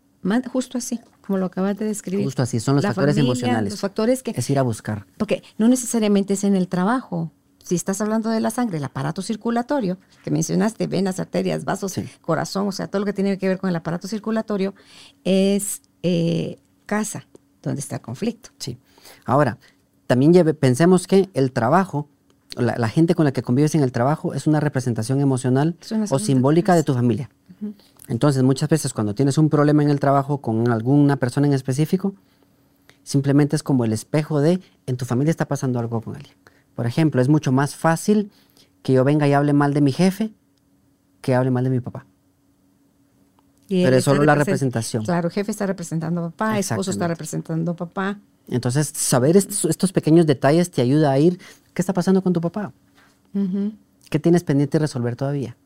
[0.51, 2.25] Justo así, como lo acabas de describir.
[2.25, 3.73] Justo así, son los La factores familia, emocionales.
[3.73, 4.33] Los factores que...
[4.35, 5.05] Es ir a buscar.
[5.17, 7.31] Porque no necesariamente es en el trabajo.
[7.69, 12.03] Si estás hablando de la sangre, el aparato circulatorio, que mencionaste, venas, arterias, vasos, Sí.
[12.19, 14.73] corazón, o sea, todo lo que tiene que ver con el aparato circulatorio,
[15.23, 16.57] es eh,
[16.87, 17.27] casa,
[17.61, 18.49] donde está el conflicto.
[18.57, 18.79] Sí.
[19.23, 19.59] Ahora,
[20.07, 22.07] también lleve- pensemos que el trabajo,
[22.57, 26.05] la, la gente con la que convives en el trabajo es una representación emocional una
[26.09, 27.29] o simbólica de tu familia.
[28.07, 32.15] Entonces, muchas veces cuando tienes un problema en el trabajo con alguna persona en específico,
[33.03, 36.33] simplemente es como el espejo de en tu familia está pasando algo con alguien.
[36.79, 38.31] Por ejemplo, es mucho más fácil
[38.83, 40.31] que yo venga y hable mal de mi jefe
[41.19, 42.05] que hable mal de mi papá.
[43.67, 45.03] Y Pero es solo la represent- representación.
[45.03, 48.17] Claro, jefe está representando a papá, esposo está representando a papá.
[48.47, 51.37] Entonces, saber estos, estos pequeños detalles te ayuda a ir,
[51.73, 52.71] ¿qué está pasando con tu papá?
[54.09, 55.57] ¿Qué tienes pendiente de resolver todavía?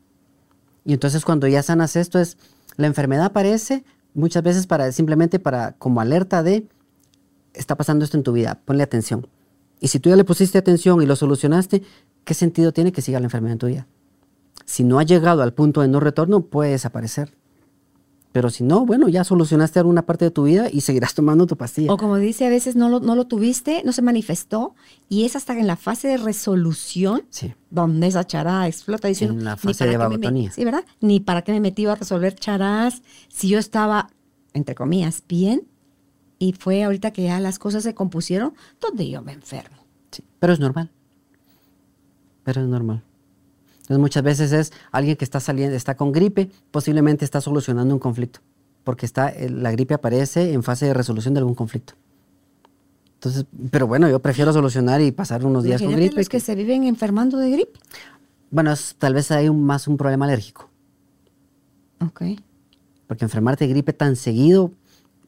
[0.84, 2.38] Y entonces cuando ya sanas esto es,
[2.76, 3.84] la enfermedad aparece
[4.14, 6.66] muchas veces para simplemente para como alerta de,
[7.52, 9.28] está pasando esto en tu vida, ponle atención.
[9.84, 11.82] Y si tú ya le pusiste atención y lo solucionaste,
[12.24, 13.86] ¿qué sentido tiene que siga la enfermedad en tu vida?
[14.64, 17.36] Si no ha llegado al punto de no retorno, puede desaparecer.
[18.32, 21.58] Pero si no, bueno, ya solucionaste alguna parte de tu vida y seguirás tomando tu
[21.58, 21.92] pastilla.
[21.92, 24.74] O como dice, a veces no lo, no lo tuviste, no se manifestó,
[25.10, 27.52] y es hasta en la fase de resolución Sí.
[27.68, 30.50] donde esa charada explota diciendo En la "Ni fase de qué me vagotonía.
[30.50, 30.86] sí, ¿verdad?
[31.02, 34.08] Ni para qué me metí a resolver charadas si yo estaba,
[34.54, 35.68] entre comillas, bien,
[36.38, 39.76] y fue ahorita que ya las cosas se compusieron donde yo me enfermo.
[40.10, 40.90] Sí, pero es normal.
[42.44, 43.02] Pero es normal.
[43.72, 48.00] Entonces muchas veces es alguien que está saliendo, está con gripe, posiblemente está solucionando un
[48.00, 48.40] conflicto,
[48.82, 51.94] porque está, eh, la gripe aparece en fase de resolución de algún conflicto.
[53.14, 56.16] Entonces, pero bueno, yo prefiero solucionar y pasar unos días con gripe.
[56.16, 57.78] los que que- se viven enfermando de gripe.
[58.50, 60.68] Bueno, es- tal vez hay un- más un problema alérgico,
[62.00, 62.22] Ok.
[63.06, 64.72] porque enfermarte de gripe tan seguido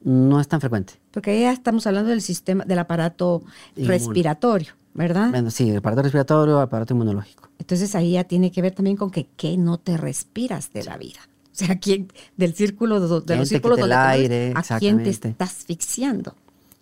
[0.02, 0.94] no es tan frecuente.
[1.10, 3.42] Porque ahí ya estamos hablando del sistema, del aparato
[3.76, 5.30] respiratorio, ¿verdad?
[5.30, 7.48] Bueno, sí, el aparato respiratorio, el aparato inmunológico.
[7.58, 10.96] Entonces ahí ya tiene que ver también con que qué no te respiras de la
[10.96, 11.20] vida.
[11.52, 14.52] O sea, quién del círculo de, de ¿Quién los círculos donde aire?
[14.54, 16.34] a quién te estás asfixiando.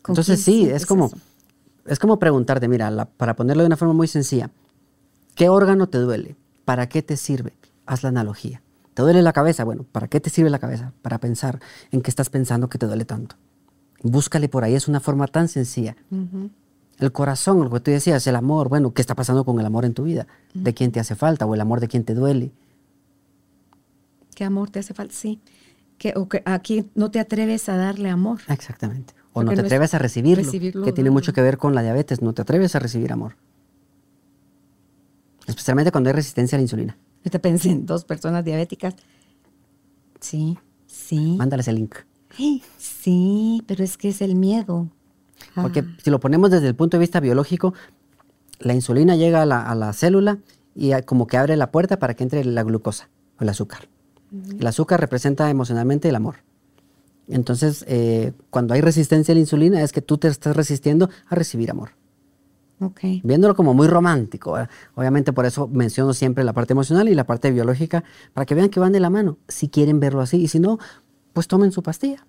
[0.02, 1.16] ¿Con Entonces sí, es como, eso?
[1.86, 4.50] es como preguntarte, mira, la- para ponerlo de una forma muy sencilla,
[5.36, 6.34] ¿qué órgano te duele?
[6.64, 7.52] ¿Para qué te sirve?
[7.86, 8.62] Haz la analogía.
[8.94, 9.64] ¿Te duele la cabeza?
[9.64, 10.92] Bueno, ¿para qué te sirve la cabeza?
[11.02, 13.36] Para pensar en qué estás pensando que te duele tanto.
[14.02, 15.96] Búscale por ahí, es una forma tan sencilla.
[16.98, 19.84] El corazón, lo que tú decías, el amor, bueno, ¿qué está pasando con el amor
[19.84, 20.28] en tu vida?
[20.54, 21.44] ¿De quién te hace falta?
[21.44, 22.52] ¿O el amor de quién te duele?
[24.36, 25.14] ¿Qué amor te hace falta?
[25.14, 25.40] Sí.
[25.98, 28.40] Que, o que aquí no te atreves a darle amor.
[28.48, 29.14] Exactamente.
[29.30, 31.74] O Porque no te no atreves a recibirlo, recibirlo, que tiene mucho que ver con
[31.74, 32.22] la diabetes.
[32.22, 33.36] No te atreves a recibir amor.
[35.46, 36.96] Especialmente cuando hay resistencia a la insulina.
[37.24, 38.94] Yo te pensé en dos personas diabéticas.
[40.20, 41.34] Sí, sí.
[41.38, 41.96] Mándales el link.
[42.78, 44.88] Sí, pero es que es el miedo.
[45.54, 47.74] Porque Ah, si lo ponemos desde el punto de vista biológico,
[48.60, 50.38] la insulina llega a la, a la célula
[50.74, 53.08] y a- como que abre la puerta para que entre la glucosa
[53.38, 53.88] o el azúcar.
[54.58, 56.36] El azúcar representa emocionalmente el amor.
[57.28, 61.34] Entonces, eh, cuando hay resistencia a la insulina es que tú te estás resistiendo a
[61.36, 61.90] recibir amor.
[62.86, 63.00] Ok.
[63.22, 64.52] Viéndolo como muy romántico.
[64.52, 64.70] ¿verdad?
[64.94, 68.68] Obviamente por eso menciono siempre la parte emocional y la parte biológica, para que vean
[68.68, 70.38] que van de la mano, si quieren verlo así.
[70.42, 70.78] Y si no,
[71.32, 72.26] pues tomen su pastilla.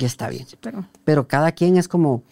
[0.00, 0.46] Ya está bien.
[0.60, 2.22] Pero, Pero cada quien es como...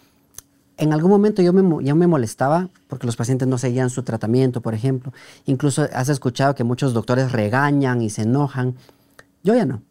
[0.77, 4.61] En algún momento yo me, yo me molestaba porque los pacientes no seguían su tratamiento,
[4.61, 5.13] por ejemplo.
[5.45, 8.75] Incluso has escuchado que muchos doctores regañan y se enojan.
[9.43, 9.83] Yo ya no.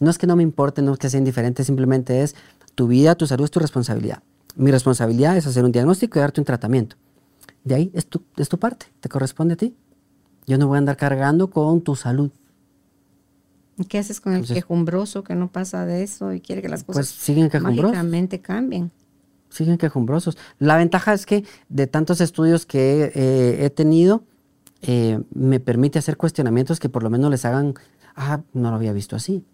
[0.00, 2.36] No es que no me importe, no es que sea indiferente, simplemente es
[2.74, 4.22] tu vida, tu salud es tu responsabilidad.
[4.56, 6.96] Mi responsabilidad es hacer un diagnóstico y darte un tratamiento.
[7.64, 9.74] De ahí es tu, es tu parte, te corresponde a ti.
[10.46, 12.30] Yo no voy a andar cargando con tu salud.
[13.88, 16.84] ¿qué haces con el Entonces- quejumbroso que no pasa de eso y quiere que las
[16.84, 17.90] Pues cosas siguen quejumbrosos.
[17.90, 18.92] mágicamente cambien?
[19.50, 20.36] siguen quejumbrosos.
[20.58, 24.24] La ventaja es que de tantos estudios que eh, he tenido,
[24.82, 27.74] eh, me permite hacer cuestionamientos que por lo menos les hagan,
[28.16, 29.44] ah, no lo había visto así.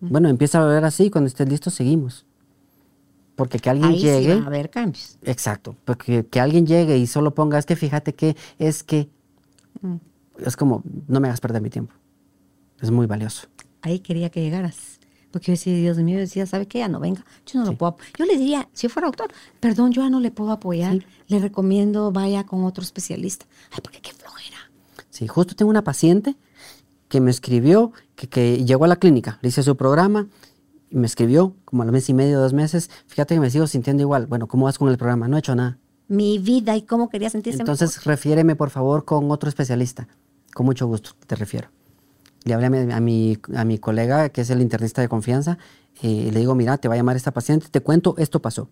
[0.00, 2.26] Bueno, empieza a ver así, cuando estés listo, seguimos.
[3.36, 5.18] Porque que alguien Ahí sí llegue, va a haber cambios.
[5.22, 9.08] exacto, porque que alguien llegue y solo ponga, es que fíjate que, es que,
[9.80, 9.96] Mm.
[10.46, 11.92] es como, no me hagas perder mi tiempo.
[12.80, 13.48] Es muy valioso.
[13.80, 15.00] Ahí quería que llegaras.
[15.32, 16.80] Porque yo decía, Dios mío, decía, ¿sabe qué?
[16.80, 17.24] Ya no venga.
[17.46, 17.96] Yo no lo puedo.
[18.18, 20.98] Yo le diría, si fuera doctor, perdón, yo ya no le puedo apoyar.
[21.26, 23.46] Le recomiendo vaya con otro especialista.
[23.70, 24.58] Ay, porque qué flojera.
[25.08, 26.36] Sí, justo tengo una paciente
[27.08, 30.28] que me escribió, que, que llegó a la clínica, le hice su programa
[30.92, 34.02] y me escribió como al mes y medio, dos meses, fíjate que me sigo sintiendo
[34.02, 34.26] igual.
[34.26, 35.26] Bueno, ¿cómo vas con el programa?
[35.26, 35.78] No he hecho nada.
[36.06, 40.06] Mi vida y cómo quería sentirse Entonces, refiéreme por favor con otro especialista.
[40.52, 41.68] Con mucho gusto, te refiero.
[42.44, 45.56] Le hablé a mi, a mi, a mi colega, que es el internista de confianza,
[46.02, 48.68] y le digo, mira, te va a llamar esta paciente, te cuento, esto pasó.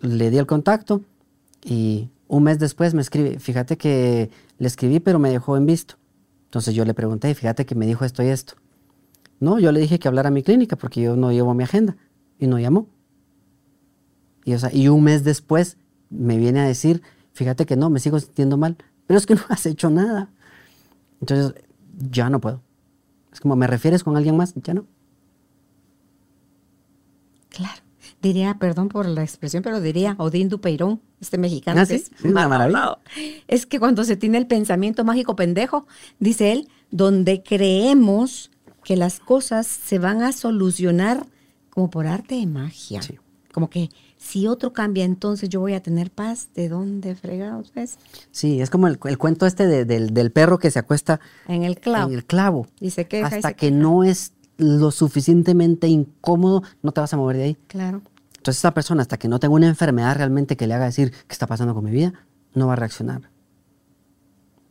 [0.00, 1.02] Le di el contacto
[1.64, 5.94] y un mes después me escribe, fíjate que le escribí, pero me dejó en visto.
[6.46, 8.54] Entonces yo le pregunté, fíjate que me dijo esto y esto.
[9.40, 11.96] No, yo le dije que hablara a mi clínica porque yo no llevo mi agenda
[12.38, 12.88] y no llamó.
[14.44, 15.76] Y, o sea, y un mes después
[16.08, 18.76] me viene a decir, fíjate que no, me sigo sintiendo mal,
[19.06, 20.30] pero es que no has hecho nada.
[21.20, 21.54] Entonces,
[22.10, 22.62] ya no puedo.
[23.32, 24.54] Es como, ¿me refieres con alguien más?
[24.54, 24.86] Ya no.
[27.48, 27.82] Claro.
[28.22, 31.80] Diría, perdón por la expresión, pero diría Odín Dupeirón, este mexicano.
[31.80, 33.42] Ah, que sí, es sí.
[33.46, 35.86] Es que cuando se tiene el pensamiento mágico pendejo,
[36.18, 38.50] dice él, donde creemos
[38.86, 41.26] que las cosas se van a solucionar
[41.70, 43.02] como por arte de magia.
[43.02, 43.18] Sí.
[43.52, 46.50] Como que si otro cambia, entonces yo voy a tener paz.
[46.54, 47.98] ¿De dónde fregados ves?
[48.30, 51.18] Sí, es como el, el cuento este de- del, del perro que se acuesta
[51.48, 52.10] En el clavo.
[52.10, 52.68] en el clavo.
[52.80, 53.76] Y se queja y Hasta se que queja.
[53.76, 57.56] no es lo suficientemente incómodo, no te vas a mover de ahí.
[57.66, 58.02] Claro.
[58.36, 61.32] Entonces esta persona, hasta que no tenga una enfermedad realmente que le haga decir qué
[61.32, 62.12] está pasando con mi vida,
[62.54, 63.22] no va a reaccionar.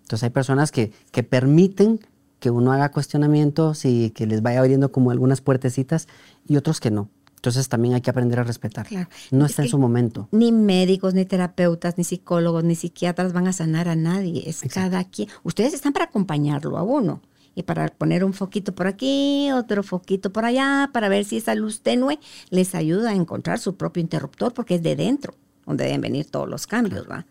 [0.04, 2.00] Entonces hay personas que, que permiten
[2.46, 6.08] que uno haga cuestionamientos y que les vaya abriendo como algunas puertecitas
[6.48, 7.10] y otros que no.
[7.38, 8.86] Entonces también hay que aprender a respetar.
[8.86, 9.10] Claro.
[9.32, 10.30] No Es está en su momento.
[10.32, 14.48] Ni médicos, ni terapeutas, ni psicólogos, ni psiquiatras van a sanar a nadie.
[14.48, 15.28] Es cada quien.
[15.42, 17.24] Ustedes están para acompañarlo a uno
[17.56, 21.56] y para poner un foquito por aquí, otro foquito por allá, para ver si esa
[21.56, 22.20] luz tenue
[22.52, 25.34] les ayuda a encontrar su propio interruptor, porque es de dentro
[25.66, 27.26] donde deben venir todos los cambios, ¿va?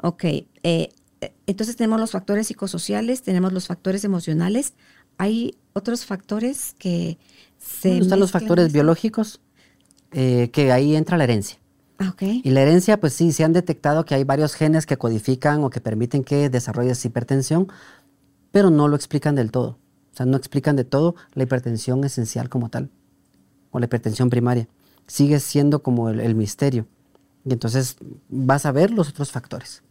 [0.00, 0.24] Ok.
[0.24, 0.88] eh,
[1.46, 4.74] entonces tenemos los factores psicosociales, tenemos los factores emocionales.
[5.18, 7.18] Hay otros factores que
[7.58, 7.88] se.
[7.88, 9.40] Bueno, están los factores biológicos,
[10.12, 11.58] eh, que ahí entra la herencia.
[11.98, 12.22] Ah, Ok.
[12.22, 15.70] Y la herencia, pues sí, se han detectado que hay varios genes que codifican o
[15.70, 17.68] que permiten que desarrolles hipertensión,
[18.52, 19.78] pero no lo explican del todo.
[20.12, 22.90] O sea, no explican de todo la hipertensión esencial como tal,
[23.70, 24.68] o la hipertensión primaria.
[25.06, 26.86] Sigue siendo como el, el misterio.
[27.44, 27.96] Y entonces
[28.28, 29.82] vas a ver los otros factores.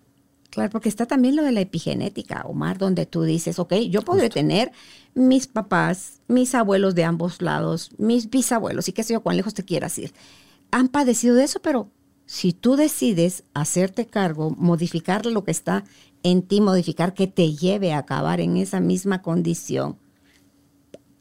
[0.55, 4.29] Claro, porque está también lo de la epigenética, Omar, donde tú dices, ok, yo podré
[4.29, 4.71] tener
[5.13, 9.53] mis papás, mis abuelos de ambos lados, mis bisabuelos y qué sé yo, cuán lejos
[9.53, 10.13] te quieras ir.
[10.71, 11.89] Han padecido de eso, pero
[12.25, 15.83] si tú decides hacerte cargo, modificar lo que está
[16.23, 19.97] en ti, modificar que te lleve a acabar en esa misma condición,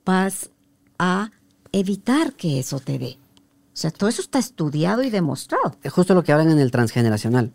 [0.05, 0.51] vas
[0.97, 1.33] a
[1.73, 3.19] evitar que eso te dé.
[3.73, 5.77] O sea, todo eso está estudiado y demostrado.
[5.83, 7.53] Es justo lo que hablan en el transgeneracional.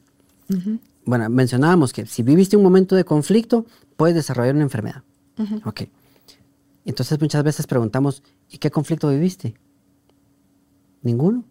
[1.05, 3.65] Bueno, mencionábamos que si viviste un momento de conflicto,
[3.97, 5.03] puedes desarrollar una enfermedad.
[5.65, 5.81] Ok.
[6.85, 9.55] Entonces muchas veces preguntamos, ¿y qué conflicto viviste?
[11.01, 11.43] Ninguno.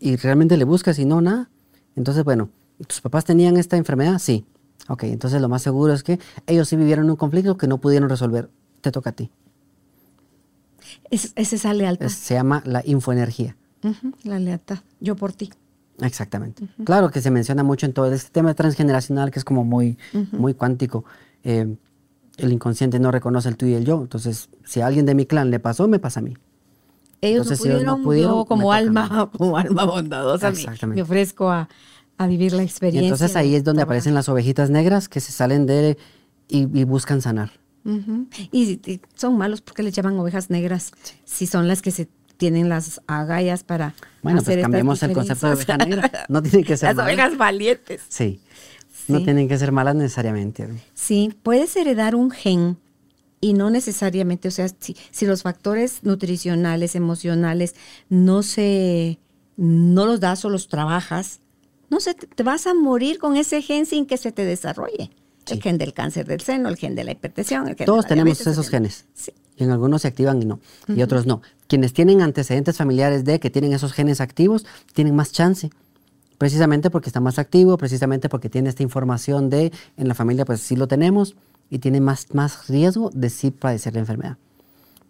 [0.00, 1.48] Y realmente le buscas y no, nada.
[1.94, 2.50] Entonces, bueno,
[2.86, 4.18] ¿tus papás tenían esta enfermedad?
[4.18, 4.44] Sí.
[4.88, 8.08] Ok, entonces lo más seguro es que ellos sí vivieron un conflicto que no pudieron
[8.08, 8.50] resolver.
[8.80, 9.30] Te toca a ti.
[11.10, 12.06] Es, es esa lealtad.
[12.06, 13.56] Es- se llama la infoenergía.
[14.24, 14.78] La lealtad.
[15.00, 15.50] Yo por ti.
[16.00, 16.66] Exactamente.
[16.84, 19.98] Claro que se menciona mucho en todo este tema transgeneracional que es como muy,
[20.32, 21.04] muy cuántico.
[21.44, 21.76] Eh,
[22.38, 24.00] el inconsciente no reconoce el tú y el yo.
[24.00, 26.34] Entonces, si a alguien de mi clan le pasó, me pasa a mí.
[27.20, 30.56] ellos Entonces, no si ellos pudieron, no pudieron, yo como alma, como alma bondadosa me,
[30.58, 30.96] Exactamente.
[30.96, 31.68] me ofrezco a,
[32.18, 33.06] a vivir la Y experiencia.
[33.08, 33.96] entonces ahí es donde trabajar.
[33.96, 35.98] aparecen las ovejitas negras que se salen de
[36.48, 37.50] y, y buscan sanar.
[38.52, 40.92] Y, y son malos porque les llaman ovejas negras,
[41.24, 42.08] si son las que se
[42.42, 46.10] tienen las agallas para Bueno, hacer pues cambiemos el concepto de oveja negra.
[46.28, 47.08] No tiene que ser las mala.
[47.12, 48.02] ovejas valientes.
[48.08, 48.40] Sí.
[49.06, 50.68] No tienen que ser malas necesariamente.
[50.92, 52.78] Sí, puedes heredar un gen
[53.40, 57.76] y no necesariamente, o sea, si, si los factores nutricionales, emocionales
[58.08, 59.20] no se,
[59.56, 61.38] no los das o los trabajas,
[61.90, 65.10] no sé, te te vas a morir con ese gen sin que se te desarrolle.
[65.48, 68.02] El gen del cáncer del seno, el gen de la hipertensión, el gen Todos de
[68.04, 69.04] la tenemos diabetes, esos gen- genes.
[69.14, 69.32] Sí.
[69.56, 70.60] Y en algunos se activan y no.
[70.88, 71.42] Y otros no.
[71.66, 75.70] Quienes tienen antecedentes familiares de que tienen esos genes activos, tienen más chance.
[76.38, 80.60] Precisamente porque está más activo, precisamente porque tiene esta información de en la familia, pues
[80.60, 81.36] sí lo tenemos
[81.70, 84.36] y tiene más, más riesgo de sí padecer la enfermedad.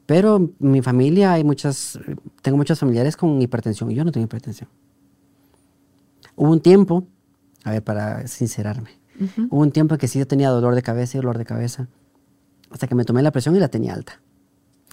[0.07, 1.99] Pero en mi familia hay muchas,
[2.43, 4.68] tengo muchos familiares con hipertensión y yo no tengo hipertensión.
[6.36, 7.07] Hubo un tiempo,
[7.64, 8.90] a ver, para sincerarme,
[9.51, 11.88] hubo un tiempo que sí yo tenía dolor de cabeza y dolor de cabeza,
[12.70, 14.20] hasta que me tomé la presión y la tenía alta.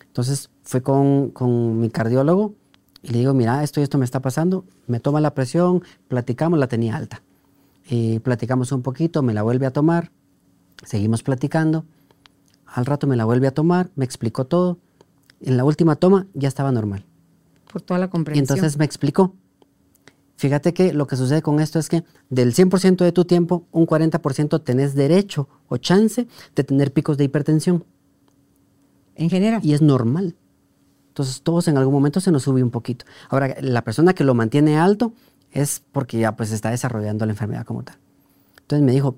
[0.10, 2.54] Entonces fui con, con mi cardiólogo
[3.02, 6.60] y le digo, mira, esto y esto me está pasando, me toma la presión, platicamos,
[6.60, 7.22] la tenía alta.
[7.90, 10.12] Y platicamos un poquito, me la vuelve a tomar,
[10.86, 11.86] seguimos platicando,
[12.66, 14.78] al rato me la vuelve a tomar, me explicó todo,
[15.42, 17.06] en la última toma ya estaba normal.
[17.72, 18.44] Por toda la Y comprensión.
[18.44, 19.34] entonces me explicó.
[20.36, 23.86] Fíjate que lo que sucede con esto es que del 100% de tu tiempo, un
[23.86, 27.84] 40% tenés derecho o chance de tener picos de hipertensión.
[29.20, 29.64] En general.
[29.64, 30.36] Y es normal.
[31.10, 33.06] Entonces todos en algún momento se nos sube un poquito.
[33.30, 35.14] Ahora, la persona que lo mantiene alto
[35.52, 37.98] es porque ya pues está desarrollando la enfermedad como tal.
[38.62, 39.18] Entonces me dijo,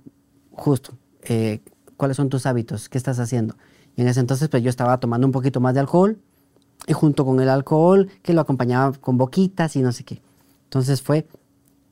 [0.51, 1.61] justo, eh,
[1.97, 2.89] ¿cuáles son tus hábitos?
[2.89, 3.55] ¿Qué estás haciendo?
[3.95, 6.17] Y en ese entonces pues yo estaba tomando un poquito más de alcohol
[6.87, 10.21] y junto con el alcohol que lo acompañaba con boquitas y no sé qué.
[10.63, 11.27] Entonces fue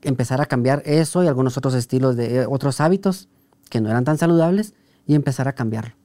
[0.02, 3.28] empezar a cambiar eso y algunos otros estilos de otros hábitos
[3.68, 4.74] que no eran tan saludables
[5.06, 5.99] y empezar a cambiarlo.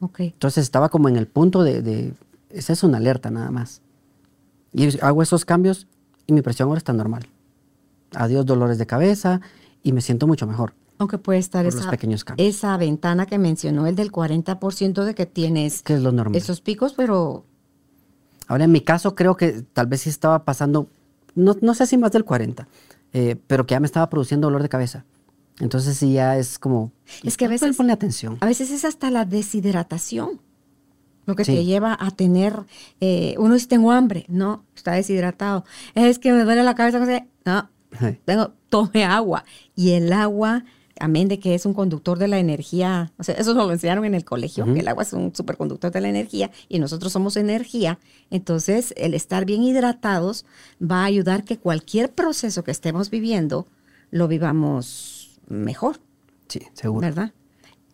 [0.00, 0.20] Ok.
[0.20, 2.14] Entonces estaba como en el punto de, de
[2.50, 3.80] esa es una alerta nada más.
[4.72, 5.86] Y hago esos cambios
[6.26, 7.26] y mi presión ahora está normal.
[8.14, 9.40] Adiós dolores de cabeza
[9.82, 10.74] y me siento mucho mejor.
[10.98, 11.90] Aunque puede estar esa,
[12.38, 16.36] esa ventana que mencionó, el del 40% de que tienes Que es lo normal.
[16.36, 17.44] esos picos, pero
[18.48, 20.88] Ahora en mi caso creo que tal vez sí estaba pasando,
[21.34, 22.68] no, no sé si más del 40,
[23.12, 25.04] eh, pero que ya me estaba produciendo dolor de cabeza.
[25.60, 26.92] Entonces sí ya es como...
[27.24, 28.36] Es que a "Ponle- veces- Ponle atención.
[28.40, 30.40] a veces es hasta la deshidratación
[31.24, 31.54] lo que Sí.
[31.56, 32.54] te lleva a tener,
[33.00, 35.64] eh, uno dice, tengo hambre, no, está deshidratado.
[35.96, 37.00] Es que me duele la cabeza,
[37.44, 38.18] no Sí.
[38.24, 39.44] tengo, tome agua.
[39.74, 40.64] Y el agua,
[41.00, 44.04] amén de que es un conductor de la energía, o sea, eso nos lo enseñaron
[44.04, 47.36] en el colegio, que el agua es un superconductor de la energía y nosotros somos
[47.36, 47.98] energía.
[48.30, 50.44] Entonces, el estar bien hidratados
[50.80, 53.66] va a ayudar que cualquier proceso que estemos viviendo
[54.12, 55.15] lo vivamos
[55.48, 56.00] mejor.
[56.48, 57.06] Sí, seguro.
[57.06, 57.32] ¿verdad?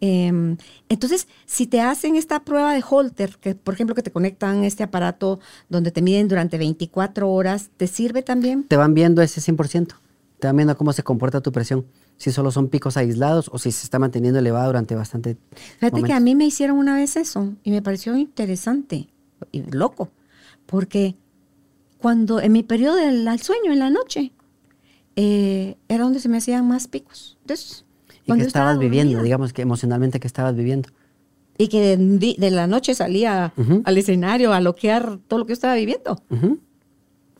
[0.04, 0.56] Em,
[0.88, 4.82] entonces, si te hacen esta prueba de Holter, que por ejemplo que te conectan este
[4.82, 5.38] aparato
[5.68, 8.64] donde te miden durante 24 horas, ¿te sirve también?
[8.64, 9.94] Te van viendo ese 100%.
[10.40, 11.86] Te van viendo cómo se comporta tu presión.
[12.16, 15.36] Si solo son picos aislados o si se está manteniendo elevada durante bastante
[15.78, 19.08] Fíjate que a mí me hicieron una vez eso y me pareció interesante
[19.52, 20.10] y loco,
[20.66, 21.14] porque
[21.98, 24.32] cuando en mi periodo del al sueño en la noche,
[25.16, 27.36] eh, era donde se me hacían más picos.
[27.42, 29.12] Entonces, ¿Y estaba estabas viviendo?
[29.12, 29.24] dormida.
[29.24, 30.88] Digamos que emocionalmente, ¿qué estabas viviendo?
[31.58, 33.52] Y que de, la noche salía
[33.84, 36.22] al escenario a loquear todo lo que yo estaba viviendo.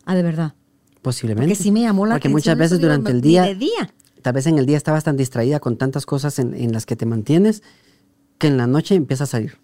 [0.05, 0.55] Ah, de verdad.
[1.01, 1.49] Posiblemente.
[1.53, 2.33] Porque sí me llamó la Porque atención.
[2.33, 3.95] muchas veces durante el día, de día.
[4.20, 6.95] tal vez en el día estabas tan distraída con tantas cosas en, en las que
[6.95, 7.62] te mantienes,
[8.39, 9.59] que en la noche empieza a salir.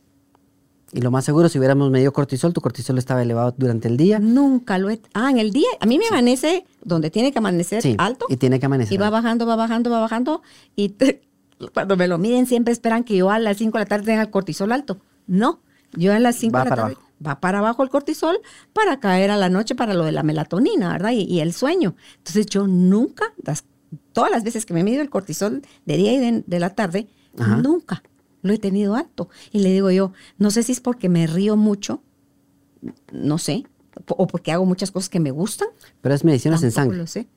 [0.92, 4.18] Y lo más seguro, si hubiéramos medido cortisol, tu cortisol estaba elevado durante el día.
[4.18, 5.00] Nunca lo he...
[5.12, 5.68] Ah, en el día.
[5.80, 8.24] A mí me amanece donde tiene que amanecer Sí, alto.
[8.30, 8.94] y tiene que amanecer.
[8.94, 10.40] Y va bajando, va bajando, va bajando.
[10.76, 11.20] Y te-
[11.74, 14.22] cuando me lo miden siempre esperan que yo a las 5 de la tarde tenga
[14.22, 14.98] el cortisol alto.
[15.26, 15.60] No,
[15.92, 17.02] yo a las 5 Va de la tarde abajo.
[17.26, 18.40] va para abajo el cortisol
[18.72, 21.10] para caer a la noche para lo de la melatonina, ¿verdad?
[21.12, 21.96] Y, y el sueño.
[22.16, 23.64] Entonces yo nunca, las-
[24.14, 26.70] todas las veces que me he medido el cortisol de día y de, de la
[26.74, 27.08] tarde,
[27.38, 27.56] Ajá.
[27.56, 28.02] nunca
[28.42, 29.28] lo he tenido alto.
[29.52, 32.02] Y le digo yo, no sé si es porque me río mucho,
[33.12, 33.64] no sé,
[34.08, 35.68] o porque hago muchas cosas que me gustan.
[36.00, 36.98] Pero es medicinas en sangre.
[36.98, 37.28] lo sé.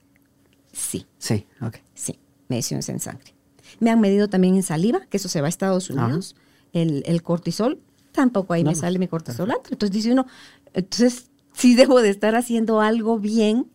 [0.72, 1.06] Sí.
[1.18, 1.78] Sí, ok.
[1.94, 3.34] Sí, mediciones en sangre.
[3.80, 6.36] Me han medido también en saliva, que eso se va a Estados Unidos.
[6.74, 7.80] El, el cortisol,
[8.12, 9.70] tampoco ahí me Vamos, sale mi cortisol alto.
[9.72, 10.26] Entonces dice uno,
[10.74, 13.72] entonces sí debo de estar haciendo algo bien,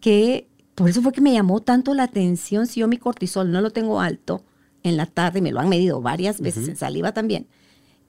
[0.00, 3.60] que por eso fue que me llamó tanto la atención si yo mi cortisol no
[3.60, 4.44] lo tengo alto
[4.82, 7.46] en la tarde, me lo han medido varias veces en saliva también,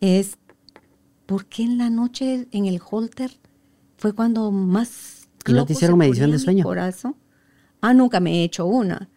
[0.02, 0.38] es
[1.26, 3.32] ¿por qué en la noche en el holter
[3.98, 5.28] fue cuando más...
[5.46, 6.64] ¿Y no te hicieron medición de sueño?
[6.64, 7.16] corazón.
[7.82, 9.10] Ah, nunca me he hecho una.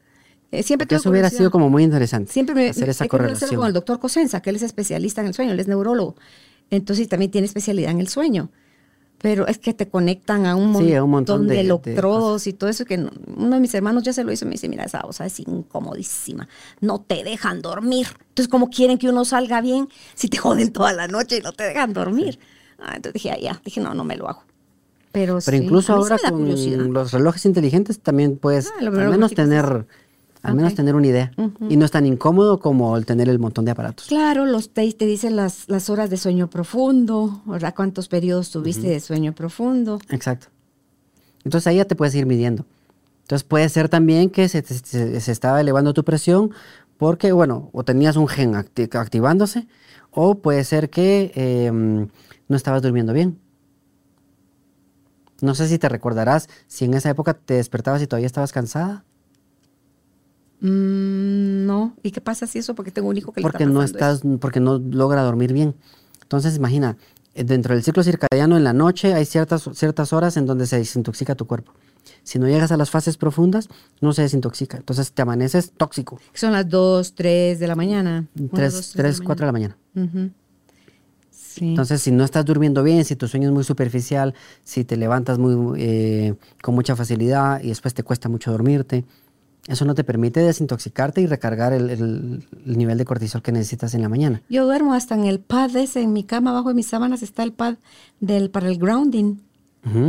[0.51, 2.33] Eh, siempre eso hubiera sido como muy interesante.
[2.33, 3.55] Siempre me hacer esa correlación.
[3.55, 6.17] con el doctor Cosenza, que él es especialista en el sueño, él es neurólogo.
[6.71, 8.51] Entonces también tiene especialidad en el sueño.
[9.23, 11.61] Pero es que te conectan a un montón, Sí, a un montón de, de- de
[11.69, 14.49] electrodos y todo eso que no- uno de mis hermanos ya se lo hizo y
[14.49, 16.49] me dice, mira, esa cosa es incomodísima,
[16.81, 18.07] no te dejan dormir.
[18.29, 21.53] Entonces, ¿cómo quieren que uno salga bien si te joden toda la noche y no
[21.53, 22.39] te dejan dormir?
[22.79, 24.45] Ah, entonces dije, ah, ya, dije, no, no me lo hago.
[25.12, 26.85] Pero, Pero sí, incluso ahora con curiosidad.
[26.85, 29.87] los relojes inteligentes también puedes Ah, al menos tener
[30.51, 31.32] al menos tener una idea.
[31.68, 34.07] Y no es tan incómodo como el tener el montón de aparatos.
[34.07, 37.74] Claro, los te, te dicen las, las horas de sueño profundo, ¿verdad?
[37.74, 39.99] ¿Cuántos periodos tuviste de sueño profundo?
[40.11, 40.49] Exacto.
[41.44, 42.64] Entonces ahí ya te puedes ir midiendo.
[43.22, 46.51] Entonces puede ser también que se, te- se- se estaba elevando tu presión
[46.97, 49.66] porque, bueno, o tenías un gen acti- activándose
[50.12, 53.38] o puede ser que eh, no estabas durmiendo bien.
[55.42, 59.05] No sé si te recordarás si en esa época te despertabas y todavía estabas cansada.
[60.61, 61.95] Mm, no.
[62.03, 62.75] ¿Y qué pasa si eso?
[62.75, 65.53] Porque tengo un hijo que porque le no está pasando estás, porque no logra dormir
[65.53, 65.75] bien.
[66.23, 66.97] Entonces, imagina,
[67.35, 70.79] eh, dentro del ciclo circadiano en la noche hay ciertas, ciertas horas en donde se
[70.79, 71.73] desintoxica tu cuerpo.
[72.23, 73.69] Si no llegas a las fases profundas,
[74.01, 74.79] no se desintoxica.
[74.79, 76.19] Entonces te amaneces tóxico.
[76.35, 78.27] Son las 2, 3 de la mañana.
[78.39, 79.77] Una, 3, dos, 3 4 de la mañana.
[81.31, 81.69] Sí.
[81.69, 85.39] Entonces, si no estás durmiendo bien, si tu sueño es muy superficial, si te levantas
[85.39, 89.05] muy, eh, con mucha facilidad y después te cuesta mucho dormirte,
[89.69, 93.95] eso no te permite desintoxicarte y recargar el, el- el nivel de cortisol que necesitas
[93.95, 94.43] en la mañana.
[94.49, 97.43] Yo duermo hasta en el pad ese, en mi cama, abajo de mis sábanas está
[97.43, 97.77] el pad
[98.21, 99.37] del, para el grounding.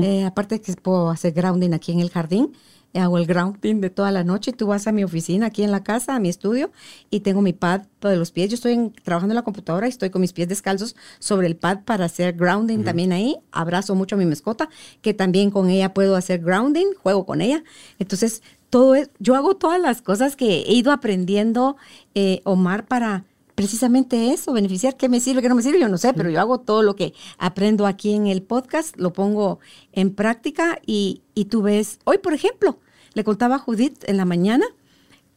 [0.01, 2.51] Eh, aparte que puedo hacer grounding aquí en el jardín,
[2.93, 4.51] eh, hago el grounding de toda la noche.
[4.51, 6.71] Tú vas a mi oficina aquí en la casa, a mi estudio,
[7.11, 8.49] y tengo mi pad de los pies.
[8.49, 11.57] Yo estoy en- trabajando en la computadora y estoy con mis pies descalzos sobre el
[11.57, 13.37] pad para hacer grounding también ahí.
[13.51, 14.67] Abrazo mucho a mi mascota,
[15.03, 17.63] que también con ella puedo hacer grounding, juego con ella.
[17.99, 21.77] Entonces, todo es, yo hago todas las cosas que he ido aprendiendo,
[22.15, 25.97] eh, Omar, para precisamente eso, beneficiar, qué me sirve, qué no me sirve, yo no
[25.97, 29.59] sé, pero yo hago todo lo que aprendo aquí en el podcast, lo pongo
[29.93, 32.77] en práctica y, y tú ves, hoy por ejemplo,
[33.15, 34.65] le contaba a Judith en la mañana,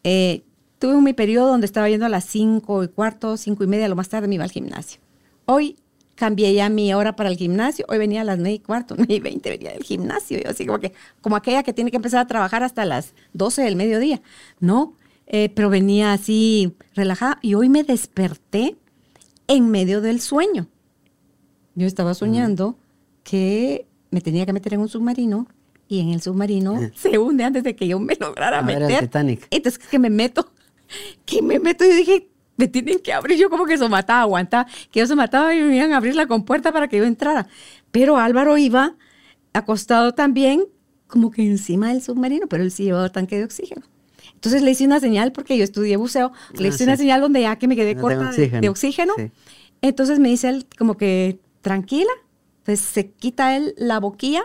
[0.04, 0.42] eh,
[0.78, 3.88] tuve un mi periodo donde estaba yendo a las cinco y cuarto, cinco y media,
[3.88, 5.00] lo más tarde me iba al gimnasio.
[5.46, 5.76] Hoy
[6.20, 9.14] cambié ya mi hora para el gimnasio, hoy venía a las nueve y cuarto, nueve
[9.14, 10.92] y veinte venía del gimnasio, yo así como que,
[11.22, 14.20] como aquella que tiene que empezar a trabajar hasta las 12 del mediodía,
[14.60, 14.92] ¿no?
[15.26, 18.76] Eh, pero venía así relajada y hoy me desperté
[19.46, 20.66] en medio del sueño.
[21.74, 22.76] Yo estaba soñando
[23.22, 25.46] que me tenía que meter en un submarino
[25.88, 28.88] y en el submarino se hunde antes de que yo me lograra A ver, el
[28.88, 29.04] meter.
[29.04, 29.46] Titanic.
[29.50, 30.52] Entonces que me meto,
[31.24, 32.28] que me meto y dije,
[32.60, 33.38] me tienen que abrir.
[33.38, 36.26] Yo como que eso mataba, aguantaba, que eso mataba y me iban a abrir la
[36.26, 37.46] compuerta para que yo entrara.
[37.90, 38.94] Pero Álvaro iba
[39.52, 40.64] acostado también,
[41.06, 43.82] como que encima del submarino, pero él sí llevaba tanque de oxígeno.
[44.34, 46.84] Entonces le hice una señal, porque yo estudié buceo, le Ah, hice sí.
[46.84, 49.12] una señal donde ya que me quedé No corta de- de oxígeno.
[49.16, 49.30] Sí.
[49.82, 52.10] Entonces me dice él como que tranquila.
[52.58, 54.42] Entonces se quita él la boquilla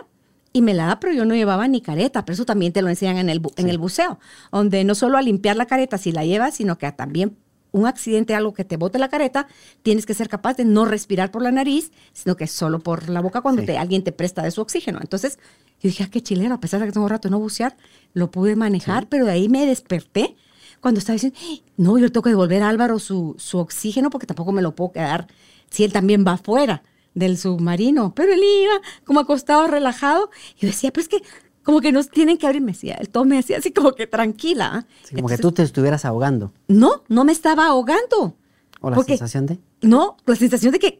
[0.52, 2.88] y me la da, pero yo no llevaba ni careta, pero eso también te lo
[2.88, 4.18] enseñan en el, bu- en el buceo,
[4.50, 7.36] donde no solo a limpiar la careta si la llevas, sino que a también
[7.72, 9.48] un accidente, algo que te bote la careta,
[9.82, 13.20] tienes que ser capaz de no respirar por la nariz, sino que solo por la
[13.20, 13.66] boca cuando Sí.
[13.66, 14.98] te, alguien te presta de su oxígeno.
[15.02, 15.38] Entonces
[15.80, 17.76] yo dije, ah, qué chilero, a pesar de que tengo rato de no bucear,
[18.14, 20.36] lo pude manejar, pero de ahí me desperté
[20.80, 24.26] cuando estaba diciendo, "Ay, no, yo tengo que devolver a Álvaro su, su oxígeno porque
[24.26, 25.26] tampoco me lo puedo quedar
[25.70, 26.82] si él también va afuera
[27.14, 28.14] del submarino.
[28.14, 30.30] Pero él iba como acostado, relajado.
[30.58, 31.22] Y yo decía, pero es que
[31.66, 32.62] como que nos tienen que abrir.
[32.62, 34.86] Me decía, él todo me hacía así como que tranquila.
[35.04, 36.52] Sí, como que tú te estuvieras ahogando.
[36.68, 38.36] No, no me estaba ahogando.
[38.80, 39.58] O la Porque- sensación de.
[39.82, 40.98] No, la sensación de que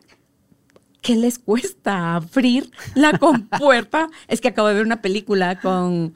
[1.01, 4.09] ¿qué les cuesta abrir la compuerta?
[4.29, 6.15] es que acabo de ver una película con,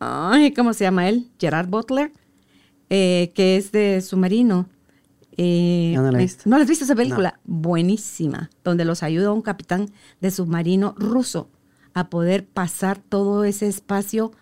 [0.00, 1.30] ay, ¿cómo se llama él?
[1.38, 2.12] Gerard Butler,
[2.90, 4.68] eh, que es de submarino.
[5.36, 6.44] Eh, No, no la he visto.
[6.50, 7.38] ¿No la has visto esa película?
[7.44, 9.90] Buenísima, donde los ayuda un capitán
[10.20, 11.48] de submarino ruso
[11.94, 14.32] a poder pasar todo ese espacio,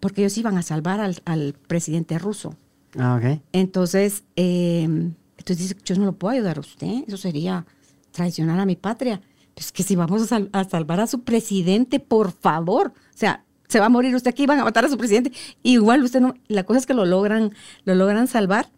[0.00, 2.54] porque ellos iban a salvar al, al presidente ruso.
[2.98, 3.14] Ah.
[3.52, 7.66] Entonces, eh, entonces dice, yo no lo puedo ayudar a usted, eso sería
[8.12, 9.20] traicionar a mi patria.
[9.54, 12.92] Pues que si vamos a, sal- a salvar a su presidente, por favor.
[13.14, 15.32] O sea, se va a morir usted aquí, van a matar a su presidente.
[15.62, 17.52] Igual usted no, la cosa es que lo logran,
[17.84, 18.70] lo logran salvar.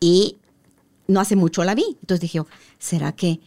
[0.00, 0.38] Y
[1.06, 1.84] no hace mucho la vi.
[2.00, 2.42] Entonces dije,
[2.78, 3.40] ¿será que?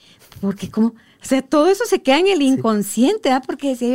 [0.43, 3.41] Porque como, o sea, todo eso se queda en el inconsciente, ¿ah?
[3.45, 3.93] Porque decía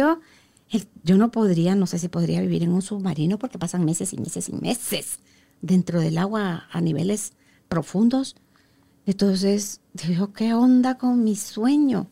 [0.71, 4.15] yo, yo no podría, no sé si podría vivir en un submarino porque pasan meses
[4.15, 5.19] y meses y meses
[5.61, 7.35] dentro del agua a niveles
[7.69, 8.35] profundos.
[9.05, 12.11] Entonces, digo, ¿qué onda con mi sueño?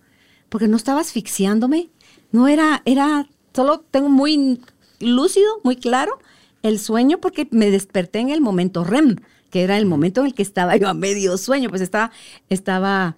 [0.51, 1.89] Porque no estaba asfixiándome,
[2.30, 4.61] No era, era, solo tengo muy
[5.01, 6.18] lúcido, muy claro
[6.62, 9.16] el sueño porque me desperté en el momento REM,
[9.49, 12.11] que era el momento en el que estaba yo a medio sueño, pues estaba,
[12.51, 13.16] estaba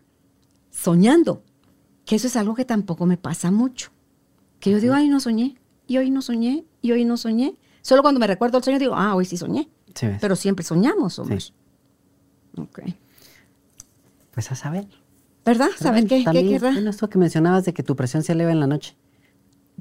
[0.81, 1.43] soñando,
[2.05, 3.91] que eso es algo que tampoco me pasa mucho.
[4.61, 5.57] Que yo digo, ay, no soñé,
[5.87, 7.57] y hoy no soñé, y hoy no soñé.
[7.83, 9.68] Solo cuando me recuerdo el sueño digo, ah, hoy sí soñé.
[10.20, 11.41] Pero siempre soñamos, Omar.
[11.41, 11.53] Sí.
[12.57, 12.81] Ok.
[14.31, 14.87] Pues a saber.
[15.45, 15.70] ¿Verdad?
[15.76, 18.97] ¿Saber qué, qué esto que mencionabas de que tu presión se eleva en la noche.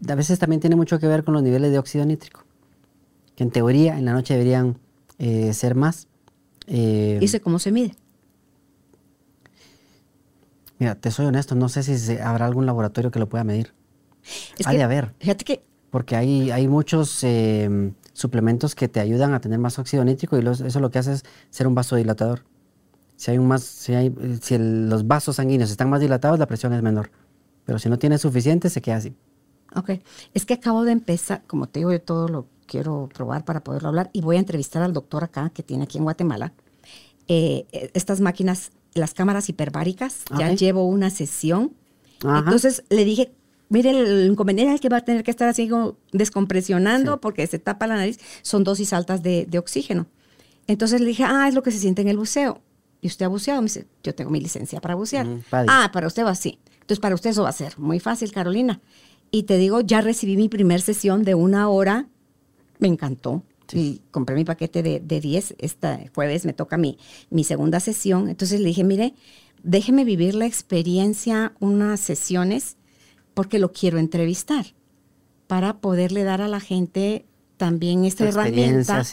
[0.07, 2.43] A veces también tiene mucho que ver con los niveles de óxido nítrico.
[3.35, 4.79] Que en teoría en la noche deberían
[5.19, 6.07] eh, ser más.
[6.65, 7.95] Eh, ¿Y cómo se mide?
[10.79, 13.73] Mira, te soy honesto, no sé si habrá algún laboratorio que lo pueda medir.
[14.57, 15.13] Es de haber.
[15.19, 15.63] Fíjate que.
[15.89, 20.45] Porque hay, hay muchos em, suplementos que te ayudan a tener más óxido nítrico y
[20.45, 22.43] eso lo que hace es ser un vasodilatador.
[23.15, 26.73] Si, hay un más, si, hay, si los vasos sanguíneos están más dilatados, la presión
[26.73, 27.09] es menor.
[27.65, 29.15] Pero si no tienes suficiente, se queda así.
[29.75, 29.91] Ok.
[30.33, 33.89] Es que acabo de empezar, como te digo, yo todo lo quiero probar para poderlo
[33.89, 36.53] hablar y voy a entrevistar al doctor acá, que tiene aquí en Guatemala,
[37.27, 40.23] eh, estas máquinas, las cámaras hiperbáricas.
[40.37, 41.73] Ya llevo una sesión.
[42.23, 43.31] Entonces le dije,
[43.69, 47.59] mire, el inconveniente es que va a tener que estar así como descompresionando porque se
[47.59, 48.19] tapa la nariz.
[48.41, 50.07] Son dosis altas de, oxígeno.
[50.67, 52.61] Entonces le dije, ah, es lo que se siente en el buceo.
[53.01, 53.61] ¿Y usted ha buceado?
[53.61, 55.27] Me dice, yo tengo mi licencia para bucear.
[55.51, 56.59] ah, para usted va así.
[56.87, 58.79] Entonces, para usted eso va a ser muy fácil, Carolina.
[59.29, 62.07] Y te digo, ya recibí mi primer sesión de una hora.
[62.79, 63.43] Me encantó.
[63.73, 65.55] Y compré mi paquete de, de 10.
[65.59, 66.97] Este jueves me toca mi,
[67.29, 68.29] mi segunda sesión.
[68.29, 69.13] Entonces le dije, mire,
[69.63, 72.77] déjeme vivir la experiencia, unas sesiones
[73.33, 74.73] porque lo quiero entrevistar
[75.47, 77.25] para poderle dar a la gente
[77.57, 79.03] también esta herramienta.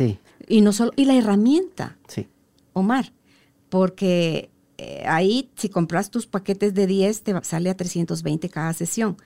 [0.46, 2.28] Y no solo, y la herramienta, sí.
[2.72, 3.12] Omar,
[3.68, 9.16] porque eh, ahí si compras tus paquetes de 10 te sale a 320 cada sesión,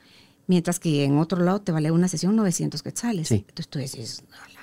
[0.46, 3.28] mientras que en otro lado te vale una sesión 900 quetzales.
[3.28, 3.44] Sí.
[3.48, 4.57] Entonces tú dices, no,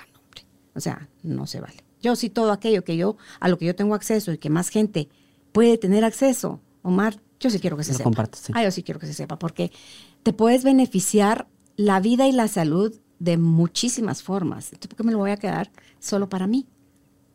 [0.76, 1.76] o sea, no se vale.
[2.00, 4.68] Yo sí todo aquello que yo, a lo que yo tengo acceso y que más
[4.68, 5.08] gente
[5.52, 8.10] puede tener acceso, Omar, yo sí quiero que se sepa.
[8.52, 9.72] Ah, yo sí quiero que se sepa, porque
[10.22, 14.66] te puedes beneficiar la vida y la salud de muchísimas formas.
[14.66, 16.66] Entonces, ¿por qué me lo voy a quedar solo para mí?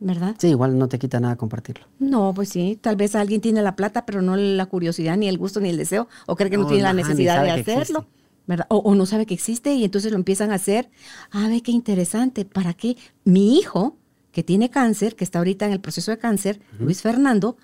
[0.00, 0.34] ¿Verdad?
[0.38, 1.86] Sí, igual no te quita nada compartirlo.
[2.00, 5.38] No, pues sí, tal vez alguien tiene la plata, pero no la curiosidad, ni el
[5.38, 8.06] gusto, ni el deseo, o cree que no, tiene la necesidad de hacerlo.
[8.46, 8.66] ¿Verdad?
[8.68, 10.90] O, no sabe que existe y entonces lo empiezan a hacer.
[11.30, 12.44] Ah, ve qué interesante.
[12.44, 12.96] ¿Para qué?
[13.24, 13.96] Mi hijo,
[14.32, 17.56] que tiene cáncer, que está ahorita en el proceso de cáncer, Luis Fernando,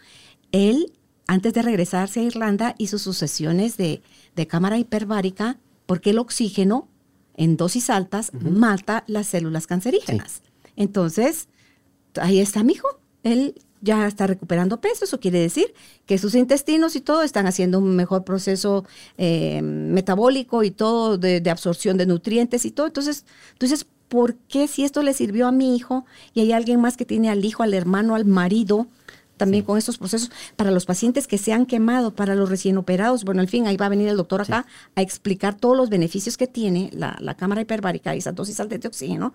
[0.52, 0.92] él
[1.28, 4.02] antes de regresarse a Irlanda, hizo sus sesiones de,
[4.48, 6.88] cámara hiperbárica porque el oxígeno
[7.36, 10.42] en dosis altas mata las células cancerígenas.
[10.74, 11.48] Entonces,
[12.20, 12.88] ahí está mi hijo.
[13.24, 15.72] Él ya está recuperando peso, eso quiere decir
[16.06, 18.84] que sus intestinos y todo están haciendo un mejor proceso
[19.16, 22.86] eh, metabólico y todo de, de, absorción de nutrientes y todo.
[22.86, 26.04] Entonces, entonces, ¿por qué si esto le sirvió a mi hijo
[26.34, 28.86] y hay alguien más que tiene al hijo, al hermano, al marido,
[29.38, 33.24] también con estos procesos para los pacientes que se han quemado, para los recién operados.
[33.24, 36.36] Bueno, al fin, ahí va a venir el doctor acá a explicar todos los beneficios
[36.36, 39.32] que tiene la, cámara hiperbárica y esa dosis alta de oxígeno.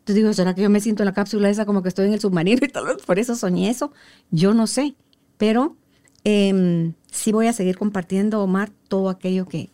[0.00, 2.14] Entonces digo, ¿será que yo me siento en la cápsula esa como que estoy en
[2.14, 3.92] el submarino y tal por eso soñé eso?
[4.30, 4.94] Yo no sé,
[5.36, 5.76] pero
[6.24, 9.70] em, sí voy a seguir compartiendo, Omar, todo aquello que,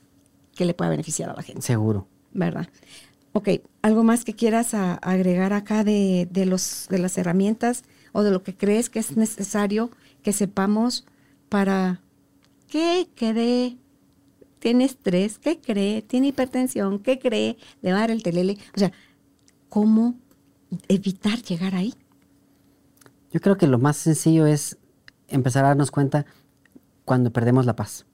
[0.55, 1.63] que le pueda beneficiar a la gente.
[1.63, 2.07] Seguro.
[2.33, 2.69] ¿Verdad?
[3.33, 3.49] Ok,
[3.83, 8.43] ¿algo más que quieras agregar acá de, de, los, de las herramientas o de lo
[8.43, 9.91] que crees que es necesario
[10.23, 11.05] que sepamos
[11.49, 12.01] para
[12.69, 13.77] qué cree,
[14.59, 18.59] tiene estrés, qué cree, tiene hipertensión, qué cree, le va a dar el telele.
[18.75, 18.93] O sea,
[19.69, 20.17] ¿cómo
[20.89, 21.95] evitar llegar ahí?
[23.33, 24.79] Yo creo que lo más sencillo es
[25.29, 26.27] empezar a darnos cuenta
[27.05, 28.07] cuando perdemos la paz.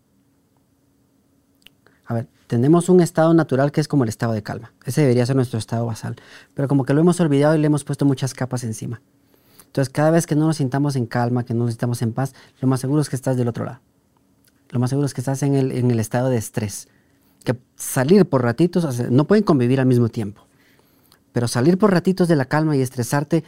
[2.07, 4.73] A ver, tenemos un estado natural que es como el estado de calma.
[4.85, 6.17] Ese debería ser nuestro estado basal.
[6.55, 9.01] Pero como que lo hemos olvidado y le hemos puesto muchas capas encima.
[9.67, 12.35] Entonces, cada vez que no nos sintamos en calma, que no nos sintamos en paz,
[12.61, 13.81] lo más seguro es que estás del otro lado.
[14.69, 16.89] Lo más seguro es que estás en el, en el estado de estrés.
[17.45, 20.47] Que salir por ratitos, no pueden convivir al mismo tiempo.
[21.33, 23.45] Pero salir por ratitos de la calma y estresarte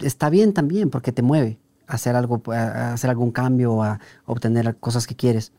[0.00, 4.76] está bien también porque te mueve a hacer, algo, a hacer algún cambio, a obtener
[4.76, 5.52] cosas que quieres.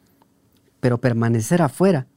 [0.80, 2.07] Pero permanecer afuera,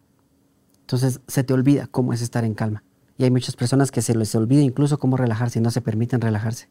[0.81, 2.82] entonces se te olvida cómo es estar en calma.
[3.16, 6.20] Y hay muchas personas que se les olvida incluso cómo relajarse y no se permiten
[6.20, 6.68] relajarse.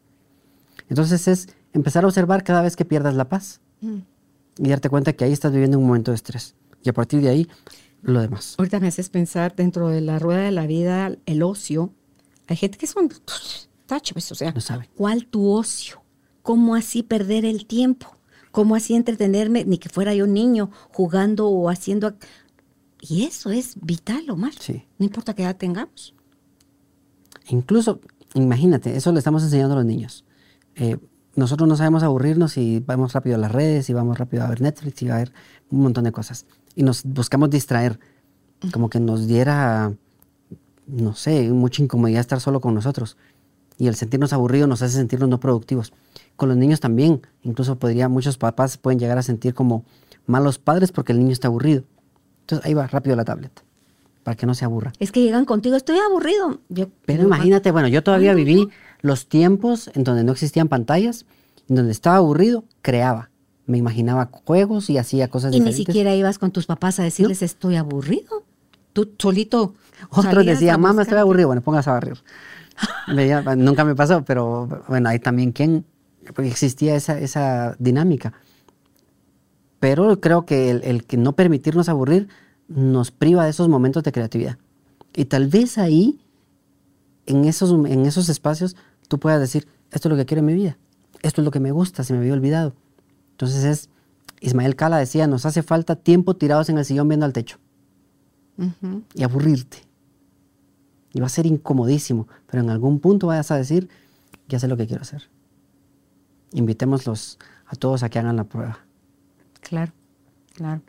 [0.88, 3.98] Entonces es empezar a observar cada vez que pierdas la paz mm.
[4.58, 6.54] y darte cuenta que ahí estás viviendo un momento de estrés.
[6.82, 7.48] Y a partir de ahí,
[8.02, 8.54] lo demás.
[8.58, 11.92] Ahorita me haces pensar dentro de la rueda de la vida, el ocio.
[12.46, 13.08] Hay gente que son
[13.86, 14.90] tachos, o sea, no sabe.
[14.94, 16.02] ¿cuál tu ocio?
[16.42, 18.16] ¿Cómo así perder el tiempo?
[18.50, 19.64] ¿Cómo así entretenerme?
[19.64, 22.14] Ni que fuera yo niño jugando o haciendo...
[23.00, 24.52] Y eso es vital, Omar.
[24.58, 24.86] Sí.
[24.98, 26.14] No importa qué edad tengamos.
[27.48, 28.00] Incluso,
[28.34, 30.24] imagínate, eso le estamos enseñando a los niños.
[30.76, 30.98] Eh,
[31.36, 34.60] nosotros no sabemos aburrirnos y vamos rápido a las redes y vamos rápido a ver
[34.60, 35.32] Netflix y a ver
[35.70, 36.46] un montón de cosas.
[36.74, 37.98] Y nos buscamos distraer,
[38.72, 39.94] como que nos diera,
[40.86, 43.16] no sé, mucha incomodidad estar solo con nosotros.
[43.78, 45.92] Y el sentirnos aburridos nos hace sentirnos no productivos.
[46.36, 49.84] Con los niños también, incluso podría, muchos papás pueden llegar a sentir como
[50.26, 51.82] malos padres porque el niño está aburrido.
[52.42, 53.62] Entonces ahí va rápido la tableta,
[54.22, 54.92] para que no se aburra.
[54.98, 56.60] Es que llegan contigo, estoy aburrido.
[56.68, 58.70] Yo, Pero imagínate, bueno, yo todavía no, viví no.
[59.02, 61.26] los tiempos en donde no existían pantallas,
[61.68, 63.30] en donde estaba aburrido, creaba.
[63.66, 65.86] Me imaginaba juegos y hacía cosas Y ni diferentes.
[65.86, 68.44] siquiera ibas con tus papás a decirles estoy aburrido.
[68.92, 69.74] Tú solito.
[70.10, 72.18] Otros decían, mamá, estoy aburrido, bueno, póngase a barrer.
[73.56, 75.84] Nunca me pasó, pero bueno, hay también quien,
[76.34, 78.32] porque existía esa, esa dinámica.
[79.80, 82.28] Pero creo que el, el que no permitirnos aburrir
[82.68, 84.58] nos priva de esos momentos de creatividad.
[85.14, 86.20] Y tal vez ahí,
[87.26, 88.76] en esos, en esos espacios,
[89.08, 90.76] tú puedas decir, esto es lo que quiero en mi vida,
[91.22, 92.74] esto es lo que me gusta, se me había olvidado.
[93.32, 93.90] Entonces es,
[94.40, 97.58] Ismael Cala decía, nos hace falta tiempo tirados en el sillón viendo al techo
[99.14, 99.78] Y aburrirte.
[101.12, 103.88] Y va a ser incomodísimo, pero en algún punto vas a decir,
[104.48, 105.28] ya sé lo que quiero hacer.
[106.52, 108.78] Invitémoslos a todos a que hagan la prueba.
[109.60, 109.92] Claro,
[110.54, 110.82] claro.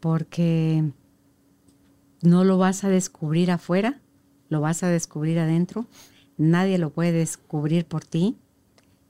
[0.00, 0.84] Porque
[2.22, 4.00] no lo vas a descubrir afuera,
[4.48, 5.86] lo vas a descubrir adentro.
[6.38, 8.36] Nadie lo puede descubrir por ti.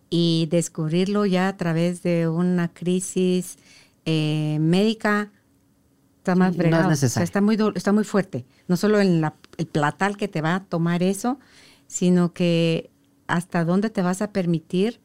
[0.08, 3.58] Y descubrirlo ya a través de una crisis
[4.04, 5.32] eh, médica
[6.26, 6.88] está más Sí, no es fregado.
[6.90, 7.24] O sea, necesario.
[7.24, 8.46] está, muy, está muy fuerte.
[8.68, 11.38] No solo en la- el platal que te va a tomar eso,
[11.86, 12.90] sino que
[13.28, 15.00] hasta dónde te vas a permitir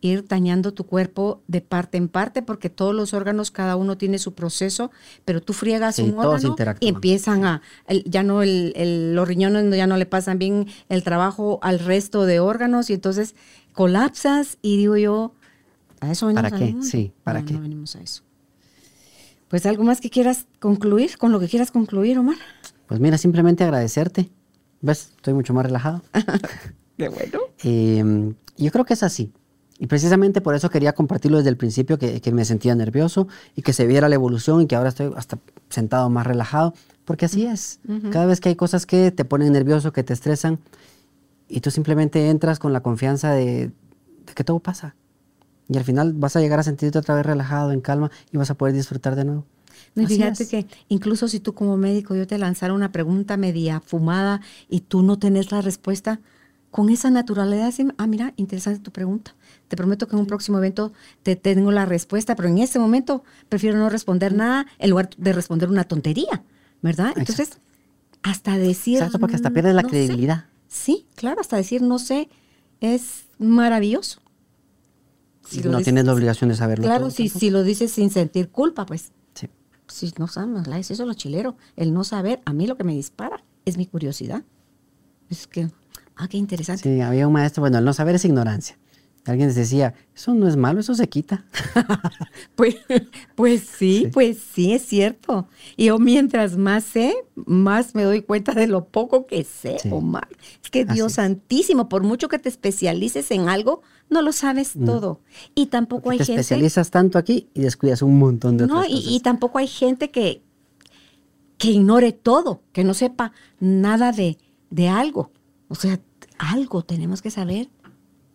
[0.00, 4.18] ir dañando tu cuerpo de parte en parte, porque todos los órganos, cada uno tiene
[4.18, 4.90] su proceso,
[5.24, 9.28] pero tú friegas Sí, un órgano y empiezan a, el- ya no, el, el- los
[9.28, 13.34] riñones ya no le pasan bien el trabajo al resto de órganos y entonces
[13.74, 15.34] colapsas y digo yo,
[16.00, 16.72] ¿a eso venimos ¿Para qué?
[16.72, 16.86] mundo?
[16.86, 17.54] Sí, ¿para No, qué?
[17.54, 18.22] No venimos a eso.
[19.52, 22.38] Pues algo más que quieras concluir, con lo que quieras concluir, Omar.
[22.86, 24.30] Pues mira, simplemente agradecerte.
[24.80, 25.12] ¿Ves?
[25.14, 26.00] Estoy mucho más relajado.
[26.96, 27.38] Qué bueno.
[27.62, 29.30] Eh, yo creo que es así.
[29.78, 33.60] Y precisamente por eso quería compartirlo desde el principio, que, que me sentía nervioso y
[33.60, 35.38] que se viera la evolución y que ahora estoy hasta
[35.68, 36.72] sentado más relajado,
[37.04, 37.78] porque así es.
[38.10, 40.60] Cada vez que hay cosas que te ponen nervioso, que te estresan,
[41.46, 44.94] y tú simplemente entras con la confianza de, de que todo pasa.
[45.68, 48.50] Y al final vas a llegar a sentirte otra vez relajado, en calma, y vas
[48.50, 49.44] a poder disfrutar de nuevo.
[49.94, 50.48] No, fíjate es.
[50.48, 55.02] que incluso si tú como médico yo te lanzara una pregunta media fumada y tú
[55.02, 56.20] no tenés la respuesta,
[56.72, 59.34] con esa naturalidad, ah, mira, interesante tu pregunta.
[59.68, 63.24] Te prometo que en un próximo evento te tengo la respuesta, pero en este momento
[63.50, 66.42] prefiero no responder nada en lugar de responder una tontería,
[66.80, 67.12] ¿verdad?
[67.14, 67.58] Entonces,
[68.22, 68.96] hasta decir...
[68.96, 69.92] Exacto, porque hasta pierdes la no sé.
[69.92, 70.46] credibilidad.
[70.66, 72.30] Sí, claro, hasta decir no sé
[72.80, 74.21] es maravilloso.
[75.44, 76.84] Si no dices- tienes la obligación de saberlo.
[76.84, 79.48] Claro, todo si, si lo dices sin sentir culpa, pues Sí.
[79.88, 81.56] si no sabemos, la- eso es lo chilero.
[81.76, 84.42] El no saber, a mí lo que me dispara es mi curiosidad.
[85.30, 85.68] Es que,
[86.16, 86.82] ah, qué interesante.
[86.82, 88.78] Sí, había un maestro, bueno, el no saber es ignorancia.
[89.24, 91.44] Alguien les decía, eso no es malo, eso se quita.
[92.56, 92.76] Pues,
[93.34, 94.10] pues sí, Sí.
[94.12, 95.48] pues sí, es cierto.
[95.76, 99.88] Y yo mientras más sé, más me doy cuenta de lo poco que sé, Sí.
[99.92, 100.28] Omar.
[100.62, 103.82] Es que Dios santísimo, por mucho que te especialices en algo,
[104.12, 105.20] no lo sabes todo.
[105.54, 106.40] Y tampoco Porque hay te gente...
[106.40, 109.10] especializas tanto aquí y descuidas un montón de No, otras y, cosas.
[109.12, 110.42] y tampoco hay gente que,
[111.58, 114.38] que ignore todo, que no sepa nada de,
[114.70, 115.32] de algo.
[115.68, 115.98] O sea,
[116.38, 117.68] algo tenemos que saber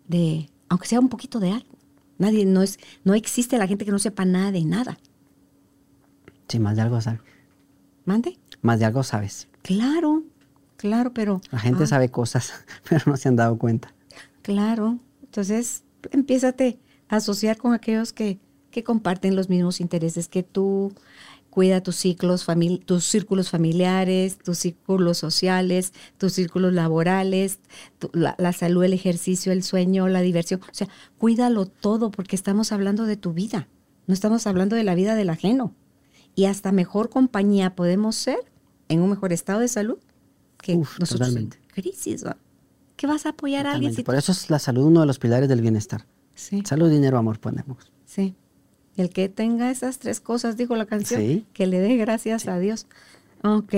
[0.08, 1.78] de, aunque sea un poquito de algo.
[2.18, 4.98] Nadie, no es, no existe la gente que no sepa nada de nada.
[6.48, 7.20] Sí, más de algo sabes.
[8.04, 8.38] ¿Mande?
[8.62, 9.48] Más de algo sabes.
[9.62, 10.24] Claro,
[10.76, 11.40] claro, pero.
[11.50, 12.52] La gente ah, sabe cosas,
[12.88, 13.94] pero no se han dado cuenta.
[14.42, 14.98] Claro.
[15.28, 16.78] Entonces, empiézate
[17.08, 18.38] a asociar con aquellos que,
[18.70, 20.92] que comparten los mismos intereses que tú.
[21.50, 27.58] Cuida tus ciclos, famili- tus círculos familiares, tus círculos sociales, tus círculos laborales,
[27.98, 30.60] tu- la, la salud, el ejercicio, el sueño, la diversión.
[30.60, 33.66] O sea, cuídalo todo porque estamos hablando de tu vida,
[34.06, 35.74] no estamos hablando de la vida del ajeno.
[36.36, 38.38] Y hasta mejor compañía podemos ser
[38.88, 39.98] en un mejor estado de salud
[40.62, 41.56] que Uf, nosotros totalmente.
[41.56, 42.24] en crisis.
[42.98, 45.18] ¿Qué vas a apoyar a alguien si Por eso es la salud uno de los
[45.18, 46.04] pilares del bienestar.
[46.34, 47.90] Sí, Salud, dinero, amor, ponemos.
[48.04, 48.34] sí.
[48.96, 51.46] El que tenga esas tres cosas, dijo la canción, Sí.
[51.52, 52.88] que le dé gracias a Dios.
[53.44, 53.72] Ok,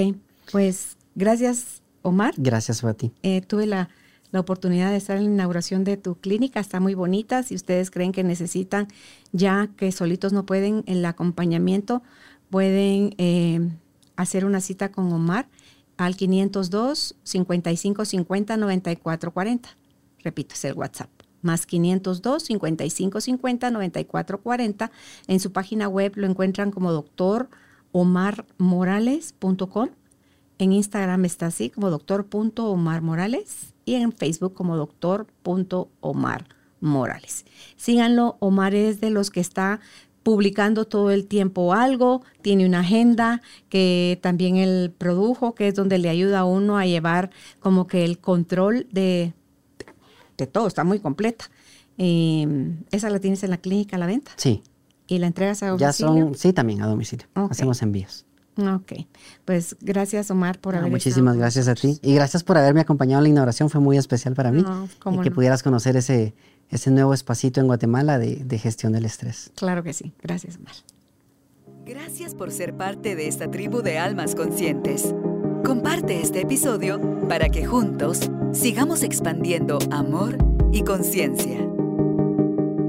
[0.50, 2.32] pues gracias, Omar.
[2.38, 3.12] Gracias a ti.
[3.22, 3.90] Eh, tuve la,
[4.32, 7.42] la oportunidad de estar en la inauguración de tu clínica, está muy bonita.
[7.42, 8.88] Si ustedes creen que necesitan,
[9.32, 12.02] ya que solitos no pueden, el acompañamiento,
[12.48, 13.60] pueden eh,
[14.16, 15.48] hacer una cita con Omar
[16.00, 19.76] al 502 5550 9440.
[20.24, 21.10] Repito, es el WhatsApp.
[21.42, 24.90] Más 502 5550 9440.
[25.26, 27.50] En su página web lo encuentran como doctor
[27.92, 29.90] omarmorales.com.
[30.58, 37.44] En Instagram está así como doctor.omarmorales y en Facebook como doctor.omarmorales.
[37.76, 39.80] Síganlo, Omar es de los que está
[40.22, 45.98] publicando todo el tiempo algo, tiene una agenda que también él produjo, que es donde
[45.98, 47.30] le ayuda a uno a llevar
[47.60, 49.32] como que el control de,
[50.36, 51.46] de todo, está muy completa.
[51.98, 52.46] Eh,
[52.90, 54.30] ¿Esa la tienes en la clínica a la venta?
[54.36, 54.62] Sí.
[55.06, 55.90] ¿Y la entregas a domicilio?
[55.90, 57.26] Ya son, sí, también a domicilio.
[57.34, 58.24] Hacemos envíos.
[58.56, 58.92] Ok,
[59.44, 61.98] pues gracias Omar por Ah, haber muchísimas gracias a ti.
[62.02, 63.70] Y gracias por haberme acompañado en la inauguración.
[63.70, 64.62] Fue muy especial para mí.
[64.62, 65.34] No, y que no.
[65.34, 66.34] pudieras conocer ese,
[66.70, 69.52] ese nuevo espacito en Guatemala de, de gestión del estrés.
[69.54, 70.74] Claro que sí, gracias Omar.
[71.84, 75.14] Gracias por ser parte de esta tribu de almas conscientes.
[75.64, 80.38] Comparte este episodio para que juntos sigamos expandiendo amor
[80.72, 81.58] y conciencia.